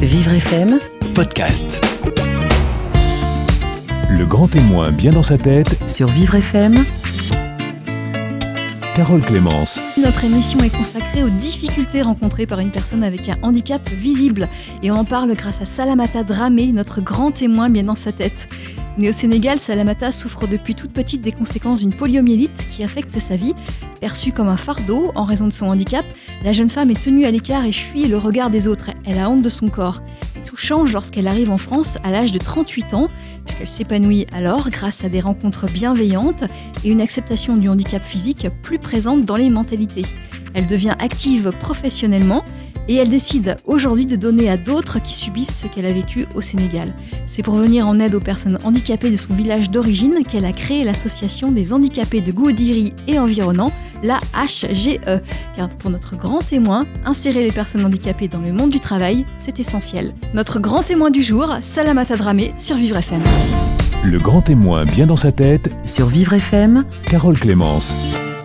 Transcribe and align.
Vivre 0.00 0.34
FM, 0.34 0.78
podcast. 1.16 1.84
Le 4.08 4.24
grand 4.24 4.46
témoin 4.46 4.92
bien 4.92 5.10
dans 5.10 5.24
sa 5.24 5.36
tête, 5.36 5.90
sur 5.90 6.06
Vivre 6.06 6.36
FM, 6.36 6.76
Carole 8.94 9.20
Clémence. 9.22 9.80
Notre 10.00 10.24
émission 10.24 10.60
est 10.60 10.70
consacrée 10.70 11.24
aux 11.24 11.28
difficultés 11.28 12.02
rencontrées 12.02 12.46
par 12.46 12.60
une 12.60 12.70
personne 12.70 13.02
avec 13.02 13.28
un 13.28 13.36
handicap 13.42 13.88
visible. 13.88 14.48
Et 14.84 14.92
on 14.92 14.94
en 14.94 15.04
parle 15.04 15.34
grâce 15.34 15.60
à 15.60 15.64
Salamata 15.64 16.22
Dramé, 16.22 16.68
notre 16.68 17.00
grand 17.00 17.32
témoin 17.32 17.68
bien 17.68 17.82
dans 17.82 17.96
sa 17.96 18.12
tête. 18.12 18.48
Née 18.96 19.08
au 19.08 19.12
Sénégal, 19.12 19.58
Salamata 19.58 20.12
souffre 20.12 20.46
depuis 20.46 20.76
toute 20.76 20.92
petite 20.92 21.20
des 21.20 21.32
conséquences 21.32 21.80
d'une 21.80 21.94
poliomyélite 21.94 22.64
qui 22.70 22.84
affecte 22.84 23.18
sa 23.18 23.34
vie. 23.34 23.54
Perçue 24.00 24.30
comme 24.32 24.48
un 24.48 24.56
fardeau 24.56 25.10
en 25.14 25.24
raison 25.24 25.48
de 25.48 25.52
son 25.52 25.66
handicap, 25.66 26.04
la 26.42 26.52
jeune 26.52 26.70
femme 26.70 26.90
est 26.90 27.02
tenue 27.02 27.26
à 27.26 27.30
l'écart 27.30 27.64
et 27.66 27.72
fuit 27.72 28.06
le 28.06 28.16
regard 28.16 28.50
des 28.50 28.66
autres. 28.66 28.90
Elle 29.04 29.18
a 29.18 29.28
honte 29.28 29.42
de 29.42 29.48
son 29.48 29.68
corps. 29.68 30.02
Tout 30.44 30.56
change 30.56 30.92
lorsqu'elle 30.92 31.28
arrive 31.28 31.50
en 31.50 31.58
France 31.58 31.98
à 32.02 32.10
l'âge 32.10 32.32
de 32.32 32.38
38 32.38 32.94
ans, 32.94 33.08
puisqu'elle 33.44 33.68
s'épanouit 33.68 34.26
alors 34.32 34.70
grâce 34.70 35.04
à 35.04 35.08
des 35.08 35.20
rencontres 35.20 35.66
bienveillantes 35.66 36.44
et 36.82 36.90
une 36.90 37.02
acceptation 37.02 37.56
du 37.56 37.68
handicap 37.68 38.02
physique 38.02 38.48
plus 38.62 38.78
présente 38.78 39.26
dans 39.26 39.36
les 39.36 39.50
mentalités. 39.50 40.06
Elle 40.54 40.66
devient 40.66 40.94
active 40.98 41.52
professionnellement 41.60 42.42
et 42.88 42.96
elle 42.96 43.08
décide 43.08 43.56
aujourd'hui 43.64 44.06
de 44.06 44.16
donner 44.16 44.48
à 44.48 44.56
d'autres 44.56 45.00
qui 45.00 45.12
subissent 45.12 45.60
ce 45.60 45.66
qu'elle 45.66 45.86
a 45.86 45.92
vécu 45.92 46.26
au 46.34 46.40
Sénégal. 46.40 46.92
C'est 47.26 47.42
pour 47.42 47.54
venir 47.54 47.86
en 47.86 47.98
aide 48.00 48.14
aux 48.14 48.20
personnes 48.20 48.58
handicapées 48.64 49.10
de 49.10 49.16
son 49.16 49.34
village 49.34 49.70
d'origine 49.70 50.24
qu'elle 50.28 50.44
a 50.44 50.52
créé 50.52 50.84
l'association 50.84 51.52
des 51.52 51.72
handicapés 51.72 52.20
de 52.20 52.32
Gouodiri 52.32 52.92
et 53.06 53.18
environnants, 53.18 53.72
la 54.02 54.18
HGE. 54.34 54.98
Car 55.56 55.68
pour 55.68 55.90
notre 55.90 56.16
grand 56.16 56.40
témoin, 56.40 56.86
insérer 57.04 57.42
les 57.44 57.52
personnes 57.52 57.84
handicapées 57.84 58.28
dans 58.28 58.40
le 58.40 58.52
monde 58.52 58.70
du 58.70 58.80
travail, 58.80 59.24
c'est 59.38 59.60
essentiel. 59.60 60.14
Notre 60.34 60.60
grand 60.60 60.82
témoin 60.82 61.10
du 61.10 61.22
jour, 61.22 61.54
Salamata 61.60 62.16
Dramé 62.16 62.52
sur 62.58 62.76
Vivre 62.76 62.96
FM. 62.96 63.22
Le 64.04 64.18
grand 64.18 64.40
témoin 64.40 64.84
bien 64.84 65.06
dans 65.06 65.16
sa 65.16 65.30
tête, 65.30 65.68
sur 65.84 66.06
Vivre 66.06 66.32
FM, 66.32 66.84
Carole 67.04 67.38
Clémence. 67.38 67.94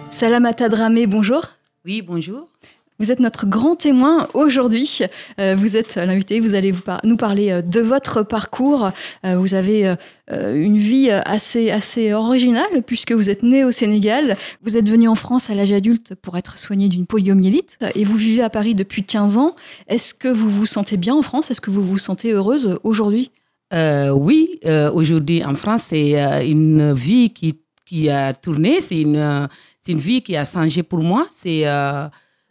Salamata 0.09 0.69
Dramé, 0.69 1.07
bonjour. 1.07 1.41
Oui, 1.85 2.01
bonjour. 2.01 2.49
Vous 2.97 3.11
êtes 3.11 3.19
notre 3.19 3.45
grand 3.45 3.75
témoin 3.75 4.29
aujourd'hui. 4.33 4.99
Euh, 5.37 5.55
vous 5.57 5.75
êtes 5.75 5.95
l'invité, 5.95 6.39
vous 6.39 6.55
allez 6.55 6.73
nous 7.03 7.17
parler 7.17 7.51
euh, 7.51 7.61
de 7.61 7.81
votre 7.81 8.23
parcours. 8.23 8.89
Euh, 9.25 9.37
vous 9.37 9.53
avez 9.53 9.95
une 10.27 10.77
vie 10.77 11.11
assez, 11.11 11.69
assez 11.69 12.13
originale 12.13 12.81
puisque 12.87 13.11
vous 13.11 13.29
êtes 13.29 13.43
né 13.43 13.63
au 13.63 13.71
Sénégal. 13.71 14.37
Vous 14.63 14.77
êtes 14.77 14.89
venu 14.89 15.07
en 15.07 15.15
France 15.15 15.49
à 15.49 15.55
l'âge 15.55 15.71
adulte 15.71 16.15
pour 16.15 16.37
être 16.37 16.57
soigné 16.57 16.89
d'une 16.89 17.05
poliomyélite 17.05 17.77
et 17.93 18.03
vous 18.03 18.15
vivez 18.15 18.41
à 18.41 18.49
Paris 18.49 18.73
depuis 18.73 19.03
15 19.03 19.37
ans. 19.37 19.55
Est-ce 19.87 20.13
que 20.13 20.27
vous 20.27 20.49
vous 20.49 20.65
sentez 20.65 20.97
bien 20.97 21.13
en 21.13 21.21
France? 21.21 21.51
Est-ce 21.51 21.61
que 21.61 21.69
vous 21.69 21.83
vous 21.83 21.99
sentez 21.99 22.31
heureuse 22.31 22.79
aujourd'hui? 22.83 23.29
Oui, 23.71 24.59
aujourd'hui 24.93 25.43
en 25.43 25.53
France, 25.53 25.85
c'est 25.89 26.13
une 26.47 26.93
vie 26.93 27.31
qui, 27.31 27.59
qui 27.85 28.09
a 28.09 28.33
tourné, 28.33 28.81
c'est 28.81 29.01
une, 29.01 29.47
une 29.87 29.99
vie 29.99 30.21
qui 30.21 30.35
a 30.35 30.45
changé 30.45 30.81
pour 30.81 30.99
moi. 30.99 31.27
C'est 31.29 31.65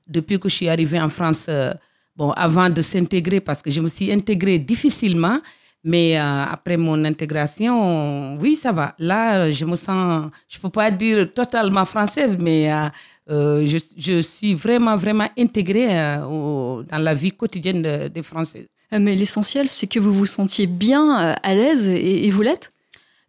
depuis 0.07 0.39
que 0.39 0.49
je 0.49 0.55
suis 0.55 0.69
arrivée 0.69 1.01
en 1.01 1.09
France, 1.09 1.47
euh, 1.49 1.73
bon, 2.17 2.31
avant 2.33 2.71
de 2.71 2.83
s'intégrer, 2.83 3.41
parce 3.41 3.63
que 3.63 3.71
je 3.71 3.81
me 3.81 3.89
suis 3.89 4.13
intégrée 4.13 4.59
difficilement, 4.59 5.39
mais 5.83 6.19
euh, 6.19 6.45
après 6.51 6.77
mon 6.77 7.05
intégration, 7.05 8.37
oui, 8.41 8.57
ça 8.57 8.73
va. 8.73 8.95
Là, 8.99 9.37
euh, 9.37 9.53
je 9.53 9.65
me 9.65 9.77
sens, 9.77 10.31
je 10.49 10.59
peux 10.59 10.71
pas 10.71 10.91
dire 10.91 11.33
totalement 11.35 11.85
française, 11.85 12.37
mais 12.39 12.73
euh, 12.73 13.67
je, 13.67 13.79
je 13.97 14.21
suis 14.21 14.55
vraiment, 14.55 14.97
vraiment 14.97 15.29
intégrée 15.39 15.89
euh, 15.99 16.25
au- 16.25 16.83
dans 16.83 16.99
la 16.99 17.15
vie 17.15 17.33
quotidienne 17.33 17.83
de- 17.83 18.09
des 18.09 18.23
Français. 18.23 18.67
Mais 18.93 19.15
l'essentiel, 19.17 19.69
c'est 19.69 19.87
que 19.89 19.99
vous 19.99 20.13
vous 20.13 20.27
sentiez 20.27 20.67
bien 20.67 21.11
à 21.11 21.55
l'aise 21.55 21.89
et, 21.89 22.27
et 22.27 22.31
vous 22.31 22.43
l'êtes? 22.43 22.73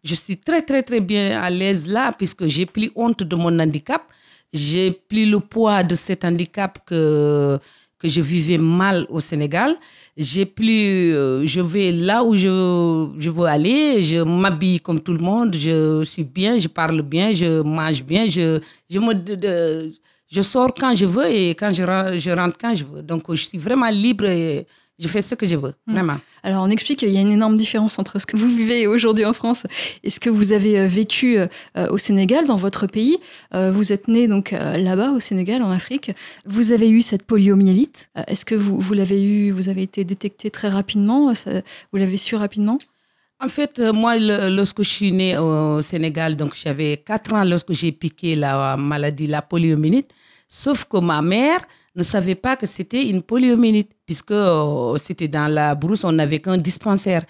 Je 0.04 0.14
suis 0.14 0.36
très, 0.36 0.62
très, 0.62 0.82
très 0.84 1.00
bien 1.00 1.40
à 1.42 1.50
l'aise 1.50 1.88
là, 1.88 2.12
puisque 2.16 2.46
j'ai 2.46 2.64
plus 2.66 2.90
honte 2.94 3.22
de 3.24 3.34
mon 3.34 3.58
handicap. 3.58 4.02
J'ai 4.52 4.90
plus 4.92 5.26
le 5.30 5.40
poids 5.40 5.82
de 5.82 5.94
cet 5.94 6.24
handicap 6.24 6.78
que, 6.86 7.58
que 7.98 8.08
je 8.08 8.20
vivais 8.20 8.58
mal 8.58 9.06
au 9.10 9.20
Sénégal. 9.20 9.74
J'ai 10.16 10.46
plus, 10.46 11.12
euh, 11.14 11.46
je 11.46 11.60
vais 11.60 11.92
là 11.92 12.22
où 12.24 12.36
je, 12.36 13.10
je 13.18 13.30
veux 13.30 13.46
aller, 13.46 14.02
je 14.02 14.22
m'habille 14.22 14.80
comme 14.80 15.00
tout 15.00 15.12
le 15.12 15.22
monde, 15.22 15.54
je 15.56 16.02
suis 16.04 16.24
bien, 16.24 16.58
je 16.58 16.68
parle 16.68 17.02
bien, 17.02 17.32
je 17.32 17.60
mange 17.62 18.02
bien, 18.04 18.28
je, 18.28 18.60
je, 18.88 18.98
me, 18.98 19.14
de- 19.14 19.92
je 20.30 20.42
sors 20.42 20.72
quand 20.74 20.94
je 20.94 21.06
veux 21.06 21.26
et 21.30 21.50
quand 21.50 21.72
je, 21.72 21.82
je 22.18 22.30
rentre 22.30 22.56
quand 22.58 22.74
je 22.74 22.84
veux. 22.84 23.02
Donc, 23.02 23.22
je 23.34 23.42
suis 23.44 23.58
vraiment 23.58 23.90
libre 23.90 24.24
et 24.26 24.66
je 24.98 25.08
fais 25.08 25.20
ce 25.22 25.34
que 25.34 25.46
je 25.46 25.56
veux, 25.56 25.74
vraiment. 25.86 26.18
Alors 26.42 26.62
on 26.64 26.70
explique 26.70 27.00
qu'il 27.00 27.10
y 27.10 27.18
a 27.18 27.20
une 27.20 27.32
énorme 27.32 27.54
différence 27.56 27.98
entre 27.98 28.18
ce 28.20 28.26
que 28.26 28.36
vous 28.36 28.48
vivez 28.48 28.86
aujourd'hui 28.86 29.24
en 29.26 29.32
France 29.32 29.64
et 30.02 30.10
ce 30.10 30.18
que 30.20 30.30
vous 30.30 30.52
avez 30.52 30.78
euh, 30.80 30.86
vécu 30.86 31.38
euh, 31.38 31.46
au 31.90 31.98
Sénégal, 31.98 32.46
dans 32.46 32.56
votre 32.56 32.86
pays. 32.86 33.18
Euh, 33.54 33.70
vous 33.70 33.92
êtes 33.92 34.08
né 34.08 34.26
donc 34.28 34.52
euh, 34.52 34.76
là-bas 34.78 35.10
au 35.12 35.20
Sénégal, 35.20 35.62
en 35.62 35.70
Afrique. 35.70 36.12
Vous 36.46 36.72
avez 36.72 36.88
eu 36.88 37.02
cette 37.02 37.24
poliomyélite. 37.24 38.08
Euh, 38.16 38.22
Est-ce 38.26 38.44
que 38.44 38.54
vous, 38.54 38.80
vous 38.80 38.94
l'avez 38.94 39.22
eu, 39.22 39.50
vous 39.50 39.68
avez 39.68 39.82
été 39.82 40.04
détecté 40.04 40.50
très 40.50 40.68
rapidement 40.68 41.34
ça- 41.34 41.60
Vous 41.92 41.98
l'avez 41.98 42.16
su 42.16 42.34
rapidement? 42.36 42.78
En 43.38 43.50
fait, 43.50 43.78
euh, 43.80 43.92
moi, 43.92 44.16
le- 44.18 44.48
lorsque 44.48 44.82
je 44.82 44.88
suis 44.88 45.12
née 45.12 45.36
au 45.36 45.82
Sénégal, 45.82 46.36
donc 46.36 46.54
j'avais 46.56 46.96
4 46.96 47.34
ans 47.34 47.44
lorsque 47.44 47.72
j'ai 47.74 47.92
piqué 47.92 48.34
la 48.34 48.76
maladie, 48.78 49.26
la 49.26 49.42
poliomyélite. 49.42 50.08
Sauf 50.48 50.86
que 50.86 50.96
ma 50.98 51.20
mère 51.20 51.58
ne 51.96 52.02
savait 52.02 52.34
pas 52.34 52.56
que 52.56 52.66
c'était 52.66 53.08
une 53.08 53.22
poliomyélite, 53.22 53.90
puisque 54.04 54.30
euh, 54.32 54.96
c'était 54.98 55.28
dans 55.28 55.48
la 55.48 55.74
brousse, 55.74 56.04
on 56.04 56.12
n'avait 56.12 56.38
qu'un 56.38 56.58
dispensaire. 56.58 57.24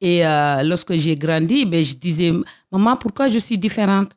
Et 0.00 0.24
euh, 0.26 0.62
lorsque 0.62 0.94
j'ai 0.94 1.16
grandi, 1.16 1.64
ben, 1.64 1.84
je 1.84 1.94
disais, 1.94 2.32
maman, 2.70 2.96
pourquoi 2.96 3.28
je 3.28 3.38
suis 3.38 3.58
différente? 3.58 4.10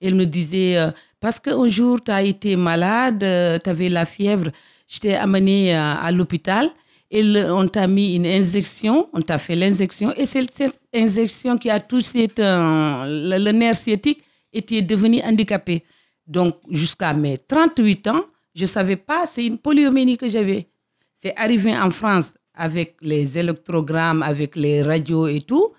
Elle 0.00 0.14
me 0.14 0.24
disait, 0.24 0.76
euh, 0.76 0.90
parce 1.20 1.38
qu'un 1.38 1.68
jour, 1.68 2.02
tu 2.02 2.10
as 2.10 2.22
été 2.22 2.56
malade, 2.56 3.20
tu 3.62 3.70
avais 3.70 3.88
la 3.88 4.04
fièvre, 4.04 4.50
je 4.88 4.98
t'ai 4.98 5.14
amenée 5.14 5.74
à 5.74 6.10
l'hôpital. 6.10 6.68
Et 7.10 7.22
on 7.44 7.68
t'a 7.68 7.86
mis 7.86 8.16
une 8.16 8.26
injection, 8.26 9.08
on 9.12 9.20
t'a 9.20 9.38
fait 9.38 9.54
l'injection, 9.54 10.14
et 10.16 10.24
c'est 10.24 10.50
cette 10.50 10.80
injection 10.94 11.58
qui 11.58 11.68
a 11.68 11.78
touché 11.78 12.26
le, 12.38 13.36
le 13.38 13.52
nerf 13.52 13.76
sciatique 13.76 14.22
et 14.50 14.62
tu 14.62 14.76
es 14.76 14.82
devenu 14.82 15.20
handicapé. 15.22 15.84
Donc, 16.26 16.54
jusqu'à 16.70 17.12
mes 17.12 17.36
38 17.36 18.06
ans, 18.08 18.24
je 18.54 18.62
ne 18.62 18.68
savais 18.68 18.96
pas, 18.96 19.26
c'est 19.26 19.46
une 19.46 19.58
poliomyélite 19.58 20.20
que 20.20 20.28
j'avais. 20.28 20.68
C'est 21.14 21.34
arrivé 21.36 21.76
en 21.76 21.90
France 21.90 22.36
avec 22.54 22.96
les 23.00 23.38
électrogrammes, 23.38 24.22
avec 24.22 24.56
les 24.56 24.82
radios 24.82 25.26
et 25.26 25.40
tout. 25.40 25.72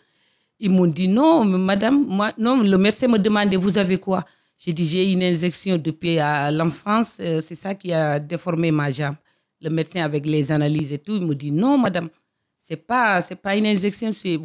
Ils 0.60 0.72
m'ont 0.72 0.88
dit 0.88 1.08
non, 1.08 1.44
madame, 1.44 2.06
moi, 2.08 2.32
non, 2.38 2.62
le 2.62 2.78
médecin 2.78 3.08
me 3.08 3.18
demandait, 3.18 3.58
vous 3.58 3.78
avez 3.78 3.98
quoi? 3.98 4.24
J'ai 4.58 4.72
dit, 4.72 4.86
j'ai 4.86 5.12
une 5.12 5.24
injection 5.24 5.78
depuis 5.78 6.18
l'enfance, 6.52 7.18
euh, 7.20 7.42
c'est 7.42 7.56
ça 7.56 7.76
qui 7.76 7.92
a 7.92 8.20
déformé 8.20 8.72
ma 8.72 8.90
jambe. 8.92 9.16
Le 9.62 9.70
médecin 9.70 10.04
avec 10.04 10.26
les 10.26 10.52
analyses 10.52 10.94
et 10.94 11.00
tout, 11.00 11.16
il 11.18 11.26
me 11.26 11.36
dit, 11.36 11.52
non, 11.52 11.78
madame, 11.78 12.10
c'est 12.58 12.78
pas, 12.78 13.22
pas 13.42 13.58
une 13.58 13.66
injection, 13.66 14.12
c'est, 14.14 14.40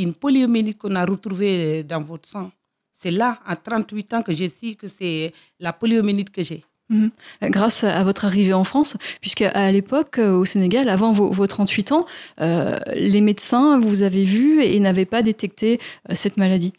une 0.00 0.14
poliomyélite 0.14 0.78
qu'on 0.78 0.96
a 0.96 1.04
retrouvée 1.04 1.84
dans 1.84 2.02
votre 2.02 2.28
sang. 2.28 2.50
C'est 2.92 3.12
là, 3.12 3.38
à 3.46 3.54
38 3.54 4.14
ans, 4.14 4.22
que 4.22 4.32
j'ai 4.32 4.48
su 4.48 4.74
que 4.74 4.88
c'est 4.88 5.32
la 5.60 5.72
poliomyélite 5.72 6.30
que 6.30 6.42
j'ai. 6.42 6.64
Mhm. 6.92 7.10
Grâce 7.50 7.84
à 7.84 8.04
votre 8.04 8.26
arrivée 8.26 8.52
en 8.52 8.64
France, 8.64 8.98
puisque 9.22 9.42
à 9.42 9.72
l'époque, 9.72 10.18
euh, 10.18 10.36
au 10.36 10.44
Sénégal, 10.44 10.90
avant 10.90 11.12
vos, 11.12 11.30
vos 11.30 11.46
38 11.46 11.92
ans, 11.92 12.04
euh, 12.40 12.76
les 12.94 13.22
médecins 13.22 13.80
vous 13.80 14.02
avaient 14.02 14.24
vu 14.24 14.60
et 14.62 14.78
n'avaient 14.78 15.06
pas 15.06 15.22
détecté 15.22 15.80
euh, 16.10 16.14
cette 16.14 16.36
maladie. 16.36 16.72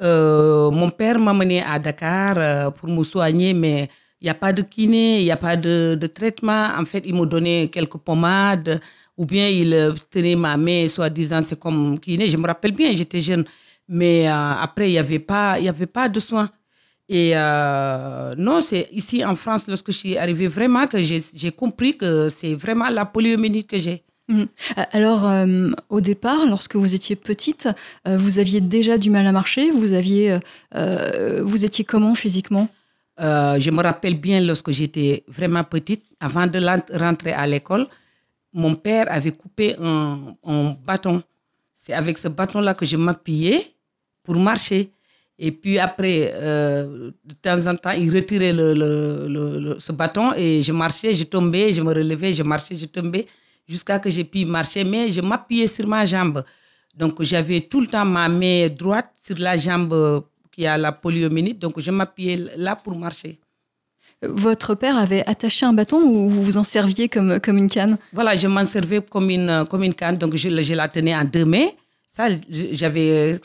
Mon 0.00 0.90
père 0.90 1.18
m'a 1.18 1.32
mené 1.32 1.62
à 1.62 1.78
Dakar 1.80 2.72
pour 2.74 2.88
me 2.88 3.02
soigner, 3.02 3.52
mais 3.52 3.88
il 4.20 4.24
n'y 4.26 4.30
a 4.30 4.34
pas 4.34 4.52
de 4.52 4.62
kiné, 4.62 5.18
il 5.20 5.24
n'y 5.24 5.30
a 5.30 5.36
pas 5.36 5.56
de, 5.56 5.98
traitement. 6.14 6.68
En 6.78 6.84
fait, 6.84 7.02
il 7.04 7.14
m'a 7.14 7.24
donné 7.26 7.68
quelques 7.70 7.96
pommades, 7.98 8.80
ou 9.16 9.24
bien 9.26 9.48
il 9.48 9.72
euh, 9.72 9.94
tenait 10.10 10.36
ma 10.36 10.56
main, 10.56 10.86
soi-disant, 10.88 11.40
c'est 11.42 11.58
comme 11.58 11.98
kiné. 11.98 12.28
Je 12.28 12.36
me 12.36 12.46
rappelle 12.46 12.72
bien, 12.72 12.94
j'étais 12.94 13.20
jeune. 13.20 13.44
Mais 13.88 14.26
après, 14.26 14.90
il 14.90 14.92
n'y 14.92 14.98
avait, 14.98 15.18
pas- 15.18 15.58
y 15.58 15.68
avait 15.68 15.86
pas 15.86 16.08
de 16.10 16.20
soins. 16.20 16.50
Et 17.08 17.32
euh, 17.34 18.34
non, 18.36 18.60
c'est 18.60 18.88
ici 18.92 19.24
en 19.24 19.34
France, 19.34 19.66
lorsque 19.66 19.92
je 19.92 19.96
suis 19.96 20.18
arrivée, 20.18 20.46
vraiment 20.46 20.86
que 20.86 21.02
j'ai 21.02 21.50
compris 21.52 21.96
que 21.96 22.28
c'est 22.28 22.54
vraiment 22.54 22.88
la 22.90 23.06
poliomyélite 23.06 23.66
que 23.66 23.80
j'ai. 23.80 24.02
Mhm. 24.28 24.46
Alors, 24.92 25.26
euh, 25.26 25.70
au 25.88 26.02
départ, 26.02 26.46
lorsque 26.46 26.76
vous 26.76 26.94
étiez 26.94 27.16
petite, 27.16 27.66
euh, 28.06 28.18
vous 28.18 28.38
aviez 28.38 28.60
déjà 28.60 28.98
du 28.98 29.08
mal 29.08 29.26
à 29.26 29.32
marcher? 29.32 29.70
Vous 29.70 29.94
aviez, 29.94 30.32
euh, 30.32 30.38
euh, 30.74 31.40
vous 31.42 31.64
étiez 31.64 31.84
comment 31.84 32.14
physiquement? 32.14 32.68
Euh, 33.20 33.58
je 33.58 33.70
me 33.70 33.82
rappelle 33.82 34.20
bien 34.20 34.40
lorsque 34.40 34.70
j'étais 34.70 35.24
vraiment 35.28 35.64
petite, 35.64 36.04
avant 36.20 36.46
de 36.46 36.58
rentrer 36.98 37.32
à 37.32 37.46
l'école, 37.46 37.86
mon 38.52 38.74
père 38.74 39.06
avait 39.08 39.32
coupé 39.32 39.74
un, 39.80 40.36
un 40.44 40.76
bâton. 40.86 41.22
C'est 41.74 41.94
avec 41.94 42.18
ce 42.18 42.28
bâton-là 42.28 42.74
que 42.74 42.84
je 42.84 42.98
m'appuyais 42.98 43.62
pour 44.24 44.36
marcher. 44.36 44.90
Et 45.38 45.52
puis 45.52 45.78
après, 45.78 46.32
euh, 46.34 47.10
de 47.24 47.34
temps 47.40 47.66
en 47.68 47.76
temps, 47.76 47.92
il 47.92 48.12
retirait 48.12 48.52
le, 48.52 48.74
le- 48.74 49.28
le- 49.28 49.58
le- 49.60 49.76
ce 49.78 49.92
bâton 49.92 50.32
et 50.36 50.62
je 50.64 50.72
marchais, 50.72 51.14
je 51.14 51.24
tombais, 51.24 51.72
je 51.72 51.80
me 51.80 51.88
relevais, 51.92 52.32
je 52.32 52.42
marchais, 52.42 52.74
je 52.74 52.86
tombais, 52.86 53.24
jusqu'à 53.68 53.98
que 54.00 54.10
j'ai 54.10 54.24
pu 54.24 54.44
marcher, 54.44 54.82
mais 54.82 55.10
je 55.12 55.20
m'appuyais 55.20 55.68
sur 55.68 55.86
ma 55.86 56.04
jambe. 56.04 56.42
Donc 56.96 57.22
j'avais 57.22 57.60
tout 57.60 57.80
le 57.80 57.86
temps 57.86 58.04
ma 58.04 58.28
main 58.28 58.66
droite 58.68 59.10
sur 59.24 59.38
la 59.38 59.56
jambe 59.56 60.24
qui 60.50 60.66
a 60.66 60.76
la 60.76 60.90
poliomyélite, 60.90 61.60
donc 61.60 61.78
je 61.78 61.90
m'appuyais 61.92 62.38
là 62.56 62.74
pour 62.74 62.98
marcher. 62.98 63.38
Votre 64.22 64.74
père 64.74 64.96
avait 64.96 65.24
attaché 65.24 65.64
un 65.66 65.72
bâton 65.72 66.02
ou 66.02 66.28
vous 66.28 66.42
vous 66.42 66.56
en 66.56 66.64
serviez 66.64 67.08
comme, 67.08 67.38
comme 67.38 67.58
une 67.58 67.68
canne? 67.70 67.96
Voilà, 68.12 68.34
je 68.36 68.48
m'en 68.48 68.64
servais 68.66 69.00
comme 69.00 69.30
une, 69.30 69.64
comme 69.70 69.84
une 69.84 69.94
canne, 69.94 70.16
donc 70.16 70.34
je, 70.34 70.48
je 70.48 70.74
la 70.74 70.88
tenais 70.88 71.14
en 71.14 71.24
deux 71.24 71.44
mains. 71.44 71.68
Ça, 72.08 72.24
j'avais 72.72 73.38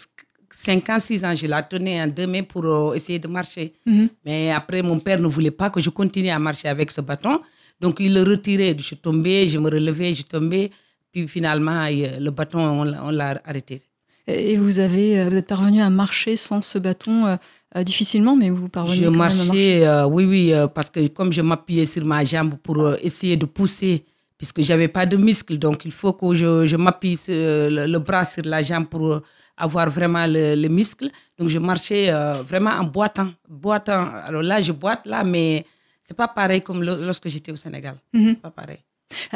5 0.55 0.89
ans, 0.89 0.99
6 0.99 1.25
ans, 1.25 1.35
je 1.35 1.47
la 1.47 1.63
tenais 1.63 2.01
en 2.01 2.07
deux 2.07 2.27
mains 2.27 2.43
pour 2.43 2.63
euh, 2.65 2.93
essayer 2.93 3.19
de 3.19 3.27
marcher. 3.27 3.73
Mhm. 3.85 4.09
Mais 4.25 4.51
après, 4.51 4.81
mon 4.83 4.99
père 4.99 5.19
ne 5.19 5.27
voulait 5.27 5.51
pas 5.51 5.69
que 5.69 5.81
je 5.81 5.89
continue 5.89 6.29
à 6.29 6.39
marcher 6.39 6.67
avec 6.67 6.91
ce 6.91 7.01
bâton. 7.01 7.39
Donc, 7.81 7.99
il 7.99 8.13
le 8.13 8.21
retirait. 8.23 8.75
Je 8.77 8.95
tombais, 8.95 9.47
je 9.49 9.57
me 9.57 9.65
relevais, 9.69 10.13
je 10.13 10.23
tombais. 10.23 10.69
Puis 11.11 11.27
finalement, 11.27 11.85
il- 11.85 12.17
le 12.19 12.31
bâton, 12.31 12.59
on 12.59 13.09
l'a- 13.11 13.41
arrêté. 13.45 13.81
Et 14.27 14.55
vous, 14.57 14.79
avez, 14.79 15.19
euh, 15.19 15.29
vous 15.29 15.35
êtes 15.35 15.47
parvenu 15.47 15.81
à 15.81 15.89
marcher 15.89 16.35
sans 16.37 16.61
ce 16.61 16.77
bâton 16.79 17.25
euh, 17.25 17.35
euh, 17.75 17.83
difficilement, 17.83 18.35
mais 18.35 18.49
vous 18.51 18.69
parvenez 18.69 18.97
Je 18.97 19.03
quand 19.05 19.11
même 19.11 19.21
à 19.21 19.23
marcher. 19.25 19.37
marchais, 19.47 19.85
euh, 19.87 20.05
oui, 20.05 20.23
oui, 20.25 20.53
euh, 20.53 20.67
parce 20.67 20.89
que 20.89 21.05
comme 21.07 21.33
je 21.33 21.41
m'appuyais 21.41 21.85
sur 21.87 22.05
ma 22.05 22.23
jambe 22.23 22.55
pour 22.63 22.79
euh, 22.79 22.95
essayer 23.01 23.35
de 23.35 23.45
pousser, 23.45 24.05
puisque 24.37 24.61
j'avais 24.61 24.87
pas 24.87 25.05
de 25.05 25.17
muscles, 25.17 25.57
donc 25.57 25.83
il 25.83 25.91
faut 25.91 26.13
que 26.13 26.33
je, 26.35 26.67
je 26.67 26.75
m'appuie 26.77 27.19
euh, 27.29 27.69
le, 27.69 27.85
le 27.91 27.99
bras 27.99 28.23
sur 28.23 28.43
la 28.45 28.61
jambe 28.61 28.87
pour 28.87 29.05
euh, 29.11 29.19
avoir 29.57 29.89
vraiment 29.89 30.25
le, 30.27 30.55
le 30.55 30.67
muscle. 30.69 31.09
Donc 31.37 31.49
je 31.49 31.59
marchais 31.59 32.09
euh, 32.09 32.33
vraiment 32.41 32.71
en 32.71 32.83
boitant, 32.83 33.29
boitant. 33.47 34.09
Alors 34.25 34.41
là, 34.43 34.61
je 34.61 34.71
boite 34.71 35.05
là, 35.05 35.23
mais 35.23 35.65
c'est 36.01 36.17
pas 36.17 36.27
pareil 36.27 36.61
comme 36.61 36.81
le- 36.83 37.05
lorsque 37.05 37.27
j'étais 37.29 37.51
au 37.51 37.55
Sénégal. 37.55 37.95
Mhm. 38.13 38.35
Pas 38.37 38.49
pareil. 38.51 38.79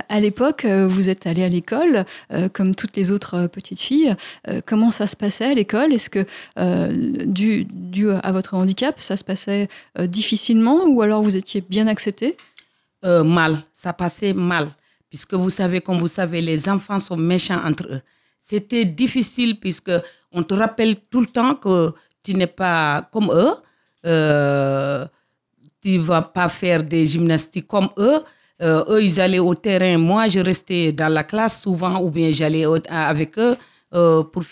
À 0.09 0.19
l'époque, 0.19 0.65
euh, 0.65 0.87
vous 0.87 1.07
êtes 1.07 1.27
allée 1.27 1.43
à 1.43 1.49
l'école, 1.49 2.03
euh, 2.33 2.49
comme 2.49 2.73
toutes 2.73 2.95
les 2.95 3.11
autres 3.11 3.45
petites 3.45 3.79
filles. 3.79 4.15
Euh, 4.47 4.59
comment 4.65 4.89
ça 4.89 5.05
se 5.05 5.15
passait 5.15 5.45
à 5.45 5.53
l'école? 5.53 5.93
Est-ce 5.93 6.09
que, 6.09 6.25
euh, 6.57 6.89
dû, 7.27 7.65
dû 7.71 8.09
à 8.09 8.31
votre 8.31 8.55
handicap, 8.55 8.99
ça 8.99 9.15
se 9.17 9.23
passait 9.23 9.67
difficilement 9.99 10.85
ou 10.87 11.03
alors 11.03 11.21
vous 11.21 11.35
étiez 11.35 11.61
bien 11.61 11.85
acceptée 11.87 12.35
mal, 13.03 13.59
ça 13.71 13.93
passait 13.93 14.33
mal. 14.33 14.67
Puisque 15.09 15.33
vous 15.35 15.49
savez, 15.51 15.79
comme 15.79 15.97
vous 15.99 16.07
savez, 16.09 16.41
les 16.41 16.67
enfants 16.67 16.99
sont 16.99 17.15
méchants 17.15 17.61
entre 17.63 17.85
eux. 17.89 18.01
C'était 18.49 18.85
difficile 18.85 19.59
puisque 19.59 19.91
on 20.31 20.43
te 20.43 20.53
rappelle 20.53 20.95
tout 21.11 21.19
le 21.19 21.27
temps 21.27 21.55
que 21.55 21.93
tu 22.23 22.33
n'es 22.33 22.47
pas 22.47 23.07
comme 23.11 23.29
eux. 23.31 23.55
Euh, 24.05 25.05
tu 25.81 25.97
vas 25.97 26.21
pas 26.21 26.47
faire 26.47 26.83
des 26.83 27.05
gymnastiques 27.05 27.67
comme 27.67 27.89
eux. 27.97 28.21
Euh, 28.61 28.83
eux, 28.89 29.03
ils 29.03 29.19
allaient 29.19 29.39
au 29.39 29.53
terrain. 29.53 29.97
Moi, 29.97 30.29
je 30.29 30.39
restais 30.39 30.93
dans 30.93 31.09
la 31.09 31.23
classe 31.23 31.61
souvent 31.61 31.99
ou 32.01 32.09
bien 32.09 32.31
j'allais 32.31 32.65
avec 32.89 33.37
eux 33.37 33.57
euh, 33.93 34.23
pour, 34.23 34.43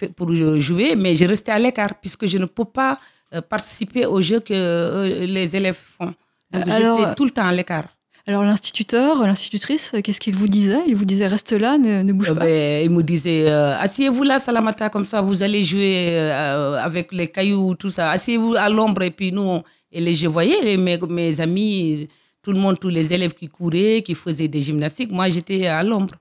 jouer, 0.59 0.95
mais 0.95 1.15
je 1.15 1.25
restais 1.25 1.51
à 1.51 1.59
l'écart 1.59 1.95
puisque 2.00 2.25
je 2.25 2.38
ne 2.38 2.45
peux 2.45 2.65
pas 2.65 3.00
euh, 3.33 3.42
participer 3.42 4.06
aux 4.06 4.21
jeux 4.21 4.42
que 4.42 5.25
les 5.25 5.56
élèves 5.56 5.80
font. 5.97 6.13
Donc, 6.51 6.68
Alors, 6.68 6.97
j'étais 7.00 7.15
tout 7.15 7.25
le 7.25 7.31
temps 7.31 7.47
à 7.47 7.53
l'écart. 7.53 7.88
Alors 8.27 8.42
l'instituteur, 8.44 9.22
l'institutrice, 9.22 9.92
qu'est-ce 10.04 10.19
qu'il 10.19 10.36
vous 10.36 10.48
disait? 10.48 10.80
Il 10.88 10.95
vous 10.95 11.06
disait 11.06 11.27
reste 11.27 11.51
là, 11.51 11.77
ne, 11.77 12.01
ne 12.01 12.12
bouge 12.12 12.31
Euh, 12.31 12.33
pas. 12.33 12.45
ben, 12.45 12.83
il 12.86 12.89
me 12.89 13.04
disait, 13.04 13.48
euh, 13.48 13.77
asseyez-vous 13.80 14.24
là, 14.24 14.39
Salamata, 14.39 14.89
comme 14.89 15.06
ça, 15.06 15.22
vous 15.22 15.44
allez 15.44 15.63
jouer 15.63 16.07
euh, 16.10 16.75
avec 16.83 17.12
les 17.12 17.27
cailloux, 17.27 17.75
tout 17.75 17.92
ça. 17.92 18.10
Asseyez-vous 18.10 18.56
à 18.56 18.68
l'ombre. 18.69 19.04
Et 19.04 19.12
puis 19.12 19.31
nous, 19.31 19.44
on- 19.44 19.63
et 19.92 20.01
les, 20.01 20.16
je 20.16 20.27
voyais 20.27 20.60
les, 20.63 20.75
mes, 20.75 20.98
mes 21.07 21.39
amis, 21.39 22.10
tout 22.42 22.51
le 22.51 22.60
monde, 22.60 22.80
tous 22.80 22.89
les 22.89 23.13
élèves 23.13 23.33
qui 23.33 23.48
couraient, 23.48 24.01
qui 24.04 24.16
faisaient 24.16 24.48
des 24.48 24.63
gymnastiques. 24.63 25.12
Moi, 25.12 25.30
j'étais 25.30 25.68
à 25.68 25.83
l'ombre. 25.83 26.16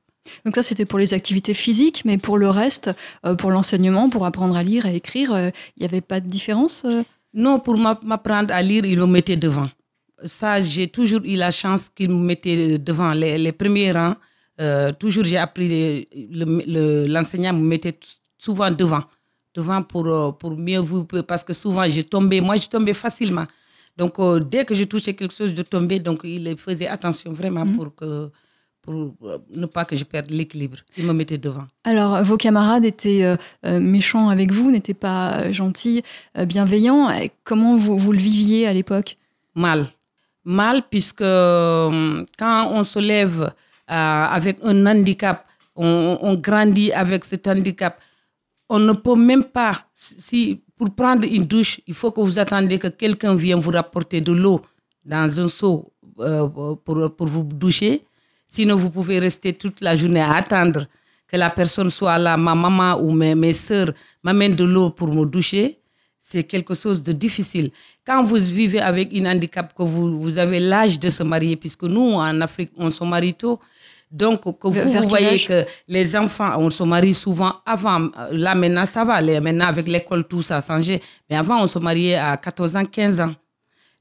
Donc 0.45 0.55
ça, 0.55 0.62
c'était 0.62 0.85
pour 0.87 0.99
les 0.99 1.15
activités 1.15 1.55
physiques, 1.55 2.03
mais 2.05 2.19
pour 2.19 2.37
le 2.39 2.49
reste, 2.50 2.91
pour 3.39 3.50
l'enseignement, 3.50 4.09
pour 4.11 4.25
apprendre 4.27 4.57
à 4.57 4.62
lire, 4.62 4.85
à 4.87 4.91
écrire, 4.93 5.31
il 5.37 5.81
n'y 5.81 5.87
avait 5.87 6.00
pas 6.00 6.21
de 6.21 6.29
différence 6.29 6.85
Non, 7.35 7.59
pour 7.61 7.77
m'a- 7.79 7.99
m'apprendre 8.03 8.53
à 8.55 8.62
lire, 8.62 8.85
il 8.87 8.99
me 8.99 9.07
mettait 9.07 9.37
devant. 9.37 9.69
Ça, 10.22 10.61
j'ai 10.61 10.87
toujours 10.88 11.20
eu 11.25 11.34
la 11.37 11.50
chance 11.50 11.90
qu'il 11.94 12.08
me 12.11 12.22
mettait 12.25 12.78
devant 12.78 13.12
les, 13.12 13.37
les 13.37 13.52
premiers 13.52 13.93
rangs. 13.93 14.14
Euh, 14.61 14.93
toujours, 14.93 15.25
j'ai 15.25 15.37
appris, 15.37 15.69
les- 15.69 16.08
le- 16.31 16.62
le- 16.66 17.06
l'enseignant 17.06 17.52
me 17.52 17.64
mettait 17.66 17.99
souvent 18.38 18.70
devant. 18.70 19.02
Devant 19.55 19.82
pour, 19.82 20.06
euh, 20.06 20.31
pour 20.32 20.56
mieux 20.56 20.78
vous, 20.78 21.05
parce 21.05 21.43
que 21.44 21.52
souvent, 21.52 21.88
je 21.88 22.00
tombais, 22.02 22.40
moi, 22.40 22.56
je 22.56 22.69
tombais 22.69 22.94
facilement. 22.94 23.46
Donc, 23.96 24.19
euh, 24.19 24.38
dès 24.40 24.64
que 24.64 24.75
je 24.75 24.84
touchais 24.84 25.14
quelque 25.14 25.34
chose, 25.34 25.52
je 25.56 25.62
tombais. 25.62 25.99
Donc, 26.00 26.20
il 26.25 26.56
faisait 26.56 26.88
attention 26.88 27.32
vraiment 27.32 27.66
pour, 27.66 27.94
que, 27.94 28.31
pour 28.82 29.14
ne 29.50 29.66
pas 29.66 29.84
que 29.84 29.94
je 29.96 30.05
perde 30.05 30.31
l'équilibre. 30.31 30.78
Il 30.96 31.06
me 31.06 31.12
mettait 31.12 31.38
devant. 31.38 31.66
Alors, 31.84 32.22
vos 32.25 32.37
camarades 32.37 32.84
étaient 32.84 33.25
euh, 33.64 33.81
méchants 33.81 34.28
avec 34.28 34.52
vous, 34.52 34.70
n'étaient 34.70 34.94
pas 34.94 35.50
gentils, 35.52 36.02
bienveillants. 36.46 37.08
Comment 37.44 37.76
vous, 37.76 37.96
vous 37.99 38.12
le 38.12 38.19
viviez 38.19 38.66
à 38.66 38.72
l'époque? 38.72 39.16
Mal. 39.55 39.87
Mal 40.44 40.82
puisque 40.91 41.23
euh, 41.23 42.25
quand 42.38 42.70
on 42.73 42.85
se 42.85 42.99
lève 42.99 43.43
euh, 43.43 43.55
avec 43.88 44.58
un 44.62 44.87
handicap, 44.87 45.46
on, 45.75 46.35
grandit 46.35 46.93
avec 46.93 47.25
cet 47.25 47.46
handicap, 47.49 47.99
on 48.69 48.79
ne 48.79 48.93
peut 48.93 49.17
même 49.17 49.44
pas, 49.44 49.73
si 49.93 50.62
pour 50.76 50.94
prendre 50.94 51.26
une 51.26 51.44
douche, 51.44 51.81
il 51.87 51.94
faut 51.94 52.11
que 52.11 52.20
vous 52.20 52.38
attendez 52.38 52.79
que 52.79 52.88
quelqu'un 52.88 53.35
vienne 53.35 53.61
vous 53.61 53.70
rapporter 53.70 54.20
de 54.20 54.32
l'eau 54.32 54.61
dans 55.05 55.41
un 55.41 55.49
seau 55.49 55.93
euh, 56.20 56.47
pour, 56.49 57.17
pour 57.17 57.26
vous 57.26 57.44
doucher. 57.44 58.05
Sinon, 58.47 58.76
vous 58.76 58.90
pouvez 58.90 59.19
rester 59.19 59.52
toute 59.52 59.81
la 59.81 59.97
journée 59.97 60.20
à 60.20 60.35
attendre 60.35 60.87
que 61.26 61.37
la 61.37 61.50
personne 61.50 61.90
soit 61.90 62.19
là, 62.19 62.37
ma 62.37 62.55
maman 62.55 62.97
ou 63.00 63.11
mes, 63.12 63.35
mes 63.35 63.52
soeurs 63.52 63.93
m'amènent 64.23 64.55
de 64.55 64.64
l'eau 64.64 64.90
pour 64.90 65.08
me 65.08 65.25
doucher. 65.25 65.79
C'est 66.26 66.43
quelque 66.44 66.75
chose 66.75 67.03
de 67.05 67.12
difficile. 67.12 67.71
Quand 68.06 68.25
vous 68.25 68.37
vivez 68.37 68.81
avec 68.81 69.15
un 69.15 69.26
handicap, 69.26 69.75
que 69.75 69.82
vous, 69.82 70.19
vous 70.19 70.38
avez 70.38 70.59
l'âge 70.59 70.99
de 70.99 71.11
se 71.11 71.23
marier, 71.23 71.55
puisque 71.55 71.82
nous, 71.82 72.15
en 72.15 72.41
Afrique, 72.41 72.71
on 72.79 72.91
se 72.91 73.05
marie 73.05 73.35
tôt, 73.35 73.61
donc 74.11 74.41
que 74.59 74.69
vous, 74.69 75.09
voyez 75.09 75.38
que 75.44 75.67
les 75.87 76.17
enfants, 76.17 76.55
on 76.56 76.71
se 76.71 76.82
marie 76.82 77.12
souvent 77.12 77.53
avant. 77.67 78.09
Là, 78.31 78.55
maintenant, 78.55 78.87
ça 78.87 79.05
va. 79.05 79.21
Maintenant, 79.21 79.67
avec 79.67 79.87
l'école, 79.87 80.25
tout 80.26 80.41
ça 80.41 80.56
a 80.56 80.61
changé. 80.62 80.99
Mais 81.29 81.37
avant, 81.37 81.62
on 81.62 81.67
se 81.67 81.79
mariait 81.79 82.15
à 82.15 82.38
14 82.38 82.76
ans, 82.76 82.87
15 82.87 83.21
ans. 83.21 83.35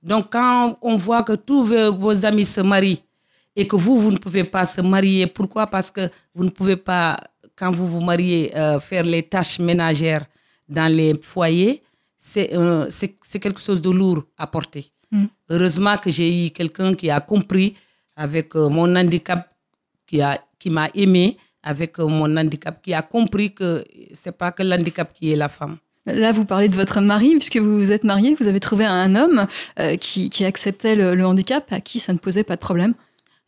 Donc, 0.01 0.31
quand 0.31 0.77
on 0.81 0.95
voit 0.95 1.23
que 1.23 1.33
tous 1.33 1.65
vos, 1.65 1.93
vos 1.93 2.25
amis 2.25 2.45
se 2.45 2.61
marient 2.61 3.03
et 3.53 3.67
que 3.67 3.75
vous, 3.75 3.99
vous 3.99 4.11
ne 4.11 4.17
pouvez 4.17 4.45
pas 4.45 4.65
se 4.65 4.79
marier, 4.79 5.27
pourquoi? 5.27 5.67
Parce 5.67 5.91
que 5.91 6.09
vous 6.33 6.45
ne 6.45 6.49
pouvez 6.49 6.77
pas, 6.77 7.17
quand 7.53 7.71
vous 7.71 7.87
vous 7.87 8.01
mariez, 8.01 8.55
euh, 8.55 8.79
faire 8.79 9.03
les 9.03 9.23
tâches 9.23 9.59
ménagères 9.59 10.25
dans 10.69 10.91
les 10.91 11.13
foyers. 11.21 11.83
C'est 12.25 12.49
euh, 12.55 12.85
c'est- 12.89 13.39
quelque 13.45 13.59
chose 13.67 13.81
de 13.81 13.89
lourd 13.99 14.23
à 14.37 14.47
porter. 14.47 14.85
Mm. 15.11 15.25
Heureusement 15.49 15.97
que 16.03 16.09
j'ai 16.09 16.29
eu 16.45 16.49
quelqu'un 16.51 16.91
qui 16.99 17.09
a 17.09 17.19
compris 17.19 17.75
avec 18.15 18.55
euh, 18.55 18.69
mon 18.69 18.95
handicap, 18.95 19.41
qui 20.07 20.21
a 20.21 20.31
qui 20.57 20.69
m'a 20.69 20.87
aimé 21.03 21.37
avec 21.71 21.99
euh, 21.99 22.07
mon 22.07 22.31
handicap, 22.37 22.81
qui 22.81 22.93
a 22.93 23.01
compris 23.01 23.49
que 23.53 23.83
c'est 24.13 24.37
pas 24.41 24.51
que 24.53 24.63
l'handicap 24.63 25.07
qui 25.13 25.33
est 25.33 25.35
la 25.35 25.49
femme. 25.49 25.75
Là, 26.05 26.31
vous 26.31 26.45
parlez 26.45 26.69
de 26.69 26.75
votre 26.83 27.01
mari, 27.01 27.29
puisque 27.39 27.57
vous 27.57 27.77
vous 27.77 27.91
êtes 27.91 28.05
marié, 28.05 28.35
vous 28.39 28.47
avez 28.47 28.61
trouvé 28.61 28.85
un 28.85 29.11
homme 29.15 29.39
qui, 29.99 30.29
qui 30.29 30.43
acceptait 30.45 30.95
le, 30.95 31.15
le 31.15 31.25
handicap, 31.25 31.65
à 31.71 31.79
qui 31.81 31.99
ça 31.99 32.11
ne 32.13 32.19
posait 32.25 32.43
pas 32.45 32.55
de 32.55 32.61
problème. 32.69 32.93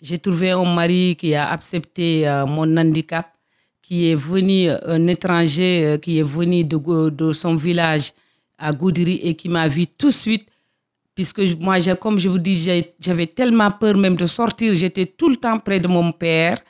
J'ai 0.01 0.19
trouvé 0.19 0.51
un 0.51 0.65
mari 0.81 1.15
qui 1.17 1.33
a 1.35 1.49
accepté 1.49 2.05
mon 2.55 2.69
handicap, 2.77 3.27
qui 3.81 3.97
est 4.11 4.15
venu, 4.31 4.69
un 4.95 5.07
étranger 5.07 5.97
qui 6.01 6.19
est 6.19 6.29
venu 6.37 6.63
de, 6.63 7.09
de 7.09 7.33
son 7.33 7.55
village 7.67 8.11
à 8.57 8.71
Goudiri 8.73 9.19
et 9.23 9.33
qui 9.33 9.49
m'a 9.49 9.67
vu 9.67 9.87
tout 9.87 10.07
de 10.07 10.13
suite. 10.13 10.47
Puisque 11.13 11.41
moi, 11.59 11.79
comme 11.95 12.19
je 12.19 12.27
vous 12.27 12.39
dis, 12.39 12.57
j'avais 12.99 13.27
tellement 13.27 13.71
peur 13.71 13.95
même 13.95 14.15
de 14.15 14.25
sortir. 14.25 14.73
J'étais 14.75 15.05
tout 15.05 15.29
le 15.29 15.37
temps 15.37 15.59
près 15.59 15.79
de 15.79 15.87
mon 15.87 16.11
père. 16.11 16.61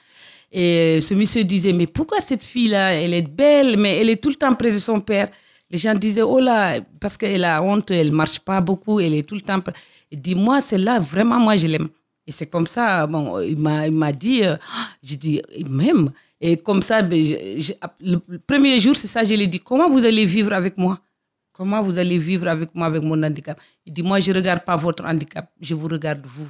Et 0.52 1.02
ce 1.02 1.14
monsieur 1.14 1.44
disait, 1.44 1.74
mais 1.74 1.88
pourquoi 1.88 2.20
cette 2.22 2.44
fille-là, 2.44 2.94
elle 2.94 3.14
est 3.14 3.28
belle, 3.28 3.78
mais 3.78 3.98
elle 3.98 4.10
est 4.10 4.22
tout 4.22 4.30
le 4.30 4.36
temps 4.36 4.54
près 4.54 4.72
de 4.72 4.78
son 4.78 5.00
père. 5.00 5.30
Les 5.70 5.78
gens 5.80 5.96
disaient, 5.96 6.22
oh 6.22 6.40
là, 6.40 6.80
parce 7.00 7.18
qu'elle 7.18 7.44
a 7.44 7.62
honte, 7.62 7.90
elle 7.90 8.12
marche 8.12 8.40
pas 8.40 8.62
beaucoup, 8.62 9.00
elle 9.00 9.16
est 9.16 9.28
tout 9.28 9.36
le 9.36 9.42
temps. 9.42 9.60
près. 9.60 9.74
Il 10.12 10.22
dit, 10.22 10.36
moi, 10.36 10.62
celle-là, 10.62 11.00
vraiment, 11.00 11.40
moi, 11.40 11.58
je 11.58 11.68
l'aime. 11.68 11.90
Et 12.28 12.32
c'est 12.32 12.46
comme 12.46 12.68
ça, 12.68 13.06
bon, 13.08 13.40
il 13.42 13.58
m'a 13.58 14.12
dit, 14.12 14.44
euh, 14.44 14.56
j'ai 15.04 15.16
dit, 15.16 15.42
m'aime. 15.68 16.12
Et 16.40 16.58
comme 16.58 16.82
ça, 16.82 17.02
ben, 17.02 17.20
le 18.02 18.18
premier 18.46 18.80
jour, 18.80 18.96
c'est 18.96 19.08
ça, 19.08 19.24
je 19.24 19.34
lui 19.34 19.44
ai 19.44 19.48
dit, 19.48 19.60
comment 19.60 19.90
vous 19.90 20.06
allez 20.06 20.26
vivre 20.26 20.54
avec 20.54 20.78
moi? 20.78 21.00
Comment 21.58 21.82
vous 21.82 21.98
allez 21.98 22.18
vivre 22.18 22.48
avec 22.50 22.70
moi, 22.76 22.88
avec 22.88 23.02
mon 23.04 23.22
handicap? 23.24 23.58
Il 23.86 23.94
dit, 23.94 24.04
moi, 24.04 24.20
je 24.20 24.32
ne 24.32 24.36
regarde 24.38 24.64
pas 24.66 24.76
votre 24.76 25.06
handicap, 25.06 25.50
je 25.62 25.74
vous 25.74 25.88
regarde 25.88 26.22
vous. 26.26 26.50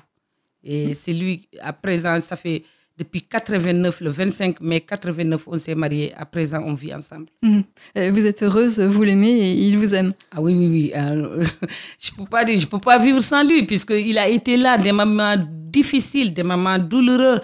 Et 0.64 0.94
c'est 0.96 1.14
lui, 1.14 1.48
à 1.62 1.72
présent, 1.74 2.20
ça 2.22 2.36
fait 2.36 2.64
depuis 2.98 3.22
89, 3.22 4.02
le 4.02 4.10
25 4.10 4.62
mai 4.62 4.82
89, 4.82 5.44
on 5.48 5.58
s'est 5.60 5.76
mariés. 5.76 6.12
À 6.18 6.26
présent, 6.26 6.62
on 6.66 6.74
vit 6.74 6.94
ensemble. 6.96 7.28
Mhm. 7.44 7.64
Euh, 7.98 8.10
Vous 8.12 8.26
êtes 8.26 8.42
heureuse, 8.42 8.80
vous 8.80 9.04
l'aimez 9.04 9.30
et 9.32 9.52
il 9.68 9.78
vous 9.78 9.94
aime. 9.94 10.14
Ah 10.32 10.42
oui, 10.42 10.54
oui, 10.56 10.68
oui. 10.72 10.92
euh, 10.96 11.44
je 12.00 12.12
ne 12.12 12.18
peux, 12.24 12.26
pas 12.30 12.44
dire- 12.46 12.58
je 12.58 12.66
peux 12.68 12.80
pas 12.80 12.98
vivre 12.98 13.22
sans 13.22 13.44
lui, 13.44 13.64
puisqu'il 13.64 14.18
a 14.18 14.28
été 14.28 14.58
là 14.58 14.78
des 14.78 14.92
moments 14.92 15.36
difficiles, 15.78 16.34
des 16.34 16.44
moments 16.44 16.80
douloureux. 16.80 17.40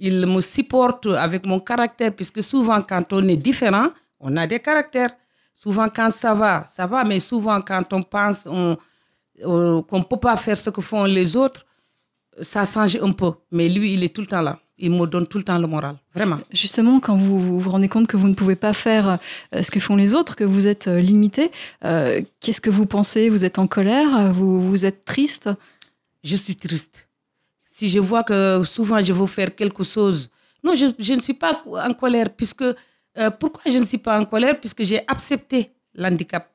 il 0.00 0.26
me 0.26 0.40
supporte 0.40 1.06
avec 1.06 1.46
mon 1.46 1.60
caractère, 1.60 2.12
puisque 2.12 2.42
souvent 2.42 2.80
quand 2.82 3.12
on 3.12 3.28
est 3.28 3.36
différent, 3.36 3.88
on 4.18 4.36
a 4.36 4.46
des 4.48 4.58
caractères. 4.58 5.10
Souvent 5.54 5.88
quand 5.88 6.10
ça 6.10 6.34
va, 6.34 6.66
ça 6.66 6.86
va, 6.86 7.04
mais 7.04 7.20
souvent 7.20 7.60
quand 7.60 7.92
on 7.92 8.02
pense 8.02 8.46
on, 8.46 8.76
euh, 9.44 9.82
qu'on 9.82 9.98
ne 9.98 10.04
peut 10.04 10.18
pas 10.18 10.36
faire 10.36 10.58
ce 10.58 10.70
que 10.70 10.80
font 10.80 11.04
les 11.04 11.36
autres, 11.36 11.64
ça 12.40 12.64
change 12.64 12.96
un 12.96 13.12
peu. 13.12 13.32
Mais 13.50 13.68
lui, 13.68 13.94
il 13.94 14.04
est 14.04 14.14
tout 14.14 14.20
le 14.20 14.26
temps 14.26 14.42
là. 14.42 14.58
Il 14.76 14.90
me 14.90 15.06
donne 15.06 15.26
tout 15.28 15.38
le 15.38 15.44
temps 15.44 15.56
le 15.56 15.68
moral, 15.68 15.96
vraiment. 16.12 16.38
Justement, 16.50 16.98
quand 16.98 17.14
vous 17.14 17.38
vous 17.38 17.60
vous 17.60 17.70
rendez 17.70 17.88
compte 17.88 18.08
que 18.08 18.16
vous 18.16 18.26
ne 18.26 18.34
pouvez 18.34 18.56
pas 18.56 18.72
faire 18.72 19.20
euh, 19.54 19.62
ce 19.62 19.70
que 19.70 19.78
font 19.78 19.94
les 19.94 20.14
autres, 20.14 20.34
que 20.34 20.42
vous 20.42 20.66
êtes 20.66 20.88
euh, 20.88 20.98
limité, 20.98 21.52
euh, 21.84 22.20
qu'est-ce 22.40 22.60
que 22.60 22.70
vous 22.70 22.84
pensez? 22.84 23.28
Vous 23.28 23.44
êtes 23.44 23.60
en 23.60 23.68
colère? 23.68 24.32
Vous, 24.32 24.60
vous 24.60 24.84
êtes 24.84 25.04
triste? 25.04 25.48
Je 26.24 26.34
suis 26.34 26.56
triste. 26.56 27.08
Si 27.64 27.88
je 27.88 28.00
vois 28.00 28.24
que 28.24 28.64
souvent 28.64 29.02
je 29.02 29.12
veux 29.12 29.26
faire 29.26 29.54
quelque 29.54 29.84
chose, 29.84 30.28
non, 30.64 30.74
je, 30.74 30.86
je 30.98 31.14
ne 31.14 31.20
suis 31.20 31.34
pas 31.34 31.62
en 31.66 31.92
colère, 31.92 32.30
puisque 32.30 32.64
euh, 33.18 33.30
pourquoi 33.30 33.70
je 33.72 33.78
ne 33.78 33.84
suis 33.84 33.98
pas 33.98 34.18
en 34.20 34.24
colère? 34.24 34.58
Puisque 34.60 34.82
j'ai 34.84 35.00
accepté 35.06 35.68
l'handicap. 35.94 36.50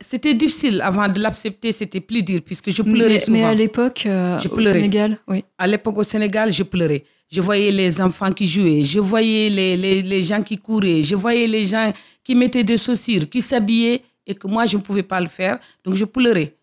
C'était 0.00 0.32
difficile 0.32 0.80
avant 0.80 1.06
de 1.06 1.18
l'accepter, 1.20 1.70
c'était 1.70 2.00
plus 2.00 2.22
dur, 2.22 2.40
puisque 2.42 2.70
je 2.70 2.82
pleurais 2.82 3.08
mais, 3.14 3.18
souvent. 3.18 3.36
mais 3.36 3.44
à 3.44 3.54
l'époque, 3.54 4.06
euh, 4.06 4.38
au. 4.38 4.72
Sénégal, 4.72 5.18
oui. 5.28 5.44
À 5.58 5.66
l'époque 5.66 5.98
au 5.98 6.02
Sénégal, 6.04 6.50
je 6.50 6.62
pleurais. 6.62 7.04
Je 7.30 7.42
voyais 7.42 7.70
les 7.72 8.00
enfants 8.00 8.32
qui 8.32 8.46
jouaient, 8.46 8.84
je 8.84 9.00
voyais 9.00 9.50
les, 9.50 9.76
les, 9.76 10.00
les 10.00 10.22
gens 10.22 10.42
qui 10.42 10.56
couraient, 10.56 11.02
je 11.02 11.14
voyais 11.14 11.46
les 11.46 11.66
gens 11.66 11.92
qui 12.24 12.34
mettaient 12.34 12.64
des 12.64 12.78
chaussures, 12.78 13.28
qui 13.28 13.42
s'habillaient 13.42 14.00
et 14.26 14.34
que 14.34 14.46
moi, 14.46 14.64
je 14.64 14.76
ne 14.78 14.82
pouvais 14.82 15.02
pas 15.02 15.20
le 15.20 15.26
faire. 15.28 15.58
Donc, 15.84 15.94
je 15.94 16.04
pleurais. 16.06 16.54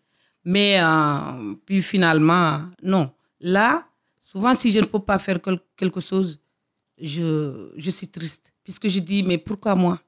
Mais 0.44 0.80
euh, 0.80 1.54
puis 1.64 1.82
finalement, 1.82 2.62
non. 2.82 3.10
Là, 3.40 3.86
souvent, 4.20 4.54
si 4.54 4.72
je 4.72 4.80
ne 4.80 4.86
peux 4.86 4.98
pas 4.98 5.18
faire 5.20 5.38
quel- 5.40 5.60
quelque 5.76 6.00
chose, 6.00 6.40
je, 7.00 7.70
je 7.76 7.90
suis 7.90 8.08
triste. 8.08 8.52
Puisque 8.64 8.88
je 8.88 8.98
dis, 9.00 9.22
mais 9.22 9.38
pourquoi 9.38 9.74
moi? 9.74 10.00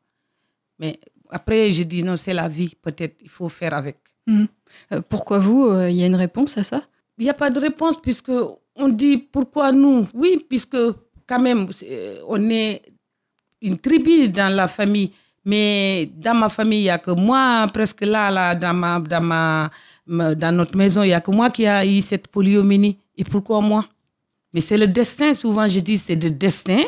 Mais 0.78 0.98
après, 1.30 1.72
je 1.72 1.82
dis, 1.82 2.02
non, 2.02 2.16
c'est 2.16 2.32
la 2.34 2.48
vie, 2.48 2.74
peut-être, 2.80 3.16
il 3.22 3.28
faut 3.28 3.48
faire 3.48 3.74
avec. 3.74 3.96
Euh, 4.28 5.00
pourquoi 5.08 5.38
vous 5.38 5.66
Euh, 5.66 5.88
Il 5.90 5.96
y 5.96 6.02
a 6.02 6.06
une 6.06 6.14
réponse 6.16 6.56
à 6.58 6.62
ça? 6.62 6.82
Il 7.18 7.24
n'y 7.24 7.30
a 7.30 7.34
pas 7.34 7.50
de 7.50 7.60
réponse 7.60 8.00
puisque 8.00 8.32
on 8.74 8.88
dit 8.88 9.16
pourquoi 9.18 9.72
nous? 9.72 10.06
Oui, 10.14 10.44
puisque 10.48 10.76
quand 11.26 11.40
même, 11.40 11.72
c'est- 11.72 12.18
on 12.28 12.50
est 12.50 12.82
une 13.62 13.78
tribu 13.78 14.28
dans 14.28 14.52
la 14.54 14.68
famille. 14.68 15.12
Mais 15.44 16.10
dans 16.16 16.34
ma 16.34 16.48
famille, 16.48 16.80
il 16.80 16.84
n'y 16.84 16.90
a 16.90 16.98
que 16.98 17.12
moi, 17.12 17.66
presque 17.72 18.00
là, 18.02 18.30
là 18.30 18.54
dans, 18.54 18.74
ma, 18.74 18.98
dans, 19.00 19.22
ma, 19.22 19.70
dans 20.34 20.54
notre 20.54 20.76
maison, 20.76 21.02
il 21.04 21.08
n'y 21.08 21.14
a 21.14 21.20
que 21.20 21.30
moi 21.30 21.50
qui 21.50 21.66
a 21.66 21.86
eu 21.86 22.00
cette 22.02 22.26
poliomyélie. 22.28 22.98
Et 23.16 23.24
pourquoi 23.24 23.60
moi? 23.60 23.84
Mais 24.52 24.60
c'est 24.60 24.76
le 24.76 24.88
destin, 24.88 25.32
souvent 25.34 25.68
je 25.68 25.80
dis 25.80 25.98
c'est 25.98 26.16
le 26.16 26.30
destin. 26.30 26.82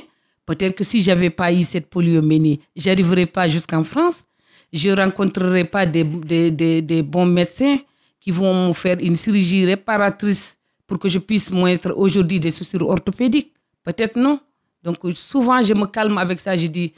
Peut-être 0.49 0.77
que 0.77 0.83
si 0.85 1.03
j'avais 1.03 1.29
pas 1.29 1.53
eu 1.53 1.63
cette 1.63 1.91
poliomyélie, 1.91 2.59
j'arriverais 2.75 3.27
pas 3.27 3.51
jusqu'en 3.51 3.85
France. 3.85 4.25
Je 4.73 4.89
rencontrerais 4.89 5.65
pas 5.65 5.85
des, 5.85 6.05
des, 6.05 6.81
des, 6.81 7.03
bons 7.03 7.27
médecins 7.27 7.77
qui 8.19 8.31
vont 8.31 8.69
me 8.69 8.73
faire 8.73 8.97
une 8.99 9.15
chirurgie 9.15 9.67
réparatrice 9.67 10.59
pour 10.87 10.99
que 10.99 11.07
je 11.11 11.19
puisse 11.19 11.51
mettre 11.53 11.93
aujourd'hui 11.95 12.41
des 12.41 12.51
chaussures 12.51 12.89
orthopédiques. 12.89 13.53
Peut-être 13.85 14.17
non. 14.17 14.41
Donc 14.83 14.97
souvent 15.17 15.63
je 15.63 15.75
me 15.75 15.85
calme 15.85 16.17
avec 16.17 16.39
ça. 16.39 16.57
Je 16.57 16.69
dis, 16.69 16.95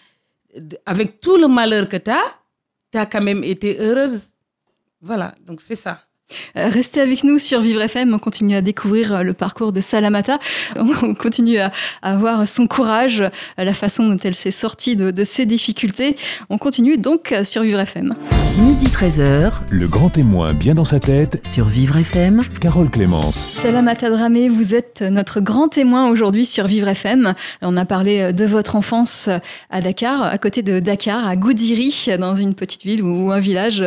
avec 0.86 1.20
tout 1.20 1.36
le 1.36 1.48
malheur 1.48 1.88
que 1.88 1.96
tu 1.96 2.08
as, 2.08 2.22
tu 2.92 2.98
as 2.98 3.06
quand 3.06 3.20
même 3.20 3.42
été 3.42 3.76
heureuse. 3.80 4.26
Voilà, 5.00 5.34
donc 5.44 5.60
c'est 5.60 5.74
ça. 5.74 6.00
Euh, 6.56 6.68
Restez 6.68 7.00
avec 7.00 7.24
nous 7.24 7.38
sur 7.38 7.60
Vivre 7.60 7.82
FM, 7.82 8.14
on 8.14 8.18
continue 8.18 8.54
à 8.54 8.60
découvrir 8.60 9.14
euh, 9.14 9.22
le 9.22 9.32
parcours 9.32 9.72
de 9.72 9.80
Salamata, 9.80 10.38
on 10.76 11.14
continue 11.14 11.58
à, 11.58 11.72
à 12.02 12.16
voir 12.16 12.46
son 12.46 12.66
courage, 12.66 13.20
euh, 13.20 13.28
la 13.58 13.74
façon 13.74 14.08
dont 14.08 14.18
elle 14.22 14.34
s'est 14.34 14.50
sortie 14.50 14.96
de, 14.96 15.10
de 15.10 15.24
ses 15.24 15.46
difficultés. 15.46 16.16
On 16.48 16.58
continue 16.58 16.96
donc 16.96 17.34
sur 17.44 17.62
Vivre 17.62 17.80
FM. 17.80 18.12
Midi 18.58 18.86
13h 18.86 19.52
Le 19.70 19.88
grand 19.88 20.10
témoin 20.10 20.52
bien 20.52 20.74
dans 20.74 20.84
sa 20.84 21.00
tête, 21.00 21.40
sur 21.46 21.66
Vivre 21.66 21.96
FM. 21.96 22.42
Carole 22.60 22.90
Clémence. 22.90 23.36
Salamata 23.36 24.10
Dramé, 24.10 24.48
vous 24.48 24.74
êtes 24.74 25.02
notre 25.02 25.40
grand 25.40 25.68
témoin 25.68 26.08
aujourd'hui 26.08 26.46
sur 26.46 26.66
Vivre 26.66 26.88
FM. 26.88 27.34
On 27.62 27.76
a 27.76 27.84
parlé 27.84 28.32
de 28.32 28.44
votre 28.44 28.76
enfance 28.76 29.28
à 29.70 29.80
Dakar, 29.80 30.22
à 30.22 30.38
côté 30.38 30.62
de 30.62 30.80
Dakar, 30.80 31.26
à 31.26 31.36
Goudiri, 31.36 32.08
dans 32.18 32.34
une 32.34 32.54
petite 32.54 32.82
ville 32.82 33.02
ou 33.02 33.30
un 33.30 33.40
village, 33.40 33.84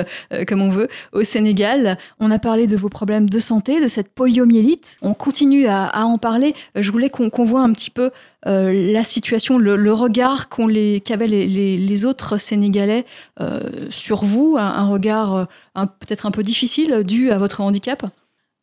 comme 0.48 0.62
on 0.62 0.70
veut, 0.70 0.88
au 1.12 1.24
Sénégal. 1.24 1.98
On 2.20 2.32
a 2.34 2.40
parlé 2.40 2.68
de 2.68 2.76
vos 2.76 2.90
problèmes 2.90 3.30
de 3.30 3.40
santé, 3.40 3.80
de 3.82 3.88
cette 3.88 4.10
poliomyélite. 4.10 4.98
On 5.02 5.14
continue 5.14 5.68
à, 5.68 6.06
en 6.06 6.18
parler. 6.18 6.54
Je 6.76 6.92
voulais 6.92 7.10
qu'on 7.10 7.30
qu'on 7.30 7.46
voit 7.46 7.62
un 7.64 7.72
petit 7.74 7.90
peu 7.90 8.12
euh, 8.46 8.92
la 8.92 9.04
situation, 9.04 9.58
le, 9.58 9.94
regard 9.94 10.50
qu'ont 10.50 10.68
les- 10.68 11.00
qu'avaient 11.06 11.28
les, 11.28 11.48
les- 11.90 12.06
autres 12.06 12.38
Sénégalais 12.38 13.06
euh, 13.40 13.62
sur 13.90 14.26
vous, 14.26 14.56
un, 14.58 14.88
regard 14.90 15.30
euh, 15.36 15.86
peut-être 16.00 16.26
un 16.26 16.32
peu 16.32 16.44
difficile 16.44 17.04
dû 17.04 17.32
à 17.32 17.38
votre 17.38 17.62
handicap. 17.62 18.02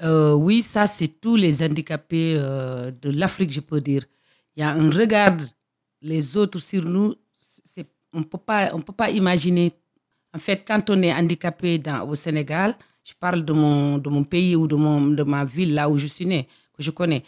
Oui, 0.03 0.63
ça, 0.63 0.87
c'est 0.87 1.09
tous 1.09 1.37
les 1.37 1.63
handicapés 1.63 2.35
de 2.35 3.11
l'Afrique, 3.11 3.53
je 3.53 3.61
peux 3.61 3.81
dire. 3.81 4.03
Il 4.57 4.61
y 4.61 4.63
a 4.63 4.71
un 4.71 4.91
regard, 4.91 5.37
les 6.03 6.37
autres 6.37 6.59
sur 6.59 6.85
nous, 6.85 7.15
on 8.13 8.21
ne 8.21 8.25
peut 8.83 8.93
pas 8.97 9.11
imaginer. 9.11 9.73
En 10.35 10.39
fait, 10.39 10.63
quand 10.67 10.89
on 10.91 11.03
est 11.03 11.13
handicapé 11.13 11.79
dans, 11.79 12.07
au 12.09 12.15
Sénégal, 12.15 12.77
je 13.11 13.15
parle 13.19 13.45
de 13.45 13.53
mon, 13.53 13.99
de 13.99 14.09
mon 14.09 14.23
pays 14.23 14.55
ou 14.55 14.67
de, 14.69 14.77
mon, 14.77 15.01
de 15.09 15.23
ma 15.25 15.45
ville, 15.45 15.75
là 15.75 15.89
où 15.89 15.99
je 15.99 16.07
suis 16.07 16.27
né, 16.27 16.47
que 16.77 16.83
je 16.83 16.93
connais, 16.93 17.25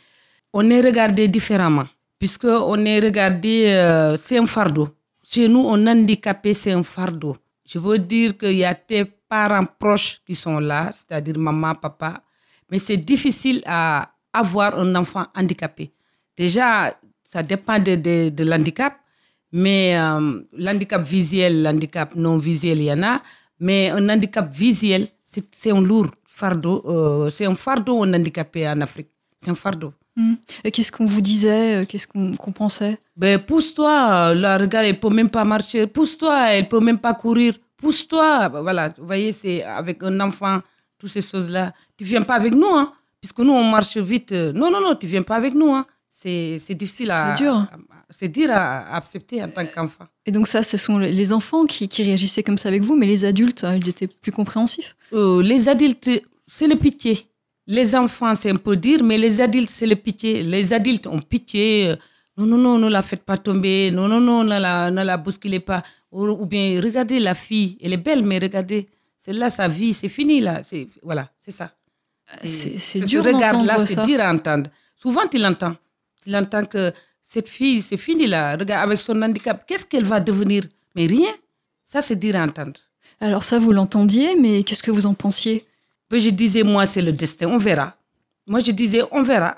on 0.53 0.69
est 0.71 0.81
regardé 0.81 1.27
différemment. 1.27 1.85
Puisqu'on 2.19 2.85
est 2.85 3.01
regardé, 3.01 3.65
euh, 3.67 4.17
c'est 4.17 4.39
un 4.39 4.47
fardeau. 4.47 4.89
Chez 5.25 5.49
nous, 5.49 5.69
un 5.71 5.85
handicapé, 5.89 6.55
c'est 6.55 6.71
un 6.71 6.85
fardeau. 6.85 7.37
Je 7.67 7.81
veux 7.81 7.99
dire 7.99 8.39
qu'il 8.39 8.55
y 8.55 8.65
a 8.65 8.75
tes 8.75 9.05
parents 9.05 9.65
proches 9.79 10.21
qui 10.25 10.37
sont 10.37 10.61
là, 10.61 10.91
c'est-à-dire 10.93 11.37
maman, 11.39 11.75
papa, 11.75 12.23
mais 12.71 12.79
c'est 12.79 12.97
difficile 12.97 13.61
à 13.67 14.13
avoir 14.33 14.79
un 14.79 14.95
enfant 14.95 15.27
handicapé. 15.35 15.91
Déjà, 16.37 16.95
ça 17.25 17.43
dépend 17.43 17.79
de, 17.81 17.97
de, 17.97 18.29
de 18.29 18.45
l'handicap, 18.45 18.95
mais 19.51 19.99
euh, 19.99 20.43
l'handicap 20.53 21.03
visuel, 21.03 21.63
l'handicap 21.63 22.15
non 22.15 22.39
visuel, 22.39 22.79
il 22.79 22.85
y 22.85 22.93
en 22.93 23.03
a, 23.03 23.21
mais 23.59 23.91
un 23.91 24.09
handicap 24.09 24.53
visuel, 24.55 25.09
c'est 25.57 25.71
un 25.71 25.81
lourd 25.81 26.09
fardeau, 26.27 26.83
euh, 26.87 27.31
c'est 27.31 27.47
un 27.47 27.55
fardeau 27.55 28.03
un 28.05 28.13
handicapé 28.15 28.69
en 28.69 28.81
Afrique, 28.81 29.09
c'est 29.39 29.51
un 29.51 29.55
fardeau. 29.55 29.93
Et 30.63 30.71
Qu'est-ce 30.71 30.93
qu'on 30.93 31.07
vous 31.07 31.23
disait 31.23 31.83
euh, 31.83 31.85
Qu'est-ce 31.87 32.07
qu'on 32.07 32.53
pensait? 32.53 32.99
Ben, 33.17 33.39
pousse-toi, 33.39 34.35
là, 34.35 34.59
regarde, 34.59 34.87
elle 34.87 35.01
peut 35.01 35.09
même 35.09 35.31
pas 35.31 35.45
marcher. 35.45 35.87
Pousse-toi, 35.87 36.51
elle 36.53 36.69
peut 36.69 36.81
même 36.81 36.99
pas 36.99 37.15
courir. 37.15 37.55
Pousse-toi. 37.79 38.51
Ben, 38.51 38.61
Voilà, 38.61 38.93
vous 38.99 39.07
voyez, 39.07 39.33
c'est 39.33 39.63
avec 39.65 40.03
un 40.03 40.21
enfant, 40.21 40.59
toutes 40.99 41.11
ces 41.11 41.23
choses-là. 41.23 41.73
Tu 41.97 42.05
viens 42.05 42.21
pas 42.23 42.35
avec 42.35 42.53
nous, 42.53 42.67
hein, 42.75 42.93
puisque 43.23 43.39
nous, 43.39 43.53
on 43.55 43.65
marche 43.65 43.97
vite. 43.97 44.33
Non, 44.33 44.71
non, 44.71 44.83
non, 44.83 44.95
tu 44.95 45.07
viens 45.07 45.23
pas 45.23 45.37
avec 45.37 45.55
nous, 45.55 45.73
hein. 45.73 45.87
C'est 46.11 46.59
c'est 46.59 46.75
difficile 46.75 47.11
à... 47.11 47.35
C'est 47.35 47.43
dur. 47.45 47.67
C'est 48.19 48.29
dur 48.29 48.49
à 48.51 48.63
à 48.93 48.97
accepter 48.99 49.43
en 49.43 49.49
tant 49.49 49.65
qu'enfant. 49.67 50.05
Et 50.27 50.33
donc 50.33 50.47
ça, 50.47 50.63
ce 50.63 50.77
sont 50.77 50.99
les 50.99 51.33
enfants 51.33 51.65
qui, 51.67 51.89
qui 51.89 52.03
réagissaient 52.03 52.43
comme 52.43 52.59
ça 52.59 52.69
avec 52.69 52.83
vous, 52.83 52.95
mais 52.97 53.07
les 53.07 53.25
adultes, 53.25 53.65
euh, 53.65 53.77
ils 53.77 53.89
étaient 53.89 54.07
plus 54.09 54.33
compréhensifs. 54.33 54.95
Euh, 55.13 55.43
les 55.43 55.69
adultes, 55.69 56.11
c'est 56.47 56.69
le 56.69 56.77
pitié. 56.77 57.15
Les 57.67 57.95
enfants, 57.95 58.35
c'est 58.35 58.51
un 58.51 58.57
peu 58.57 58.77
dire, 58.77 59.03
mais 59.03 59.19
les 59.19 59.41
adultes, 59.41 59.71
c'est 59.71 59.87
le 59.87 59.97
pitié. 59.97 60.43
Les 60.43 60.73
adultes 60.73 61.07
ont 61.07 61.21
pitié. 61.21 61.89
euh, 61.91 61.97
Non, 62.37 62.47
non, 62.47 62.59
non, 62.59 62.79
ne 62.79 62.89
la 62.89 63.03
faites 63.03 63.25
pas 63.25 63.39
tomber. 63.39 63.91
Non, 63.91 64.09
non, 64.09 64.21
non, 64.21 64.43
ne 64.45 64.59
la, 64.59 64.91
ne 64.91 65.03
la 65.11 65.17
bousculez 65.17 65.61
pas. 65.61 65.83
Ou, 66.11 66.27
ou 66.27 66.47
bien, 66.47 66.81
regardez 66.83 67.19
la 67.21 67.35
fille. 67.35 67.79
Elle 67.83 67.93
est 67.95 68.05
belle, 68.09 68.23
mais 68.23 68.39
regardez, 68.39 68.87
c'est 69.17 69.33
là 69.33 69.49
sa 69.51 69.69
vie, 69.69 69.95
c'est 69.95 70.09
fini 70.19 70.41
là. 70.41 70.63
C'est 70.65 70.89
Voilà, 71.03 71.25
c'est 71.39 71.53
ça. 71.61 71.67
C'est 72.45 72.79
c'est 72.79 73.01
ce 73.01 73.07
dur 73.07 73.23
d'entendre 73.25 73.87
c'est 73.87 73.95
ça. 73.95 74.05
dur 74.07 74.21
à 74.21 74.33
entendre. 74.33 74.69
Souvent, 74.97 75.27
tu 75.31 75.39
l'entends. 75.39 75.77
Tu 76.23 76.31
l'entends 76.31 76.65
que 76.65 76.93
cette 77.33 77.49
fille, 77.49 77.81
c'est 77.89 77.97
fini 77.97 78.27
là. 78.27 78.43
Regarde, 78.61 78.85
avec 78.87 78.99
son 78.99 79.21
handicap, 79.23 79.65
qu'est-ce 79.67 79.87
qu'elle 79.87 80.05
va 80.05 80.21
devenir? 80.21 80.63
Mais 80.95 81.07
rien. 81.07 81.33
Ça, 81.83 81.99
c'est 82.07 82.17
dur 82.25 82.37
à 82.37 82.43
entendre. 82.45 82.79
Alors 83.21 83.43
ça, 83.43 83.59
vous 83.59 83.73
l'entendiez, 83.73 84.31
mais 84.43 84.63
qu'est-ce 84.65 84.83
que 84.83 84.91
vous 84.91 85.07
en 85.07 85.15
pensiez? 85.15 85.65
Je 86.11 86.29
disais, 86.29 86.63
moi, 86.63 86.85
c'est 86.85 87.01
le 87.01 87.13
destin, 87.13 87.47
on 87.49 87.57
verra. 87.57 87.97
Moi, 88.47 88.61
je 88.61 88.73
disais, 88.73 89.03
on 89.11 89.23
verra. 89.23 89.53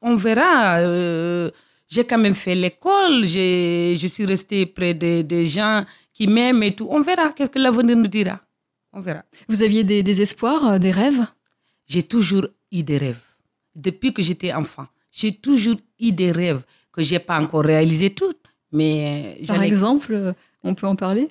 On 0.00 0.14
verra. 0.16 0.78
euh, 0.78 1.50
j'ai 1.88 2.04
quand 2.04 2.18
même 2.26 2.34
fait 2.34 2.54
l'école, 2.54 3.26
je 3.26 4.08
suis 4.14 4.26
restée 4.26 4.64
près 4.66 4.94
des 5.02 5.22
des 5.32 5.46
gens 5.56 5.84
qui 6.14 6.26
m'aiment 6.26 6.62
et 6.62 6.72
tout. 6.76 6.88
On 6.90 7.00
verra, 7.00 7.32
qu'est-ce 7.34 7.50
que 7.50 7.58
l'avenir 7.58 7.96
nous 7.96 8.12
dira. 8.18 8.36
On 8.92 9.00
verra. 9.00 9.22
Vous 9.50 9.62
aviez 9.62 9.84
des, 9.84 10.02
des 10.02 10.18
espoirs, 10.26 10.62
euh, 10.66 10.78
des 10.78 10.90
rêves? 11.02 11.24
J'ai 11.86 12.04
toujours 12.14 12.46
eu 12.72 12.82
des 12.82 12.98
rêves. 13.06 13.24
Depuis 13.74 14.12
que 14.14 14.22
j'étais 14.22 14.52
enfant, 14.62 14.86
j'ai 15.10 15.32
toujours 15.46 15.78
eu 16.00 16.12
des 16.12 16.32
rêves 16.32 16.62
que 16.98 17.04
je 17.04 17.14
n'ai 17.14 17.20
pas 17.20 17.40
encore 17.40 17.62
réalisés 17.64 18.10
toutes. 18.10 18.42
Mais 18.72 19.36
Par 19.46 19.56
j'en 19.56 19.62
ai- 19.62 19.66
exemple, 19.66 20.12
euh, 20.12 20.32
on 20.64 20.74
peut 20.74 20.86
en 20.86 20.96
parler? 20.96 21.28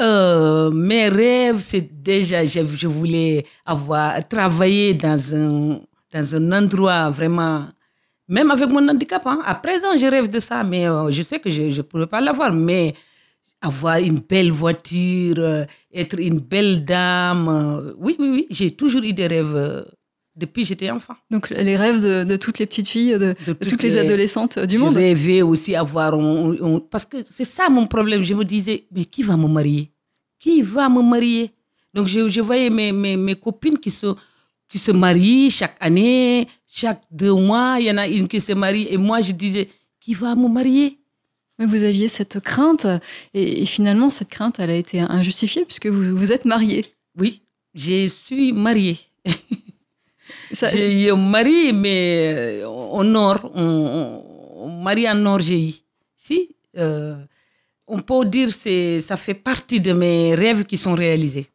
Euh, 0.00 0.70
mes 0.70 1.08
rêves, 1.08 1.62
c'est 1.66 2.02
déjà, 2.02 2.46
je, 2.46 2.60
je 2.82 2.88
voulais 2.88 3.44
avoir 3.66 4.26
travaillé 4.26 4.94
dans 4.94 5.34
un, 5.34 5.80
dans 6.14 6.34
un 6.36 6.52
endroit 6.52 7.10
vraiment 7.10 7.66
Même 8.28 8.50
avec 8.50 8.70
mon 8.70 8.88
handicap, 8.88 9.22
hein. 9.26 9.40
à 9.44 9.54
présent, 9.56 9.92
je 9.98 10.06
rêve 10.06 10.28
de 10.30 10.40
ça, 10.40 10.64
mais 10.64 10.86
euh, 10.88 11.10
je 11.10 11.22
sais 11.22 11.38
que 11.40 11.50
je 11.50 11.62
ne 11.76 11.82
pourrais 11.82 12.06
pas 12.06 12.20
l'avoir. 12.22 12.52
Mais 12.54 12.94
avoir 13.60 13.98
une 13.98 14.20
belle 14.20 14.50
voiture, 14.52 15.36
euh, 15.38 15.64
être 15.92 16.18
une 16.18 16.40
belle 16.40 16.84
dame, 16.84 17.48
euh, 17.48 17.92
oui, 17.98 18.16
oui, 18.18 18.28
oui, 18.36 18.46
j'ai 18.50 18.70
toujours 18.74 19.02
eu 19.02 19.12
des 19.12 19.26
rêves 19.26 19.54
euh, 19.56 19.82
depuis 20.36 20.62
que 20.62 20.68
j'étais 20.68 20.90
enfant. 20.90 21.14
Donc 21.30 21.50
les 21.50 21.76
rêves 21.76 22.00
de, 22.00 22.24
de 22.24 22.36
toutes 22.36 22.58
les 22.58 22.66
petites 22.66 22.88
filles, 22.88 23.12
de, 23.12 23.34
de 23.46 23.52
toutes, 23.52 23.82
les, 23.82 23.96
adolescentes 23.96 24.58
du 24.58 24.78
monde. 24.78 24.94
Je 24.94 24.98
rêvais 24.98 25.42
aussi 25.42 25.74
avoir... 25.74 26.18
parce 26.90 27.04
que 27.04 27.18
c'est 27.28 27.44
ça 27.44 27.68
mon 27.68 27.86
problème. 27.86 28.24
Je 28.24 28.34
me 28.34 28.44
disais, 28.44 28.86
mais 28.92 29.04
qui 29.04 29.22
va 29.22 29.36
me 29.36 29.46
marier? 29.46 29.90
Qui 30.38 30.62
va 30.62 30.88
me 30.88 31.02
marier? 31.02 31.50
Donc 31.94 32.06
je, 32.06 32.28
je 32.28 32.40
voyais 32.40 32.70
mes, 32.70 32.92
mes, 32.92 33.16
mes 33.16 33.34
copines 33.34 33.78
qui 33.78 33.90
se, 33.90 34.06
qui 34.68 34.78
se 34.78 34.90
marient 34.90 35.50
chaque 35.50 35.76
année, 35.80 36.48
chaque 36.66 37.02
deux 37.10 37.34
mois, 37.34 37.76
il 37.78 37.86
y 37.86 37.90
en 37.90 37.98
a 37.98 38.08
une 38.08 38.26
qui 38.26 38.40
se 38.40 38.52
marie. 38.54 38.86
Et 38.88 38.96
moi, 38.96 39.20
je 39.20 39.32
disais, 39.32 39.68
qui 40.00 40.14
va 40.14 40.34
me 40.34 40.48
marier? 40.48 40.98
Mais 41.58 41.66
vous 41.66 41.84
aviez 41.84 42.08
cette 42.08 42.40
crainte, 42.40 42.86
et, 43.34 43.62
et 43.62 43.66
finalement, 43.66 44.08
cette 44.08 44.30
crainte, 44.30 44.58
elle 44.58 44.70
a 44.70 44.76
été 44.76 45.00
injustifiée 45.00 45.66
puisque 45.66 45.86
vous 45.86 46.16
vous 46.16 46.32
êtes 46.32 46.46
mariée. 46.46 46.86
Oui, 47.18 47.42
je 47.74 48.08
suis 48.08 48.52
mariée. 48.52 48.98
Ça- 50.52 50.68
J'ai 50.68 51.04
eu 51.06 51.10
un 51.12 51.16
mari, 51.16 51.72
mais 51.72 52.34
euh, 52.62 52.66
au 52.68 53.02
nord, 53.04 53.50
on, 53.54 53.62
on, 53.64 54.64
on 54.66 54.82
mari 54.82 55.08
en 55.08 55.14
nord, 55.14 55.40
j'ai 55.40 55.68
eu. 55.68 55.72
Si, 56.16 56.54
euh, 56.76 57.16
on 57.86 58.00
peut 58.00 58.24
dire 58.26 58.48
que 58.48 59.00
ça 59.00 59.16
fait 59.16 59.34
partie 59.34 59.80
de 59.80 59.92
mes 59.92 60.34
rêves 60.34 60.64
qui 60.64 60.76
sont 60.76 60.94
réalisés. 60.94 61.48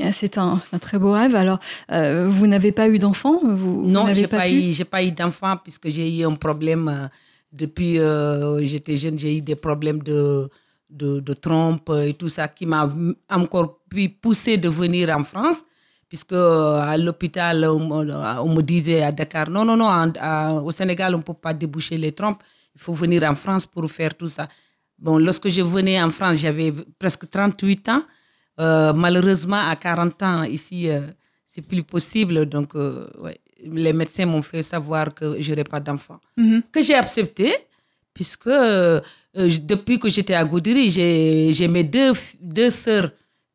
Ah, 0.00 0.12
C'est 0.12 0.38
un, 0.38 0.60
très 0.80 0.98
beau 0.98 1.12
rêve. 1.12 1.34
Alors, 1.34 1.58
euh, 1.92 2.28
vous 2.28 2.46
n'avez 2.46 2.72
pas 2.72 2.88
eu 2.88 2.98
d'enfant? 2.98 3.38
Vous, 3.42 3.86
non, 3.86 4.04
n'avez 4.04 4.22
j'ai 4.22 4.26
pas, 4.26 4.48
j'ai 4.48 4.84
pas 4.84 5.02
eu 5.02 5.10
d'enfant 5.12 5.56
puisque 5.62 5.88
j'ai 5.90 6.18
eu 6.18 6.24
un 6.24 6.34
problème 6.34 6.88
euh, 6.88 7.06
depuis 7.52 7.98
euh, 7.98 8.64
j'étais 8.64 8.96
jeune, 8.96 9.18
j'ai 9.18 9.36
eu 9.38 9.42
des 9.42 9.56
problèmes 9.56 10.02
de, 10.02 10.48
de, 10.88 11.20
de 11.20 11.32
trompe 11.34 11.90
et 12.04 12.14
tout 12.14 12.28
ça 12.28 12.48
qui 12.48 12.64
m'a 12.66 12.88
encore 13.28 13.80
pu 13.90 14.08
pousser 14.08 14.56
de 14.56 14.68
venir 14.68 15.10
en 15.10 15.24
France. 15.24 15.62
Puisque 16.10 16.32
euh, 16.34 16.80
à 16.80 16.96
l'hôpital, 16.98 17.64
on, 17.64 17.78
me- 18.04 18.14
on 18.46 18.52
me 18.54 18.62
disait 18.62 19.02
à 19.02 19.12
Dakar, 19.12 19.48
non, 19.48 19.64
non, 19.64 19.76
non, 19.76 19.86
en- 19.86 20.12
à- 20.20 20.52
au 20.54 20.72
Sénégal, 20.72 21.14
on 21.14 21.18
ne 21.18 21.22
peut 21.22 21.34
pas 21.46 21.54
déboucher 21.54 21.96
les 21.96 22.12
trompes. 22.12 22.42
Il 22.74 22.80
faut 22.80 22.94
venir 22.94 23.22
en 23.22 23.34
France 23.36 23.64
pour 23.66 23.88
faire 23.90 24.14
tout 24.16 24.28
ça. 24.28 24.48
Bon, 24.98 25.16
lorsque 25.18 25.48
je 25.48 25.62
venais 25.62 26.02
en 26.02 26.10
France, 26.10 26.38
j'avais 26.40 26.72
presque 26.98 27.30
38 27.30 27.88
ans. 27.88 28.02
Euh, 28.60 28.92
malheureusement, 28.92 29.62
à 29.72 29.74
40 29.76 30.22
ans, 30.22 30.42
ici, 30.42 30.88
euh, 30.90 31.00
c'est 31.46 31.62
plus 31.62 31.82
possible. 31.84 32.44
Donc, 32.46 32.74
euh, 32.74 33.06
ouais, 33.22 33.38
les 33.64 33.92
médecins 33.92 34.26
m'ont 34.26 34.42
fait 34.42 34.62
savoir 34.62 35.14
que 35.14 35.40
je 35.40 35.50
n'aurais 35.50 35.64
pas 35.64 35.80
d'enfant. 35.80 36.18
Mhm. 36.36 36.62
Que 36.72 36.82
j'ai 36.82 36.94
accepté, 36.96 37.54
puisque 38.12 38.48
euh, 38.48 39.00
euh, 39.38 39.48
depuis 39.62 39.98
que 40.00 40.08
j'étais 40.08 40.34
à 40.34 40.44
Goudiri, 40.44 40.90
j'ai 40.90 41.68
mes 41.68 41.84
deux, 41.84 42.12
deux 42.40 42.70
sœurs 42.70 43.10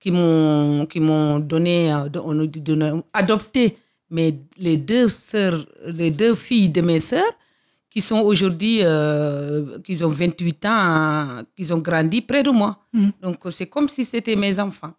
qui 0.05 0.11
m'ont 0.11 0.85
qui 0.85 0.99
m'ont 0.99 1.39
donné, 1.39 1.91
euh, 1.91 2.07
donné- 2.09 3.01
adopté 3.11 3.75
mes, 4.11 4.35
les 4.59 4.77
deux 4.77 5.07
sœurs, 5.07 5.65
les 5.87 6.11
deux 6.11 6.35
filles 6.35 6.69
de 6.69 6.81
mes 6.81 6.99
sœurs, 6.99 7.33
qui 7.89 8.01
sont 8.01 8.19
aujourd'hui, 8.19 8.81
euh, 8.83 9.79
qui 9.79 9.97
ont 10.03 10.09
28 10.09 10.63
ans, 10.67 11.41
qui 11.55 11.73
ont 11.73 11.79
grandi 11.79 12.21
près 12.21 12.43
de 12.43 12.51
moi. 12.51 12.77
Mhm. 12.93 13.13
Donc, 13.19 13.37
c'est 13.49 13.65
comme 13.65 13.89
si 13.89 14.05
c'était 14.05 14.35
mes 14.35 14.59
enfants. 14.59 14.93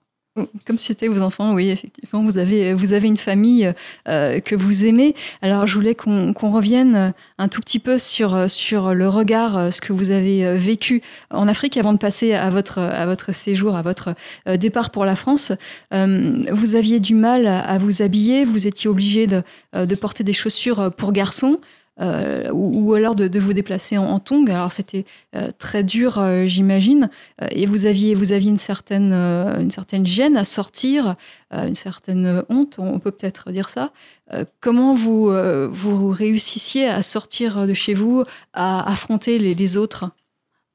Comme 0.66 0.78
si 0.78 0.86
c'était 0.86 1.08
vos 1.08 1.22
enfants, 1.22 1.54
oui, 1.54 1.70
effectivement, 1.70 2.22
vous 2.22 2.38
avez, 2.38 2.74
vous 2.74 2.92
avez 2.92 3.08
une 3.08 3.16
famille 3.16 3.72
euh, 4.08 4.40
que 4.40 4.54
vous 4.54 4.86
aimez. 4.86 5.14
Alors, 5.42 5.66
je 5.66 5.74
voulais 5.74 5.94
qu'on 5.94 6.32
qu'on 6.32 6.50
revienne 6.50 7.14
un 7.38 7.48
tout 7.48 7.60
petit 7.60 7.78
peu 7.78 7.98
sur, 7.98 8.50
sur 8.50 8.94
le 8.94 9.08
regard, 9.08 9.56
euh, 9.56 9.70
ce 9.70 9.80
que 9.80 9.92
vous 9.92 10.10
avez 10.10 10.44
euh, 10.44 10.56
vécu 10.56 11.02
en 11.30 11.48
Afrique 11.48 11.76
avant 11.76 11.92
de 11.92 11.98
passer 11.98 12.34
à 12.34 12.50
votre, 12.50 12.78
à 12.78 13.06
votre 13.06 13.32
séjour, 13.34 13.74
à 13.76 13.82
votre 13.82 14.14
euh, 14.48 14.56
départ 14.56 14.90
pour 14.90 15.04
la 15.04 15.16
France. 15.16 15.52
Vous 15.92 16.76
aviez 16.76 17.00
du 17.00 17.14
mal 17.14 17.46
à, 17.46 17.78
vous 17.78 18.02
habiller, 18.02 18.44
vous 18.44 18.66
étiez 18.66 18.88
obligé 18.88 19.26
de, 19.26 19.42
de 19.74 19.94
porter 19.94 20.24
des 20.24 20.32
chaussures 20.32 20.90
pour 20.96 21.12
garçons. 21.12 21.58
Euh, 21.98 22.50
ou, 22.52 22.92
alors 22.92 23.14
de, 23.14 23.38
vous 23.38 23.54
déplacer 23.54 23.96
en, 23.96 24.04
en 24.04 24.18
tongs. 24.18 24.46
Alors 24.48 24.72
c'était 24.72 25.04
euh, 25.34 25.48
très 25.58 25.82
dur, 25.82 26.18
euh, 26.18 26.46
j'imagine. 26.46 27.08
Et 27.50 27.66
vous 27.66 27.86
aviez, 27.86 28.14
vous 28.14 28.32
aviez 28.32 28.50
une 28.50 28.58
certaine, 28.58 29.12
une 29.12 29.70
certaine 29.70 30.06
gêne 30.06 30.36
à 30.36 30.44
sortir, 30.44 31.16
une 31.52 31.74
certaine 31.74 32.42
honte, 32.48 32.76
on 32.78 32.98
peut 32.98 33.10
peut-être 33.10 33.50
dire 33.50 33.68
ça. 33.68 33.92
Comment 34.60 34.94
vous, 34.94 35.32
vous 35.70 36.10
réussissiez 36.10 36.88
à 36.88 37.02
sortir 37.02 37.66
de 37.66 37.74
chez 37.74 37.94
vous, 37.94 38.24
à 38.52 38.90
affronter 38.90 39.38
les, 39.38 39.76
autres? 39.76 40.10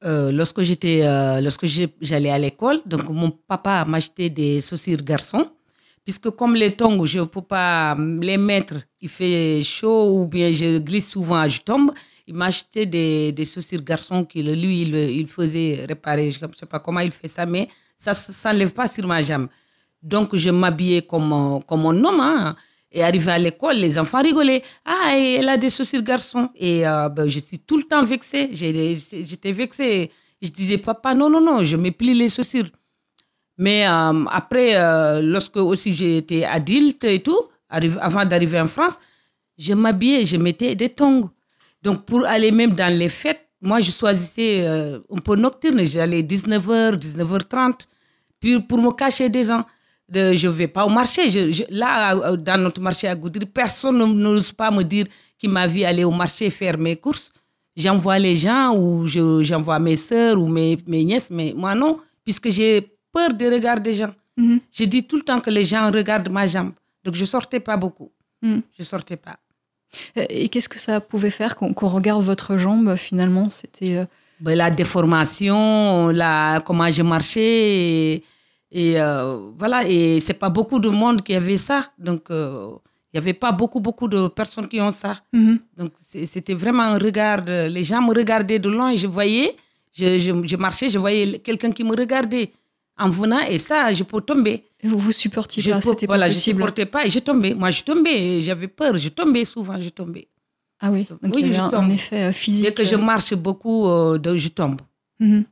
Lorsque 0.02 0.62
j'étais, 0.62 1.02
lorsque 1.40 1.66
j'allais 1.66 2.30
à 2.30 2.38
l'école, 2.38 2.80
donc 2.86 3.08
mon 3.10 3.30
papa 3.30 3.84
m'achetait 3.84 4.30
des 4.30 4.60
chaussures 4.60 5.02
garçons, 5.02 5.50
puisque 6.04 6.30
comme 6.30 6.54
les 6.54 6.74
tongs, 6.74 7.04
je 7.04 7.20
ne 7.20 7.24
peux 7.24 7.42
pas 7.42 7.96
les 7.98 8.38
mettre, 8.38 8.74
il 9.02 9.08
fait 9.08 9.62
chaud 9.64 10.20
ou 10.20 10.26
bien 10.26 10.52
je 10.52 10.78
glisse 10.78 11.10
souvent, 11.10 11.46
je 11.48 11.60
tombe. 11.60 11.90
Il 12.26 12.34
m'achetait 12.34 12.86
des, 12.86 13.32
des 13.32 13.44
chaussures 13.44 13.82
garçons 13.82 14.24
qu'il 14.24 14.46
lui 14.52 14.82
il, 14.82 14.94
il 14.94 15.26
faisait 15.26 15.84
réparer. 15.88 16.30
Je 16.32 16.38
ne 16.44 16.52
sais 16.58 16.66
pas 16.66 16.78
comment 16.78 17.00
il 17.00 17.10
fait 17.10 17.28
ça, 17.28 17.44
mais 17.44 17.68
ça 17.96 18.12
ne 18.12 18.16
s'enlève 18.16 18.70
pas 18.70 18.86
sur 18.86 19.06
ma 19.06 19.20
jambe. 19.20 19.48
Donc 20.02 20.34
je 20.36 20.50
m'habillais 20.50 21.02
comme, 21.02 21.60
comme 21.66 21.86
un 21.86 22.04
homme. 22.04 22.20
hein. 22.20 22.56
Et 22.94 23.02
arrivé 23.02 23.30
à 23.32 23.38
l'école, 23.38 23.76
les 23.76 23.98
enfants 23.98 24.22
rigolaient. 24.22 24.62
Ah, 24.84 25.16
elle 25.16 25.48
a 25.48 25.56
des 25.56 25.70
chaussures 25.70 26.02
garçons. 26.02 26.48
Et 26.54 26.86
euh, 26.86 27.08
ben, 27.08 27.26
je 27.28 27.38
suis 27.40 27.58
tout 27.58 27.78
le 27.78 27.84
temps 27.84 28.04
vexée. 28.04 28.50
J'étais 28.52 29.52
vexée. 29.52 30.10
Je 30.42 30.50
disais, 30.50 30.76
papa, 30.78 31.14
non, 31.14 31.30
non, 31.30 31.40
non, 31.40 31.64
je 31.64 31.76
me 31.76 31.90
plie 31.90 32.14
les 32.14 32.28
chaussures. 32.28 32.68
Mais 33.56 33.86
euh, 33.86 34.24
après, 34.30 34.74
euh, 34.76 35.20
lorsque 35.22 35.56
aussi 35.56 35.92
j'étais 35.94 36.44
adulte 36.44 37.04
et 37.04 37.20
tout, 37.20 37.40
avant 38.00 38.24
d'arriver 38.24 38.60
en 38.60 38.68
France, 38.68 38.98
je 39.58 39.72
m'habillais, 39.74 40.24
je 40.24 40.36
mettais 40.36 40.74
des 40.74 40.88
tongs. 40.88 41.28
Donc 41.82 42.04
pour 42.06 42.24
aller 42.26 42.52
même 42.52 42.72
dans 42.72 42.92
les 42.96 43.08
fêtes, 43.08 43.48
moi 43.60 43.80
je 43.80 43.90
choisissais 43.90 44.60
euh, 44.66 44.98
un 45.10 45.18
peu 45.18 45.36
nocturne, 45.36 45.82
j'allais 45.84 46.22
19h, 46.22 46.96
19h30, 46.96 47.86
puis 48.40 48.60
pour 48.60 48.78
me 48.78 48.90
cacher 48.92 49.28
des 49.28 49.44
gens. 49.44 49.64
De, 50.08 50.34
je 50.34 50.46
ne 50.48 50.52
vais 50.52 50.68
pas 50.68 50.84
au 50.84 50.90
marché. 50.90 51.30
Je- 51.30 51.52
je- 51.52 51.62
là, 51.70 52.14
euh, 52.14 52.36
dans 52.36 52.60
notre 52.60 52.80
marché 52.82 53.08
à 53.08 53.14
Goudiri, 53.14 53.46
personne 53.46 53.96
ne- 53.96 54.04
n'ose 54.04 54.52
pas 54.52 54.70
me 54.70 54.82
dire 54.82 55.06
qu'il 55.38 55.48
m'a 55.48 55.66
vu 55.66 55.84
aller 55.84 56.04
au 56.04 56.10
marché 56.10 56.50
faire 56.50 56.76
mes 56.76 56.96
courses. 56.96 57.32
J'envoie 57.74 58.18
les 58.18 58.36
gens 58.36 58.74
ou 58.76 59.06
je- 59.06 59.42
j'envoie 59.42 59.78
mes 59.78 59.96
soeurs 59.96 60.38
ou 60.38 60.48
mes, 60.48 60.76
mes 60.86 61.02
nièces, 61.04 61.28
mais 61.30 61.54
moi 61.56 61.74
non, 61.74 61.98
puisque 62.24 62.50
j'ai 62.50 62.92
peur 63.10 63.32
des 63.32 63.48
regards 63.48 63.80
des 63.80 63.94
gens. 63.94 64.12
Mhm. 64.36 64.60
Je 64.70 64.84
dis 64.84 65.02
tout 65.04 65.16
le 65.16 65.22
temps 65.22 65.40
que 65.40 65.48
les 65.50 65.64
gens 65.64 65.90
regardent 65.90 66.30
ma 66.30 66.46
jambe. 66.46 66.72
Donc 67.04 67.14
je 67.14 67.24
sortais 67.24 67.60
pas 67.60 67.76
beaucoup. 67.76 68.10
Mhm. 68.42 68.62
Je 68.78 68.84
sortais 68.84 69.16
pas. 69.16 69.38
Euh, 70.16 70.24
Et 70.28 70.48
qu'est-ce 70.48 70.68
que 70.68 70.78
ça 70.78 71.00
pouvait 71.00 71.30
faire 71.30 71.54
qu'on 71.56 71.72
qu'on 71.74 71.88
regarde 71.88 72.24
votre 72.24 72.56
jambe 72.56 72.96
finalement? 72.96 73.48
C'était 73.50 73.96
euh, 73.98 74.04
Ben, 74.40 74.56
la 74.56 74.70
déformation, 74.70 76.08
la, 76.08 76.60
comment 76.64 76.90
je 76.90 77.02
marchais. 77.02 77.40
Et, 77.42 78.22
et, 78.70 79.00
euh, 79.00 79.50
voilà, 79.58 79.86
et 79.86 80.18
c'est 80.20 80.34
pas 80.44 80.48
beaucoup 80.48 80.78
de 80.80 80.88
monde 80.88 81.22
qui 81.22 81.34
avait 81.34 81.58
ça. 81.58 81.90
Donc, 81.98 82.30
euh, 82.30 82.70
il 83.12 83.16
y 83.16 83.18
avait 83.18 83.34
pas 83.34 83.52
beaucoup, 83.52 83.80
beaucoup 83.80 84.08
de 84.08 84.28
personnes 84.28 84.68
qui 84.68 84.80
ont 84.80 84.90
ça. 84.90 85.14
mhm. 85.32 85.58
Donc, 85.76 85.92
c'était 86.32 86.54
vraiment 86.54 86.84
un 86.94 86.98
regard. 86.98 87.42
Les 87.46 87.84
gens 87.84 88.00
me 88.00 88.14
regardaient 88.14 88.58
de 88.58 88.70
loin 88.70 88.90
et 88.90 88.96
je 88.96 89.06
voyais, 89.06 89.54
je, 89.92 90.18
je, 90.18 90.30
je 90.46 90.56
marchais, 90.56 90.88
je 90.88 90.98
voyais 90.98 91.38
quelqu'un 91.38 91.70
qui 91.72 91.84
me 91.84 91.94
regardait 91.94 92.50
en 92.98 93.08
venant 93.10 93.40
et 93.40 93.58
ça, 93.58 93.92
je 93.92 94.02
peux 94.04 94.20
tomber. 94.20 94.64
vous 94.84 94.98
vous 94.98 95.12
supportiez 95.12 95.62
Je 95.62 95.70
pas, 95.70 95.80
c'était 95.80 96.06
voilà, 96.06 96.26
pas 96.26 96.28
je 96.30 96.34
possible. 96.34 96.58
supportais 96.60 96.86
pas 96.86 97.06
et 97.06 97.10
je 97.10 97.18
tombais. 97.20 97.54
Moi, 97.54 97.70
je 97.70 97.82
tombais, 97.82 98.42
j'avais 98.42 98.68
peur, 98.68 98.96
je 98.98 99.08
tombais 99.08 99.44
souvent, 99.44 99.80
je 99.80 99.88
tombais. 99.90 100.28
Ah 100.80 100.90
oui, 100.90 101.06
donc 101.22 101.34
Oui, 101.34 101.42
il 101.44 101.52
y 101.52 101.56
avait 101.56 101.70
je 101.70 101.76
un, 101.76 101.90
effet 101.90 102.22
euh, 102.24 102.32
physique. 102.32 102.64
Dès 102.66 102.72
que 102.74 102.84
je 102.84 102.94
euh, 102.96 102.98
marche 102.98 103.34
beaucoup, 103.34 103.86
euh, 103.86 104.18
je 104.36 104.48
tombe. 104.48 104.80
mhm. 105.20 105.44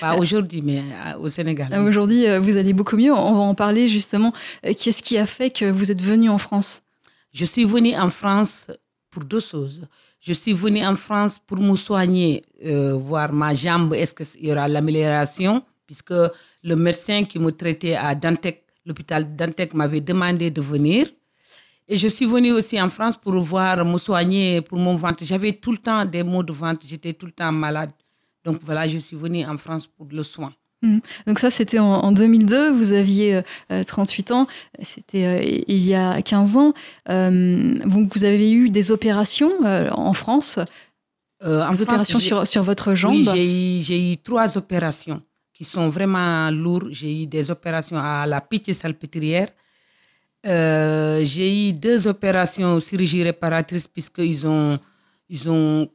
Pas 0.00 0.16
aujourd'hui, 0.16 0.62
mais 0.62 0.82
au 1.20 1.28
Sénégal. 1.28 1.68
Ah, 1.70 1.82
Aujourd'hui, 1.82 2.24
vous 2.38 2.56
allez 2.56 2.72
beaucoup 2.72 2.96
mieux. 2.96 3.12
On 3.12 3.32
va 3.34 3.40
en 3.40 3.54
parler 3.54 3.88
justement. 3.88 4.32
Qu'est-ce 4.62 5.02
qui 5.02 5.18
a 5.18 5.26
fait 5.26 5.50
que 5.50 5.70
vous 5.70 5.90
êtes 5.90 6.00
venu 6.00 6.30
en 6.30 6.38
France? 6.38 6.80
Je 7.32 7.44
suis 7.44 7.64
venue 7.66 7.94
en 7.96 8.08
France 8.08 8.68
pour 9.10 9.24
deux 9.24 9.40
choses. 9.40 9.82
Je 10.20 10.32
suis 10.32 10.54
venue 10.54 10.86
en 10.86 10.96
France 10.96 11.38
pour 11.46 11.58
me 11.58 11.76
soigner, 11.76 12.42
euh, 12.64 12.94
voir 12.94 13.32
ma 13.34 13.52
jambe, 13.54 13.92
est-ce 13.92 14.14
qu'il 14.14 14.46
y 14.46 14.52
aura 14.52 14.66
l'amélioration, 14.68 15.62
puisque 15.92 16.14
le 16.62 16.74
médecin 16.74 17.24
qui 17.24 17.38
me 17.38 17.50
traitait 17.52 17.94
à 17.94 18.14
Dantec, 18.14 18.64
l'hôpital 18.86 19.36
Dantec, 19.36 19.74
m'avait 19.74 20.00
demandé 20.00 20.50
de 20.50 20.62
venir. 20.62 21.06
Et 21.86 21.98
je 21.98 22.08
suis 22.08 22.24
venue 22.24 22.52
aussi 22.52 22.80
en 22.80 22.88
France 22.88 23.18
pour 23.18 23.34
voir, 23.42 23.84
me 23.84 23.98
soigner 23.98 24.62
pour 24.62 24.78
mon 24.78 24.96
ventre. 24.96 25.22
J'avais 25.24 25.52
tout 25.52 25.72
le 25.72 25.78
temps 25.78 26.06
des 26.06 26.22
maux 26.22 26.42
de 26.42 26.52
ventre, 26.52 26.80
j'étais 26.86 27.12
tout 27.12 27.26
le 27.26 27.32
temps 27.32 27.52
malade. 27.52 27.90
Donc 28.42 28.60
voilà, 28.64 28.88
je 28.88 28.96
suis 28.96 29.16
venue 29.16 29.44
en 29.44 29.58
France 29.58 29.86
pour 29.86 30.06
le 30.10 30.22
soin. 30.22 30.52
Mmh. 30.80 30.98
Donc 31.26 31.38
ça, 31.38 31.50
c'était 31.50 31.78
en, 31.78 32.10
2002, 32.10 32.70
vous 32.70 32.94
aviez 32.94 33.42
38 33.68 34.30
ans, 34.30 34.46
c'était 34.80 35.62
il 35.68 35.86
y 35.86 35.94
a 35.94 36.22
15 36.22 36.56
ans. 36.56 36.72
vous 37.06 38.24
avez 38.24 38.50
eu 38.52 38.70
des 38.70 38.90
opérations 38.90 39.52
en 39.62 40.14
France, 40.14 40.58
des 41.42 41.82
opérations 41.82 42.18
sur, 42.18 42.46
sur, 42.46 42.62
votre 42.62 42.94
jambe? 42.94 43.12
Oui, 43.34 43.82
j'ai 43.84 44.12
eu, 44.12 44.16
trois 44.16 44.56
opérations 44.56 45.22
qui 45.52 45.64
sont 45.64 45.88
vraiment 45.88 46.50
lourdes. 46.50 46.88
J'ai 46.90 47.22
eu 47.22 47.26
des 47.26 47.50
opérations 47.50 47.98
à 47.98 48.26
la 48.26 48.40
pitié 48.40 48.74
salpêtrière. 48.74 49.48
j'ai 50.44 51.68
eu 51.68 51.72
deux 51.72 52.06
opérations 52.06 52.80
chirurgie 52.80 53.22
réparatrice 53.22 53.86
puisqu'ils 53.86 54.46
ont, 54.46 54.78
ils 55.28 55.50
ont 55.50 55.90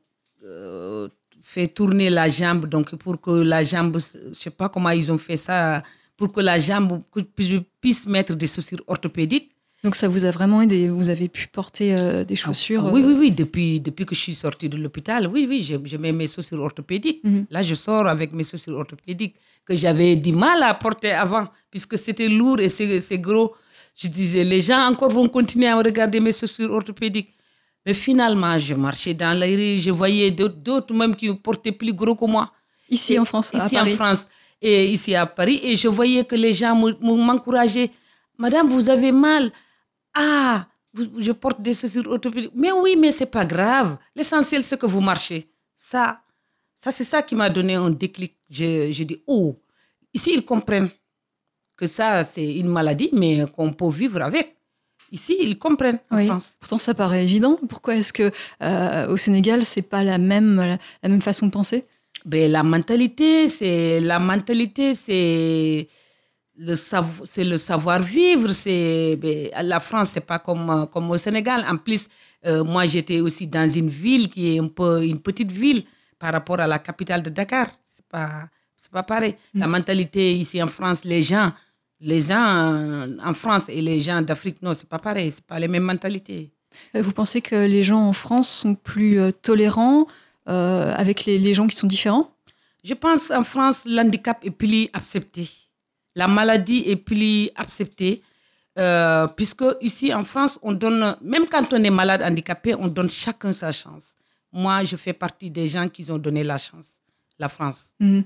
fait 1.41 1.67
tourner 1.67 2.10
la 2.10 2.28
jambe, 2.28 2.67
donc 2.67 2.93
pour 2.96 3.22
que 3.22 3.32
la 3.32 3.63
jambe, 3.63 3.98
je 4.00 4.38
sais 4.38 4.50
pas 4.50 4.70
comment 4.70 4.89
ils 4.89 5.10
ont 5.12 5.17
fait 5.17 5.38
ça, 5.38 5.82
pour 6.17 6.32
que 6.32 6.41
la 6.41 6.60
jambe, 6.60 7.02
puisse 7.82 8.06
mettre 8.06 8.36
des 8.36 8.48
chaussures 8.48 8.84
orthopédiques. 8.88 9.52
Donc 9.84 9.96
ça 9.96 10.08
vous 10.08 10.26
a 10.26 10.32
vraiment 10.32 10.62
aidé 10.62 10.90
Vous 10.90 11.10
avez 11.10 11.30
pu 11.30 11.48
porter 11.48 11.96
euh, 11.96 12.24
des 12.24 12.34
ah, 12.34 12.48
chaussures 12.48 12.86
Oui, 12.92 13.02
oui, 13.06 13.16
oui. 13.18 13.32
Depuis, 13.32 13.80
depuis 13.80 14.06
que 14.06 14.16
je 14.16 14.20
suis 14.20 14.34
sortie 14.34 14.70
de 14.70 14.78
l'hôpital, 14.78 15.28
oui, 15.28 15.46
oui, 15.48 15.63
je, 15.63 15.98
mets 15.98 16.12
mes 16.12 16.28
chaussures 16.28 16.60
orthopédiques. 16.60 17.24
Mhm. 17.24 17.46
Là, 17.52 17.62
je 17.62 17.76
sors 17.76 18.08
avec 18.08 18.34
mes 18.34 18.44
chaussures 18.44 18.76
orthopédiques 18.78 19.36
que 19.66 19.76
j'avais 19.76 20.16
du 20.16 20.34
mal 20.34 20.63
à 20.63 20.74
porter 20.74 21.12
avant, 21.12 21.48
puisque 21.70 21.98
c'était 21.98 22.28
lourd 22.28 22.60
et 22.60 22.70
c'est 22.70 23.20
gros. 23.20 23.54
Je 23.96 24.08
disais, 24.08 24.44
les 24.44 24.62
gens 24.62 24.82
encore 24.88 25.12
vont 25.12 25.28
continuer 25.28 25.68
à 25.68 25.78
regarder 25.78 26.20
mes 26.20 26.32
chaussures 26.32 26.72
orthopédiques. 26.72 27.34
Mais 27.86 27.94
finalement, 27.94 28.58
je 28.60 28.74
marchais 28.74 29.13
dans 29.13 29.38
la 29.38 29.46
rue, 29.46 29.78
je 29.80 29.92
voyais 29.92 30.32
d'autres 30.32 30.94
même 30.94 31.16
qui 31.16 31.34
portaient 31.36 31.72
plus 31.72 31.94
gros 31.94 32.16
que 32.16 32.26
moi. 32.26 32.52
Ici 32.90 33.18
en 33.20 33.26
France, 33.26 33.52
Ici 33.54 33.80
en 33.80 33.86
France 33.86 34.28
et 34.62 34.88
ici 34.88 35.16
à 35.16 35.26
Paris. 35.26 35.60
Et 35.63 35.76
je 35.76 35.88
voyais 35.88 36.24
que 36.24 36.36
les 36.36 36.54
gens 36.54 36.76
m'encourageaient. 37.02 37.92
Madame, 38.38 38.68
vous 38.70 38.90
avez 38.90 39.12
mal. 39.12 39.52
Ah, 40.19 40.67
je 41.19 41.32
porte 41.32 41.62
des 41.62 41.75
chaussures 41.75 42.08
orthopédiques. 42.10 42.51
Mais 42.56 42.71
oui, 42.71 42.95
mais 42.97 43.12
c'est 43.12 43.27
pas 43.27 43.45
grave. 43.45 43.97
L'essentiel, 44.15 44.63
c'est 44.63 44.80
que 44.80 44.88
vous 44.88 45.01
marchez. 45.01 45.47
Ça, 45.75 46.21
ça 46.75 46.91
c'est 46.91 47.03
ça 47.03 47.21
qui 47.21 47.36
m'a 47.36 47.49
donné 47.49 47.75
un 47.75 47.91
déclic. 47.91 48.36
Je, 48.49 48.91
je 48.91 49.03
dis, 49.03 49.21
oh, 49.27 49.56
ici, 50.13 50.32
ils 50.34 50.43
comprennent 50.43 50.89
que 51.75 51.86
ça, 51.86 52.23
c'est 52.23 52.56
une 52.56 52.69
maladie, 52.69 53.10
mais 53.13 53.45
qu'on 53.56 53.71
peut 53.71 53.89
vivre 53.89 54.21
avec. 54.23 54.56
Ici, 55.12 55.38
ils 55.39 55.58
comprennent 55.60 55.99
en 56.10 56.25
France. 56.25 56.58
Pourtant, 56.60 56.80
ça 56.80 56.95
paraît 56.95 57.23
évident. 57.23 57.60
Pourquoi 57.69 57.95
est-ce 57.95 58.12
que 58.12 58.32
euh, 58.63 59.08
au 59.08 59.17
Sénégal, 59.17 59.63
c'est 59.63 59.84
pas 59.84 60.03
la 60.03 60.17
même 60.17 60.58
la, 60.58 61.10
même 61.10 61.21
façon 61.21 61.45
de 61.45 61.51
penser? 61.51 61.86
Ben, 62.25 62.51
la 62.51 62.63
mentalité, 62.63 63.47
c'est 63.47 64.01
la 64.01 64.19
mentalité, 64.19 64.95
c'est 64.95 65.88
le 66.58 66.76
c'est 66.76 67.43
le 67.43 67.58
savoir 67.58 68.00
vivre. 68.02 68.54
C'est 68.54 69.17
ben, 69.17 69.50
la 69.62 69.80
France, 69.80 70.10
c'est 70.12 70.26
pas 70.26 70.39
comme 70.39 70.88
comme 70.91 71.10
au 71.12 71.17
Sénégal. 71.17 71.65
En 71.67 71.78
plus, 71.78 72.08
euh, 72.46 72.63
moi, 72.63 72.86
j'étais 72.86 73.20
aussi 73.20 73.48
dans 73.48 73.70
une 73.70 73.89
ville 73.89 74.30
qui 74.30 74.56
est 74.56 74.60
un 74.60 74.67
peu 74.67 75.06
une 75.06 75.20
petite 75.20 75.52
ville 75.52 75.84
par 76.20 76.34
rapport 76.34 76.60
à 76.60 76.67
la 76.67 76.80
capitale 76.80 77.22
de 77.22 77.30
Dakar. 77.30 77.67
C'est 77.86 78.06
pas 78.06 78.50
c'est 78.76 78.91
pas 78.91 79.04
pareil. 79.04 79.36
La 79.54 79.67
mm. 79.67 79.72
mentalité 79.72 80.34
ici 80.34 80.62
en 80.62 80.67
France, 80.67 81.04
les 81.04 81.22
gens 81.22 81.52
les 82.00 82.22
gens 82.22 83.08
en 83.24 83.34
France 83.34 83.70
et 83.70 83.82
les 83.82 84.00
gens 84.00 84.22
d'Afrique, 84.22 84.62
non, 84.62 84.74
c'est 84.74 84.88
pas 84.88 85.00
pareil, 85.00 85.32
c'est 85.32 85.43
pas 85.43 85.60
les 85.60 85.67
mêmes 85.67 85.84
mentalités. 85.84 86.52
Euh, 86.96 87.02
vous 87.02 87.12
pensez 87.12 87.41
que 87.41 87.56
les 87.56 87.84
gens 87.84 88.02
en 88.02 88.13
France 88.13 88.50
sont 88.50 88.76
plus 88.76 89.20
euh, 89.20 89.32
tolérants 89.32 90.08
euh, 90.48 90.93
avec 90.96 91.26
les, 91.26 91.54
gens 91.54 91.67
qui 91.67 91.76
sont 91.76 91.88
différents? 91.88 92.32
Je 92.84 92.93
pense 92.93 93.28
qu'en 93.28 93.43
France, 93.43 93.84
l'handicap 93.86 94.39
est 94.43 94.52
plus 94.52 94.89
accepté. 94.93 95.50
La 96.17 96.27
maladie 96.27 96.84
est 96.88 96.95
plus 96.95 97.49
acceptée. 97.56 98.21
puisque 99.36 99.65
ici 99.82 100.13
en 100.13 100.23
France, 100.23 100.60
on 100.62 100.73
donne, 100.73 101.15
même 101.21 101.45
quand 101.47 101.73
on 101.73 101.84
est 101.84 101.95
malade, 102.01 102.21
handicapé, 102.21 102.75
on 102.75 102.88
donne 102.88 103.10
chacun 103.10 103.53
sa 103.53 103.71
chance. 103.71 104.15
Moi, 104.51 104.84
je 104.86 104.95
fais 104.95 105.13
partie 105.13 105.49
des 105.49 105.67
gens 105.67 105.88
qui 105.89 106.10
ont 106.12 106.17
donné 106.17 106.43
la 106.43 106.58
chance, 106.58 106.99
la 107.39 107.49
France. 107.49 107.93
Mmh. 107.99 108.21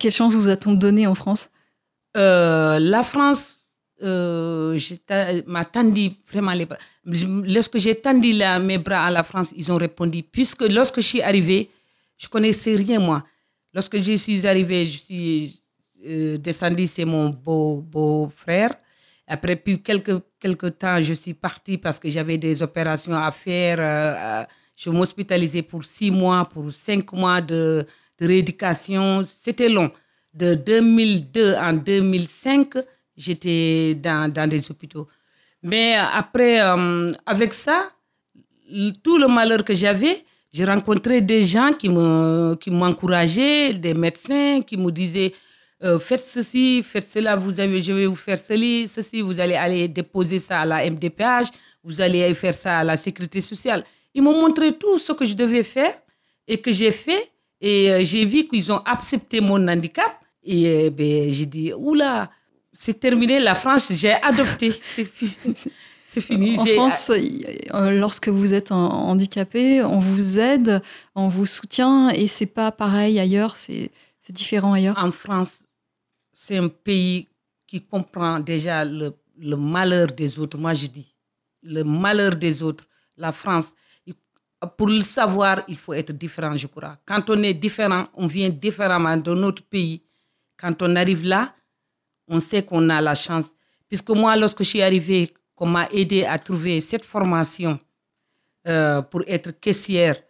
quelle 0.00 0.12
chance 0.12 0.34
vous 0.34 0.48
a-t-on 0.48 0.74
donné 0.74 1.06
en 1.06 1.14
France? 1.14 1.50
Euh, 2.16 2.78
la 2.78 3.02
France 3.02 3.42
euh, 4.02 4.78
m'a 5.46 5.64
tendu 5.64 6.10
vraiment 6.30 6.52
les 6.52 6.66
bras. 6.66 6.78
Lorsque 7.04 7.78
j'ai 7.78 7.94
tendu 7.94 8.34
mes 8.62 8.78
bras 8.78 9.06
à 9.06 9.10
la 9.10 9.22
France, 9.22 9.52
ils 9.56 9.70
ont 9.72 9.76
répondu. 9.76 10.22
Puisque 10.22 10.62
lorsque 10.62 11.00
je 11.00 11.06
suis 11.06 11.22
arrivée, 11.22 11.70
je 12.16 12.28
connaissais 12.28 12.76
rien 12.76 13.00
moi. 13.00 13.24
Lorsque 13.74 14.00
je 14.00 14.16
suis 14.16 14.46
arrivée, 14.46 14.86
je 14.86 14.98
suis 14.98 15.62
euh, 16.04 16.38
descendue, 16.38 16.86
c'est 16.86 17.04
mon 17.04 17.30
beau, 17.30 17.82
beau 17.82 18.30
frère. 18.34 18.74
Après 19.26 19.56
puis 19.56 19.82
quelques, 19.82 20.20
quelques 20.38 20.78
temps, 20.78 21.00
je 21.00 21.14
suis 21.14 21.34
partie 21.34 21.78
parce 21.78 21.98
que 21.98 22.08
j'avais 22.08 22.38
des 22.38 22.62
opérations 22.62 23.14
à 23.14 23.30
faire. 23.32 23.78
Euh, 23.80 24.44
je 24.76 24.90
m'hospitalisais 24.90 25.62
pour 25.62 25.84
six 25.84 26.10
mois, 26.10 26.44
pour 26.44 26.70
cinq 26.70 27.12
mois 27.12 27.40
de, 27.40 27.86
de 28.18 28.26
rééducation. 28.26 29.22
C'était 29.24 29.68
long 29.68 29.90
de 30.36 30.54
2002 30.54 31.54
en 31.54 31.72
2005, 31.72 32.76
j'étais 33.16 33.94
dans, 33.94 34.30
dans, 34.30 34.48
des 34.48 34.70
hôpitaux. 34.70 35.08
Mais 35.62 35.94
après, 35.94 36.60
euh, 36.60 37.10
avec 37.24 37.54
ça, 37.54 37.88
tout 39.02 39.16
le 39.18 39.28
malheur 39.28 39.64
que 39.64 39.74
j'avais, 39.74 40.24
j'ai 40.52 40.64
rencontré 40.64 41.20
des 41.22 41.42
gens 41.42 41.72
qui 41.72 41.88
me 41.88 42.54
qui 42.56 42.70
m'encourageaient, 42.70 43.72
des 43.74 43.94
médecins 43.94 44.60
qui 44.60 44.76
me 44.76 44.90
disaient 44.90 45.32
euh, 45.82 45.98
faites 45.98 46.24
ceci, 46.24 46.82
faites 46.82 47.08
cela, 47.08 47.36
vous 47.36 47.60
avez, 47.60 47.82
je 47.82 47.92
vais 47.92 48.06
vous 48.06 48.14
faire 48.14 48.38
ceci, 48.38 48.88
ceci, 48.88 49.20
vous 49.20 49.40
allez 49.40 49.54
aller 49.54 49.88
déposer 49.88 50.38
ça 50.38 50.60
à 50.60 50.66
la 50.66 50.90
MDPH, 50.90 51.50
vous 51.84 52.00
allez 52.00 52.32
faire 52.34 52.54
ça 52.54 52.78
à 52.78 52.84
la 52.84 52.96
sécurité 52.96 53.40
sociale. 53.40 53.84
Ils 54.14 54.22
m'ont 54.22 54.40
montré 54.40 54.72
tout 54.72 54.98
ce 54.98 55.12
que 55.12 55.24
je 55.24 55.34
devais 55.34 55.62
faire 55.62 55.92
et 56.48 56.58
que 56.58 56.72
j'ai 56.72 56.92
fait. 56.92 57.30
Et 57.60 57.92
euh, 57.92 58.04
j'ai 58.04 58.24
vu 58.24 58.48
qu'ils 58.48 58.72
ont 58.72 58.78
accepté 58.78 59.40
mon 59.40 59.66
handicap. 59.68 60.12
Et 60.42 60.90
ben, 60.90 61.32
j'ai 61.32 61.46
dit, 61.46 61.72
oula, 61.72 62.30
c'est 62.72 63.00
terminé, 63.00 63.40
la 63.40 63.54
France, 63.54 63.92
j'ai 63.92 64.12
adopté. 64.12 64.72
C'est 66.16 66.22
fini. 66.22 66.58
En 66.58 66.64
France, 66.64 67.10
euh, 67.10 67.90
lorsque 67.90 68.28
vous 68.28 68.54
êtes 68.54 68.72
handicapé, 68.72 69.82
on 69.82 69.98
vous 69.98 70.40
aide, 70.40 70.80
on 71.14 71.28
vous 71.28 71.44
soutient 71.44 72.08
et 72.08 72.26
c'est 72.26 72.46
pas 72.46 72.72
pareil 72.72 73.20
ailleurs, 73.20 73.56
c'est 73.56 73.90
différent 74.30 74.72
ailleurs. 74.72 74.96
En 74.98 75.12
France, 75.12 75.64
c'est 76.38 76.58
un 76.58 76.68
pays 76.68 77.26
qui 77.66 77.80
comprend 77.80 78.40
déjà 78.40 78.84
le, 78.84 79.10
malheur 79.56 80.08
des 80.08 80.38
autres. 80.38 80.58
Moi, 80.58 80.74
je 80.74 80.86
dis, 80.86 81.14
le 81.62 81.82
malheur 81.82 82.36
des 82.36 82.62
autres. 82.62 82.84
La 83.16 83.32
France, 83.32 83.74
pour 84.76 84.88
le 84.88 85.00
savoir, 85.00 85.62
il 85.66 85.78
faut 85.78 85.94
être 85.94 86.12
différent, 86.12 86.54
je 86.54 86.66
crois. 86.66 86.98
Quand 87.06 87.30
on 87.30 87.42
est 87.42 87.54
différent, 87.54 88.08
on 88.12 88.26
vient 88.26 88.50
différemment 88.50 89.16
de 89.16 89.32
notre 89.32 89.62
pays 89.62 90.02
quand 90.58 90.82
on 90.82 90.94
arrive 90.94 91.24
là, 91.24 91.54
on 92.28 92.38
sait 92.38 92.62
qu'on 92.62 92.90
a 92.90 93.00
la 93.00 93.14
chance. 93.14 93.52
Puisque 93.88 94.10
moi, 94.10 94.36
lorsque 94.36 94.58
je 94.58 94.68
suis 94.68 94.82
arrivée, 94.82 95.32
qu'on 95.54 95.66
m'a 95.66 95.86
aidé 95.90 96.24
à 96.24 96.38
trouver 96.38 96.82
cette 96.82 97.06
formation 97.06 97.80
euh, 98.68 99.00
pour 99.00 99.22
être 99.26 99.52
caissière 99.58 100.20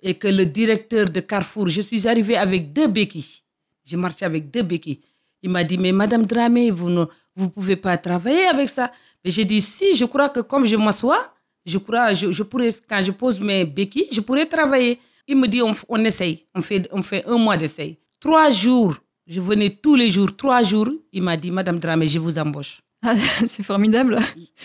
et 0.00 0.14
que 0.14 0.28
le 0.28 0.46
directeur 0.46 1.10
de 1.10 1.20
Carrefour, 1.20 1.68
je 1.68 1.82
suis 1.82 2.08
arrivée 2.08 2.38
avec 2.38 2.72
deux 2.72 2.86
béquilles. 2.86 3.42
J'ai 3.84 3.98
marché 3.98 4.24
avec 4.24 4.50
deux 4.50 4.62
béquilles. 4.62 5.00
Il 5.42 5.50
m'a 5.50 5.64
dit, 5.64 5.78
mais 5.78 5.92
Madame 5.92 6.24
Dramé, 6.26 6.70
vous 6.70 6.90
ne 6.90 7.04
vous 7.36 7.48
pouvez 7.48 7.76
pas 7.76 7.96
travailler 7.96 8.46
avec 8.46 8.68
ça. 8.68 8.92
Mais 9.24 9.30
j'ai 9.30 9.44
dit, 9.44 9.62
si, 9.62 9.96
je 9.96 10.04
crois 10.04 10.28
que 10.28 10.40
comme 10.40 10.66
je 10.66 10.76
m'assois, 10.76 11.34
je 11.64 11.78
crois, 11.78 12.14
je, 12.14 12.32
je, 12.32 12.42
pourrais, 12.42 12.70
quand 12.88 13.02
je 13.02 13.12
pose 13.12 13.40
mes 13.40 13.64
béquilles, 13.64 14.08
je 14.12 14.20
pourrais 14.20 14.46
travailler. 14.46 14.98
Il 15.26 15.36
me 15.36 15.46
dit, 15.46 15.62
on, 15.62 15.74
on 15.88 16.04
essaye, 16.04 16.46
on 16.54 16.62
fait, 16.62 16.88
on 16.92 17.02
fait 17.02 17.24
un 17.26 17.38
mois 17.38 17.56
d'essai. 17.56 17.98
Trois 18.20 18.50
jours 18.50 18.96
je 19.30 19.40
venais 19.40 19.70
tous 19.70 19.94
les 19.94 20.10
jours, 20.10 20.34
trois 20.36 20.64
jours. 20.64 20.88
Il 21.12 21.22
m'a 21.22 21.36
dit, 21.36 21.52
Madame 21.52 21.78
Dramé, 21.78 22.08
je 22.08 22.18
vous 22.18 22.36
embauche. 22.36 22.80
Ah, 23.00 23.14
c'est 23.46 23.62
formidable. 23.62 24.18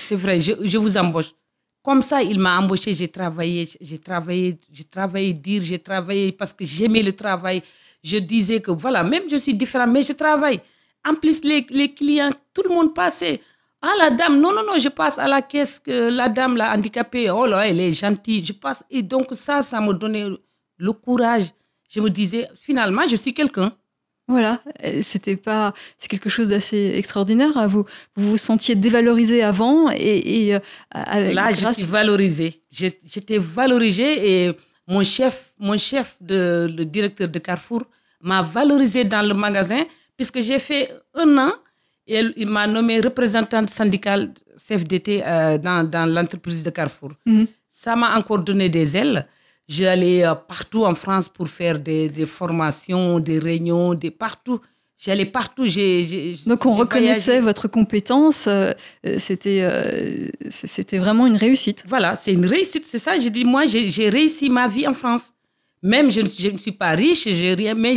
C'est 0.08 0.16
vrai, 0.16 0.42
je, 0.42 0.78
vous 0.78 0.98
embauche. 0.98 1.32
Comme 1.86 2.02
ça, 2.02 2.24
il 2.24 2.40
m'a 2.40 2.58
embauché, 2.58 2.96
j'ai 2.96 3.08
travaillé, 3.08 3.70
j'ai 3.80 4.00
travaillé, 4.00 4.58
j'ai 4.74 4.86
travaillé, 4.86 5.34
dire, 5.34 5.62
j'ai 5.62 5.78
travaillé 5.78 6.32
parce 6.32 6.52
que 6.52 6.66
j'aimais 6.66 7.04
le 7.04 7.14
travail. 7.14 7.62
Je 8.04 8.18
disais 8.18 8.60
que 8.60 8.72
voilà, 8.72 9.04
même 9.04 9.26
je 9.30 9.36
suis 9.36 9.54
différente, 9.54 9.92
mais 9.92 10.02
je 10.02 10.14
travaille. 10.14 10.60
En 11.08 11.14
plus, 11.14 11.44
les, 11.44 11.64
les 11.70 11.94
clients, 11.94 12.32
tout 12.56 12.64
le 12.68 12.74
monde 12.74 12.96
passait. 12.96 13.40
Ah, 13.84 13.94
la 14.00 14.10
dame, 14.10 14.42
non, 14.42 14.52
non, 14.52 14.64
non, 14.66 14.80
je 14.80 14.90
passe 14.90 15.20
à 15.20 15.28
la 15.28 15.44
caisse, 15.44 15.78
que 15.78 16.10
la 16.10 16.28
dame, 16.28 16.58
la 16.58 16.74
handicapée, 16.74 17.30
oh 17.30 17.46
là, 17.46 17.68
elle 17.68 17.80
est 17.80 17.94
gentille. 17.94 18.44
Je 18.44 18.54
passe. 18.54 18.84
Et 18.90 19.04
donc, 19.04 19.28
ça, 19.34 19.62
ça 19.62 19.80
me 19.80 19.94
donnait 19.94 20.26
le 20.78 20.94
courage. 20.94 21.54
Je 21.88 22.00
me 22.00 22.10
disais, 22.10 22.50
finalement, 22.60 23.04
je 23.08 23.16
suis 23.16 23.32
quelqu'un. 23.32 23.72
Voilà, 24.28 24.62
c'était 25.02 25.36
pas, 25.38 25.74
c'est 26.00 26.10
quelque 26.10 26.30
chose 26.30 26.50
d'assez 26.50 26.94
extraordinaire. 26.96 27.70
Vous, 27.70 27.86
vous 28.16 28.32
vous 28.32 28.38
sentiez 28.38 28.74
dévalorisé 28.74 29.44
avant 29.44 29.92
et, 29.92 30.56
euh, 30.56 30.60
là, 30.94 31.52
je 31.52 31.72
suis 31.74 31.86
valorisé. 31.86 32.60
J'étais 32.72 33.38
valorisé 33.38 34.46
et 34.46 34.52
mon 34.88 35.04
chef, 35.04 35.52
mon 35.60 35.78
chef 35.78 36.18
de, 36.22 36.68
le 36.76 36.86
directeur 36.86 37.28
de 37.28 37.38
Carrefour 37.40 37.84
m'a 38.22 38.42
valorisé 38.42 39.04
dans 39.04 39.22
le 39.22 39.36
magasin 39.36 39.84
puisque 40.18 40.40
j'ai 40.42 40.58
fait 40.60 40.92
un 41.14 41.38
an 41.38 41.52
et 42.08 42.22
il 42.36 42.48
m'a 42.50 42.66
nommé 42.68 43.00
représentante 43.02 43.70
syndicale 43.70 44.32
CFDT 44.68 45.24
euh, 45.26 45.58
dans, 45.58 45.88
dans 45.88 46.06
l'entreprise 46.06 46.64
de 46.64 46.70
Carrefour. 46.72 47.12
Mhm. 47.26 47.48
Ça 47.68 47.96
m'a 47.96 48.16
encore 48.18 48.40
donné 48.40 48.70
des 48.70 48.96
ailes. 48.96 49.28
J'allais 49.68 50.26
euh, 50.26 50.36
partout 50.36 50.86
en 50.86 50.96
France 50.96 51.30
pour 51.30 51.48
faire 51.48 51.80
des, 51.80 52.10
des 52.10 52.26
formations, 52.26 53.20
des 53.20 53.40
réunions, 53.40 53.94
des 53.94 54.12
partout. 54.12 54.60
J'allais 54.98 55.26
partout. 55.26 55.66
Donc 56.46 56.66
on 56.66 56.72
reconnaissait 56.72 57.32
voyagé. 57.32 57.40
votre 57.42 57.68
compétence, 57.68 58.48
euh, 58.48 58.72
euh, 59.06 59.18
c'était 59.20 59.62
euh, 59.62 61.00
vraiment 61.00 61.28
une 61.28 61.36
réussite. 61.36 61.84
Voilà, 61.88 62.16
c'est 62.16 62.32
une 62.32 62.46
réussite, 62.46 62.86
c'est 62.86 63.00
ça. 63.00 63.20
J'ai 63.20 63.30
dit, 63.30 63.44
moi, 63.44 63.66
j'ai 63.66 64.10
réussi 64.10 64.50
ma 64.50 64.68
vie 64.68 64.88
en 64.88 64.94
France. 64.94 65.34
Même 65.84 66.10
je 66.12 66.22
ne, 66.22 66.28
je 66.28 66.48
ne 66.48 66.58
suis 66.58 66.72
pas 66.72 66.92
riche, 66.92 67.28
j'ai 67.28 67.54
rien, 67.54 67.76
mais 67.76 67.96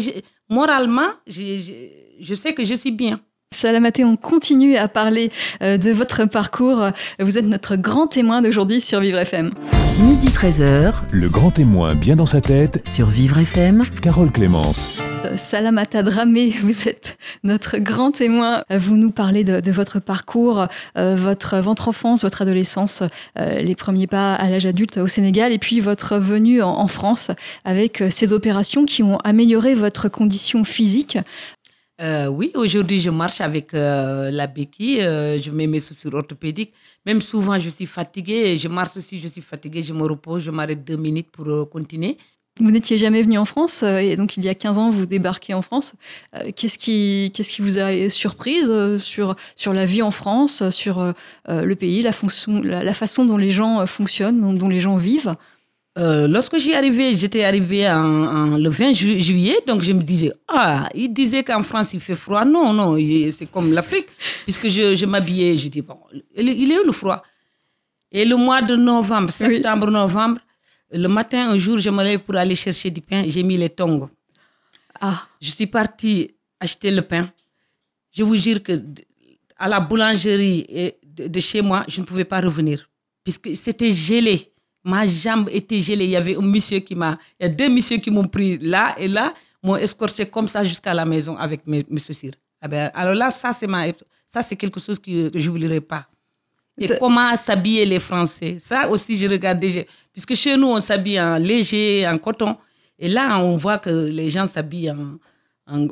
moralement, 0.49 1.09
je 1.27 2.35
sais 2.35 2.53
que 2.53 2.65
je 2.65 2.75
suis 2.75 2.93
bien. 2.93 3.21
Salamaté, 3.51 4.05
on 4.05 4.17
continue 4.17 4.77
à 4.77 4.89
parler 4.89 5.31
euh, 5.63 5.79
de 5.79 5.91
votre 5.91 6.27
parcours. 6.27 6.91
Vous 7.19 7.39
êtes 7.39 7.47
notre 7.47 7.77
grand 7.77 8.07
témoin 8.07 8.43
d'aujourd'hui 8.43 8.81
sur 8.83 9.01
Vivre 9.01 9.19
FM. 9.19 9.53
Midi 10.01 10.29
13h 10.29 10.93
Le 11.13 11.29
grand 11.31 11.51
témoin 11.51 11.95
bien 11.95 12.15
dans 12.15 12.27
sa 12.27 12.43
tête, 12.43 12.87
sur 12.87 13.09
Vivre 13.09 13.39
FM. 13.39 13.85
Carole 14.03 14.31
Clémence. 14.31 15.03
Euh, 15.25 15.37
Salamata 15.37 16.03
Dramé, 16.03 16.51
vous 16.63 16.89
êtes 16.89 17.19
notre 17.43 17.79
grand 17.79 18.13
témoin. 18.13 18.63
Vous 18.71 18.97
nous 18.97 19.11
parlez 19.11 19.45
de, 19.45 19.61
de 19.61 19.73
votre 19.73 19.99
parcours, 19.99 20.67
euh, 20.97 21.17
votre, 21.17 21.59
votre 21.59 21.89
enfance, 21.89 22.23
votre 22.23 22.43
adolescence, 22.43 23.03
euh, 23.39 23.61
les 23.61 23.75
premiers 23.75 24.07
pas 24.07 24.35
à 24.35 24.49
l'âge 24.49 24.67
adulte 24.67 24.99
au 24.99 25.07
Sénégal, 25.07 25.53
et 25.53 25.59
puis 25.59 25.81
votre 25.81 26.19
venue 26.19 26.63
en, 26.63 26.71
en 26.71 26.87
France 26.87 27.31
avec 27.65 28.03
ces 28.11 28.33
opérations 28.33 28.85
qui 28.85 29.03
ont 29.03 29.19
amélioré 29.19 29.75
votre 29.75 30.09
condition 30.09 30.65
physique. 30.65 31.19
Euh, 32.01 32.29
oui, 32.29 32.53
aujourd'hui, 32.55 33.01
je 33.01 33.11
marche 33.11 33.41
avec 33.41 33.75
euh, 33.75 34.31
la 34.31 34.47
béquille, 34.47 35.01
euh, 35.01 35.39
je 35.41 35.51
mets 35.51 35.67
mes 35.67 35.81
chaussures 35.81 36.15
orthopédiques. 36.15 36.73
Même 37.05 37.21
souvent, 37.21 37.59
je 37.59 37.69
suis 37.71 37.87
fatiguée, 37.87 38.57
je 38.57 38.69
marche 38.69 38.97
aussi, 38.97 39.19
je 39.19 39.27
suis 39.27 39.41
fatiguée, 39.41 39.83
je 39.83 39.93
me 39.93 40.05
repose, 40.05 40.45
je 40.45 40.53
m'arrête 40.53 40.85
deux 40.85 40.97
minutes 40.97 41.31
pour 41.33 41.69
continuer. 41.69 42.17
Vous 42.61 42.71
n'étiez 42.71 42.99
jamais 42.99 43.23
venu 43.23 43.39
en 43.39 43.45
France, 43.45 43.85
et 43.85 44.17
donc 44.17 44.37
il 44.37 44.45
y 44.45 44.49
a 44.49 44.55
15 44.55 44.79
ans, 44.79 44.91
vous 44.91 45.07
débarquez 45.07 45.55
en 45.55 45.63
France. 45.63 45.95
Qu'est-ce 46.57 46.77
qui, 46.77 47.31
qu'est-ce 47.33 47.53
qui 47.53 47.63
vous 47.63 47.79
a 47.79 48.11
surprise 48.11 48.73
sur, 48.99 49.37
sur 49.55 49.73
la 49.73 49.85
vie 49.85 50.03
en 50.03 50.11
France, 50.11 50.69
sur 50.71 51.15
le 51.49 51.75
pays, 51.75 52.03
la, 52.03 52.13
façon 52.95 53.25
dont 53.27 53.37
les 53.37 53.53
gens 53.53 53.87
fonctionnent, 53.87 54.59
dont 54.59 54.69
les 54.69 54.81
gens 54.81 54.97
vivent? 54.97 55.37
Euh, 55.99 56.29
lorsque 56.29 56.59
j'y 56.59 56.75
arrivais, 56.75 57.17
j'étais 57.17 57.43
arrivée 57.43 57.89
en, 57.91 57.97
en- 58.53 58.57
le 58.57 58.69
20 58.71 58.93
ju- 58.93 59.21
juillet, 59.21 59.57
donc 59.67 59.83
je 59.83 59.93
me 59.93 60.01
disais, 60.01 60.33
ah, 60.47 60.89
il 60.95 61.13
disait 61.13 61.43
qu'en 61.43 61.63
France 61.65 61.93
il 61.93 61.99
fait 62.01 62.15
froid. 62.15 62.45
Non, 62.45 62.73
non, 62.73 62.97
c'est 63.37 63.51
comme 63.51 63.73
l'Afrique, 63.73 64.07
puisque 64.45 64.69
je, 64.69 64.95
je 64.95 65.07
m'habillais, 65.07 65.59
je 65.59 65.67
dis, 65.69 65.83
bon, 65.83 65.99
il, 66.37 66.49
il 66.49 66.71
est 66.71 66.79
où 66.79 66.85
le 66.85 66.93
froid? 66.93 67.23
Et 68.13 68.25
le 68.25 68.37
mois 68.37 68.63
de 68.63 68.77
novembre, 68.77 69.33
Oui. 69.41 69.57
septembre, 69.57 69.91
novembre, 69.91 70.41
le 70.93 71.09
matin, 71.09 71.51
un 71.51 71.59
jour, 71.59 71.79
je 71.81 71.91
me 71.91 72.03
lève 72.05 72.21
pour 72.21 72.37
aller 72.37 72.55
chercher 72.55 72.91
du 72.91 73.01
pain, 73.01 73.25
j'ai 73.27 73.43
mis 73.43 73.57
les 73.57 73.69
tongs. 73.71 74.09
Ah, 75.01 75.27
Je 75.41 75.51
suis 75.51 75.67
partie 75.67 76.31
acheter 76.61 76.91
le 76.93 77.03
pain. 77.03 77.29
Je 78.13 78.23
vous 78.23 78.37
jure 78.37 78.63
que 78.63 78.73
à 79.59 79.69
la 79.69 79.81
boulangerie 79.81 80.65
de 81.17 81.41
chez 81.41 81.61
moi, 81.61 81.85
je 81.89 82.01
ne 82.01 82.07
pouvais 82.07 82.25
pas 82.25 82.41
revenir. 82.41 82.89
Puisque 83.25 83.55
c'était 83.57 83.93
gelé. 83.93 84.51
Ma 84.89 85.07
jambe 85.07 85.49
était 85.53 85.81
gelée. 85.81 86.07
Il 86.07 86.11
y 86.11 86.17
avait 86.17 86.37
un 86.37 86.41
monsieur 86.41 86.81
qui 86.81 86.95
m'a. 86.95 87.19
Il 87.39 87.43
y 87.45 87.47
a 87.47 87.53
deux 87.53 87.69
messieurs 87.69 87.99
qui 87.99 88.11
m'ont 88.11 88.27
pris 88.27 88.57
là 88.59 88.95
et 88.99 89.07
là, 89.07 89.35
m'ont 89.63 89.77
escorté 89.77 90.25
comme 90.27 90.49
ça 90.49 90.65
jusqu'à 90.65 90.95
la 90.95 91.05
maison 91.05 91.37
avec 91.37 91.67
mes, 91.67 91.85
mes 91.91 92.01
chaussures. 92.01 92.33
Ah 92.63 92.69
ben, 92.69 92.91
alors 92.95 93.15
là, 93.15 93.31
ça, 93.31 93.53
c'est 93.53 93.67
ma, 93.67 93.85
ça, 94.27 94.41
c'est 94.43 94.57
quelque 94.57 94.81
chose 94.81 94.99
que, 94.99 95.31
je 95.35 95.47
n'oublierai 95.51 95.81
pas. 95.83 96.07
Et 96.81 96.87
C'est- 96.87 96.99
comment 96.99 97.35
s'habiller 97.37 97.85
les 97.85 98.01
Français? 98.01 98.57
Ça 98.59 98.89
aussi, 98.89 99.17
je 99.17 99.27
regardais. 99.29 99.87
Puisque 100.13 100.35
chez 100.35 100.57
nous, 100.57 100.69
on 100.69 100.81
s'habille 100.81 101.21
en 101.21 101.37
léger, 101.37 102.07
en 102.09 102.17
coton. 102.19 102.57
Et 102.99 103.09
là, 103.09 103.39
on 103.41 103.57
voit 103.57 103.79
que 103.79 103.91
les 103.91 104.31
gens 104.31 104.47
s'habillent 104.47 104.91
en, 104.91 105.19
en- 105.69 105.89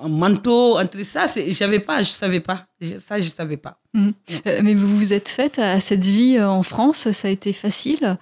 en 0.00 0.08
manteau, 0.08 0.78
entre 0.78 1.02
ça. 1.02 1.26
c'est- 1.26 1.46
Je 1.48 1.56
savais 1.56 1.80
pas, 1.80 2.02
je 2.02 2.12
savais 2.12 2.40
pas. 2.40 2.66
Je- 2.80 2.98
Ça, 2.98 3.20
je 3.20 3.28
savais 3.28 3.56
pas. 3.56 3.80
Euh, 3.96 4.60
mais 4.62 4.74
vous 4.74 4.96
vous 4.96 5.12
êtes 5.12 5.28
faite 5.28 5.58
à 5.58 5.80
cette 5.80 6.04
vie 6.04 6.36
euh, 6.36 6.48
en 6.48 6.62
France, 6.62 7.10
ça 7.12 7.28
a 7.28 7.30
été 7.30 7.52
facile? 7.52 8.16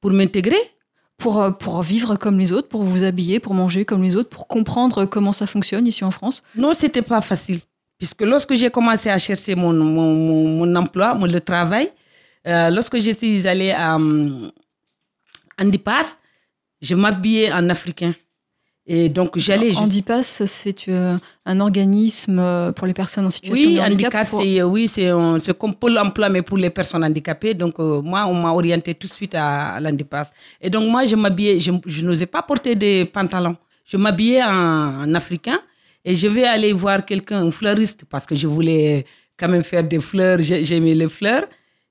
Pour 0.00 0.12
m'intégrer, 0.12 0.60
pour, 1.18 1.40
euh, 1.42 1.50
pour 1.50 1.82
vivre 1.82 2.16
comme 2.16 2.38
les 2.38 2.52
autres, 2.52 2.68
pour 2.68 2.82
vous 2.84 3.02
habiller, 3.04 3.40
pour 3.40 3.52
manger 3.54 3.84
comme 3.84 4.02
les 4.02 4.16
autres, 4.16 4.30
pour 4.30 4.46
comprendre 4.48 5.04
comment 5.04 5.32
ça 5.32 5.46
fonctionne 5.46 5.86
ici 5.86 6.02
en 6.04 6.10
France? 6.10 6.42
Non, 6.56 6.72
c'était 6.72 7.02
pas 7.02 7.20
facile. 7.20 7.60
Puisque 7.98 8.22
lorsque 8.22 8.54
j'ai 8.54 8.70
commencé 8.70 9.10
à 9.10 9.18
chercher 9.18 9.54
mon, 9.54 9.72
mon, 9.74 10.14
mon, 10.14 10.48
mon 10.66 10.76
emploi, 10.76 11.14
mon, 11.14 11.26
le 11.26 11.40
travail, 11.40 11.90
euh, 12.46 12.70
lorsque 12.70 12.98
je 12.98 13.10
suis 13.10 13.46
allée 13.46 13.72
à 13.72 13.96
um, 13.96 14.50
Andipas, 15.60 16.16
je 16.80 16.94
m'habillais 16.94 17.52
en 17.52 17.68
africain. 17.68 18.14
Et 18.92 19.08
donc, 19.08 19.38
j'allais 19.38 19.72
Handipass, 19.76 20.42
c'est 20.46 20.88
euh, 20.88 21.16
un 21.46 21.60
organisme 21.60 22.40
euh, 22.40 22.72
pour 22.72 22.88
les 22.88 22.92
personnes 22.92 23.24
en 23.26 23.30
situation 23.30 23.68
Oui, 23.68 23.76
de 23.76 23.80
handicap. 23.80 24.14
handicap, 24.14 24.28
pour- 24.30 24.42
c'est 24.42 24.62
oui, 24.64 24.88
c'est 24.88 25.10
c'est 25.38 25.56
comme 25.56 25.74
Pôle 25.76 25.96
emploi, 25.96 26.28
mais 26.28 26.42
pour 26.42 26.58
les 26.58 26.70
personnes 26.70 27.04
handicapées. 27.04 27.54
Donc, 27.54 27.74
euh, 27.78 28.00
moi, 28.02 28.26
on 28.26 28.34
m'a 28.34 28.50
orienté 28.50 28.94
tout 28.94 29.06
de 29.06 29.12
suite 29.12 29.36
à, 29.36 29.74
à 29.74 29.80
l'handipass. 29.80 30.32
Et 30.60 30.68
donc, 30.70 30.90
moi, 30.90 31.04
je 31.04 31.14
m'habillais, 31.14 31.60
je, 31.60 31.70
je 31.86 32.00
n'osais 32.04 32.26
pas 32.26 32.42
porter 32.42 32.74
des 32.74 33.04
pantalons. 33.04 33.56
Je 33.84 33.96
m'habillais 33.96 34.42
en, 34.42 35.02
en 35.04 35.14
africain 35.14 35.60
et 36.04 36.16
je 36.16 36.26
vais 36.26 36.44
aller 36.44 36.72
voir 36.72 37.04
quelqu'un, 37.06 37.46
un 37.46 37.52
fleuriste, 37.52 38.06
parce 38.10 38.26
que 38.26 38.34
je 38.34 38.48
voulais 38.48 39.06
quand 39.38 39.48
même 39.48 39.62
faire 39.62 39.84
des 39.84 40.00
fleurs, 40.00 40.38
j'ai- 40.40 40.64
j'aimais 40.64 40.94
les 40.96 41.08
fleurs. 41.08 41.44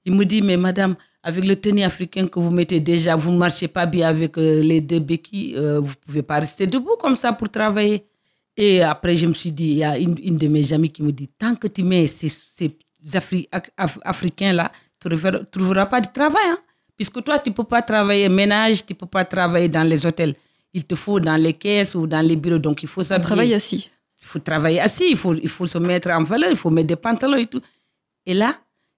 Il 0.04 0.16
me 0.16 0.26
dit, 0.26 0.42
mais 0.42 0.58
madame, 0.58 0.96
avec 1.24 1.44
le 1.46 1.56
tenue 1.56 1.84
africain 1.84 2.28
que 2.28 2.40
vous 2.40 2.52
mettez 2.52 2.80
déjà, 2.80 3.16
vous 3.16 3.32
ne 3.32 3.38
marchez 3.38 3.68
pas 3.68 3.86
bien 3.86 4.08
avec 4.08 4.38
euh, 4.38 4.62
les 4.62 4.82
deux 4.82 5.00
béquilles, 5.00 5.56
euh, 5.58 5.80
vous 5.80 5.90
ne 5.90 6.06
pouvez 6.06 6.24
pas 6.24 6.40
rester 6.40 6.66
debout 6.68 6.96
comme 7.00 7.16
ça 7.16 7.34
pour 7.34 7.50
travailler. 7.50 8.06
Et 8.56 8.82
après, 8.82 9.16
je 9.18 9.26
me 9.26 9.34
suis 9.34 9.52
dit, 9.52 9.70
il 9.72 9.78
y 9.78 9.84
a 9.84 9.98
une, 9.98 10.16
une 10.24 10.38
de 10.38 10.48
mes 10.48 10.72
amies 10.74 10.90
qui 10.90 11.04
me 11.04 11.12
dit, 11.12 11.28
tant 11.28 11.56
que 11.56 11.68
tu 11.68 11.84
mets 11.84 12.08
ces, 12.08 12.30
ces 12.30 12.76
Afri- 13.14 13.48
Af- 13.52 13.70
Af- 13.78 14.00
Africains-là, 14.04 14.72
tu 15.00 15.08
ne 15.10 15.44
trouveras 15.46 15.86
pas 15.86 16.02
de 16.02 16.10
travail. 16.14 16.44
hein. 16.50 16.58
Puisque 16.96 17.24
toi, 17.24 17.40
tu 17.40 17.50
ne 17.52 17.56
peux 17.56 17.64
pas 17.64 17.82
travailler 17.82 18.28
ménage, 18.28 18.86
tu 18.86 18.92
ne 18.94 18.98
peux 18.98 19.06
pas 19.06 19.24
travailler 19.24 19.70
dans 19.70 19.84
les 19.84 20.06
hôtels. 20.06 20.36
Il 20.74 20.84
te 20.86 20.96
faut 20.96 21.20
dans 21.22 21.38
les 21.38 21.54
caisses 21.54 21.96
ou 21.96 22.06
dans 22.08 22.20
les 22.22 22.36
bureaux. 22.36 22.60
Donc, 22.60 22.84
il 22.84 22.90
faut 22.90 23.00
un 23.00 23.04
s'habiller. 23.06 23.24
travail 23.26 23.54
assis. 23.54 23.90
Il 24.22 24.26
faut 24.28 24.40
travailler 24.40 24.82
assis, 24.82 25.06
il 25.12 25.16
faut, 25.18 25.34
il 25.34 25.48
faut 25.48 25.66
se 25.66 25.78
mettre 25.78 26.10
en 26.10 26.24
valeur, 26.24 26.50
il 26.52 26.58
faut 26.58 26.70
mettre 26.70 26.88
des 26.88 26.98
pantalons 26.98 27.38
et 27.38 27.48
tout. 27.48 27.62
Et 28.26 28.34
là, 28.34 28.54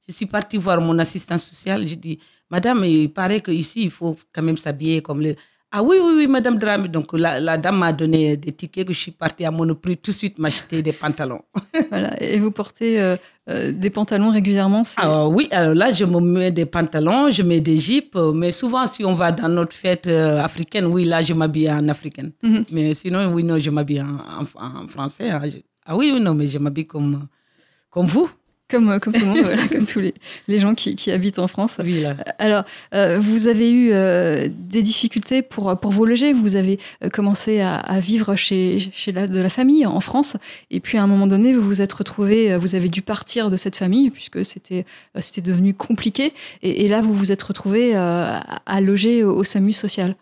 je 0.07 0.13
suis 0.13 0.25
partie 0.25 0.57
voir 0.57 0.79
mon 0.81 0.97
assistante 0.99 1.39
sociale. 1.39 1.87
Je 1.87 1.95
dis, 1.95 2.19
Madame, 2.49 2.83
il 2.85 3.09
paraît 3.13 3.39
qu'ici, 3.39 3.83
il 3.83 3.91
faut 3.91 4.15
quand 4.33 4.41
même 4.41 4.57
s'habiller 4.57 5.01
comme 5.01 5.21
le. 5.21 5.35
Ah 5.73 5.81
oui, 5.81 5.95
oui, 6.03 6.11
oui, 6.17 6.27
Madame 6.27 6.57
Drame. 6.57 6.89
Donc 6.89 7.13
la, 7.13 7.39
la 7.39 7.57
dame 7.57 7.77
m'a 7.77 7.93
donné 7.93 8.35
des 8.35 8.51
tickets 8.51 8.85
que 8.85 8.91
je 8.93 8.99
suis 8.99 9.11
partie 9.11 9.45
à 9.45 9.51
Monoprix 9.51 9.95
tout 9.95 10.11
de 10.11 10.15
suite 10.17 10.37
m'acheter 10.37 10.81
des 10.81 10.91
pantalons. 10.91 11.41
Voilà. 11.89 12.21
Et 12.21 12.39
vous 12.39 12.51
portez 12.51 12.99
euh, 13.01 13.15
euh, 13.49 13.71
des 13.71 13.89
pantalons 13.89 14.31
régulièrement 14.31 14.83
c'est- 14.83 14.95
Ah 14.97 15.25
oui, 15.29 15.47
alors 15.51 15.73
là, 15.73 15.91
je 15.93 16.03
me 16.03 16.19
mets 16.19 16.51
des 16.51 16.65
pantalons, 16.65 17.29
je 17.29 17.41
mets 17.43 17.61
des 17.61 17.77
jupes. 17.77 18.17
euh, 18.17 18.33
Mais 18.33 18.51
souvent, 18.51 18.85
si 18.85 19.05
on 19.05 19.13
va 19.13 19.31
dans 19.31 19.47
notre 19.47 19.73
fête 19.73 20.07
euh, 20.07 20.41
africaine, 20.43 20.87
oui, 20.87 21.05
là, 21.05 21.21
je 21.21 21.33
m'habille 21.33 21.71
en 21.71 21.87
africaine. 21.87 22.33
Mhm. 22.43 22.65
Mais 22.73 22.93
sinon, 22.93 23.33
oui, 23.33 23.43
non, 23.43 23.57
je 23.57 23.69
m'habille 23.69 24.01
en, 24.01 24.17
en- 24.57 24.83
en 24.83 24.87
français. 24.89 25.29
hein. 25.29 25.41
Ah 25.85 25.95
oui, 25.95 26.11
oui, 26.13 26.19
non, 26.19 26.33
mais 26.33 26.49
je 26.49 26.57
m'habille 26.57 26.85
comme, 26.85 27.27
comme 27.89 28.07
vous. 28.07 28.29
Comme, 28.71 28.89
euh, 28.89 28.99
comme 28.99 29.13
tout 29.13 29.19
le 29.19 29.25
monde, 29.25 29.37
voilà, 29.43 29.67
comme 29.67 29.85
tous 29.85 29.99
les, 29.99 30.13
les 30.47 30.57
gens 30.57 30.73
qui, 30.73 30.95
qui 30.95 31.11
habitent 31.11 31.39
en 31.39 31.47
France. 31.47 31.77
Oui, 31.83 32.01
là. 32.01 32.15
Alors, 32.39 32.63
euh, 32.93 33.19
vous 33.19 33.47
avez 33.47 33.71
eu 33.71 33.91
euh, 33.91 34.47
des 34.49 34.81
difficultés 34.81 35.41
pour, 35.41 35.79
pour 35.79 35.91
vous 35.91 36.05
loger. 36.05 36.33
Vous 36.33 36.55
avez 36.55 36.79
euh, 37.03 37.09
commencé 37.09 37.59
à, 37.59 37.75
à 37.75 37.99
vivre 37.99 38.35
chez, 38.35 38.79
chez 38.91 39.11
la, 39.11 39.27
de 39.27 39.41
la 39.41 39.49
famille 39.49 39.85
en 39.85 39.99
France. 39.99 40.37
Et 40.69 40.79
puis, 40.79 40.97
à 40.97 41.03
un 41.03 41.07
moment 41.07 41.27
donné, 41.27 41.53
vous 41.53 41.61
vous 41.61 41.81
êtes 41.81 41.93
retrouvé, 41.93 42.53
euh, 42.53 42.57
vous 42.57 42.75
avez 42.75 42.89
dû 42.89 43.01
partir 43.01 43.49
de 43.51 43.57
cette 43.57 43.75
famille 43.75 44.09
puisque 44.09 44.45
c'était 44.45 44.85
euh, 45.15 45.19
c'était 45.21 45.41
devenu 45.41 45.73
compliqué. 45.73 46.33
Et, 46.61 46.85
et 46.85 46.87
là, 46.87 47.01
vous 47.01 47.13
vous 47.13 47.31
êtes 47.31 47.43
retrouvé 47.43 47.95
euh, 47.95 47.99
à, 47.99 48.61
à 48.65 48.81
loger 48.81 49.23
au, 49.23 49.35
au 49.35 49.43
SAMU 49.43 49.73
social. 49.73 50.15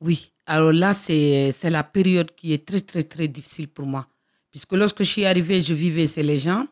Oui, 0.00 0.32
alors 0.46 0.72
là, 0.72 0.92
c'est 0.92 1.52
la 1.64 1.84
période 1.84 2.30
qui 2.36 2.52
est 2.52 2.66
très, 2.66 2.80
très, 2.80 3.04
très 3.04 3.28
difficile 3.28 3.68
pour 3.68 3.86
moi. 3.86 4.06
Puisque 4.50 4.72
lorsque 4.72 5.02
je 5.02 5.08
suis 5.08 5.24
arrivée, 5.24 5.60
je 5.60 5.74
vivais 5.74 6.06
chez 6.06 6.22
les 6.22 6.38
gens. 6.38 6.66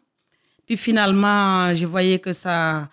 Puis 0.73 0.79
finalement, 0.79 1.75
je 1.75 1.85
voyais 1.85 2.19
que 2.19 2.33
ça, 2.33 2.89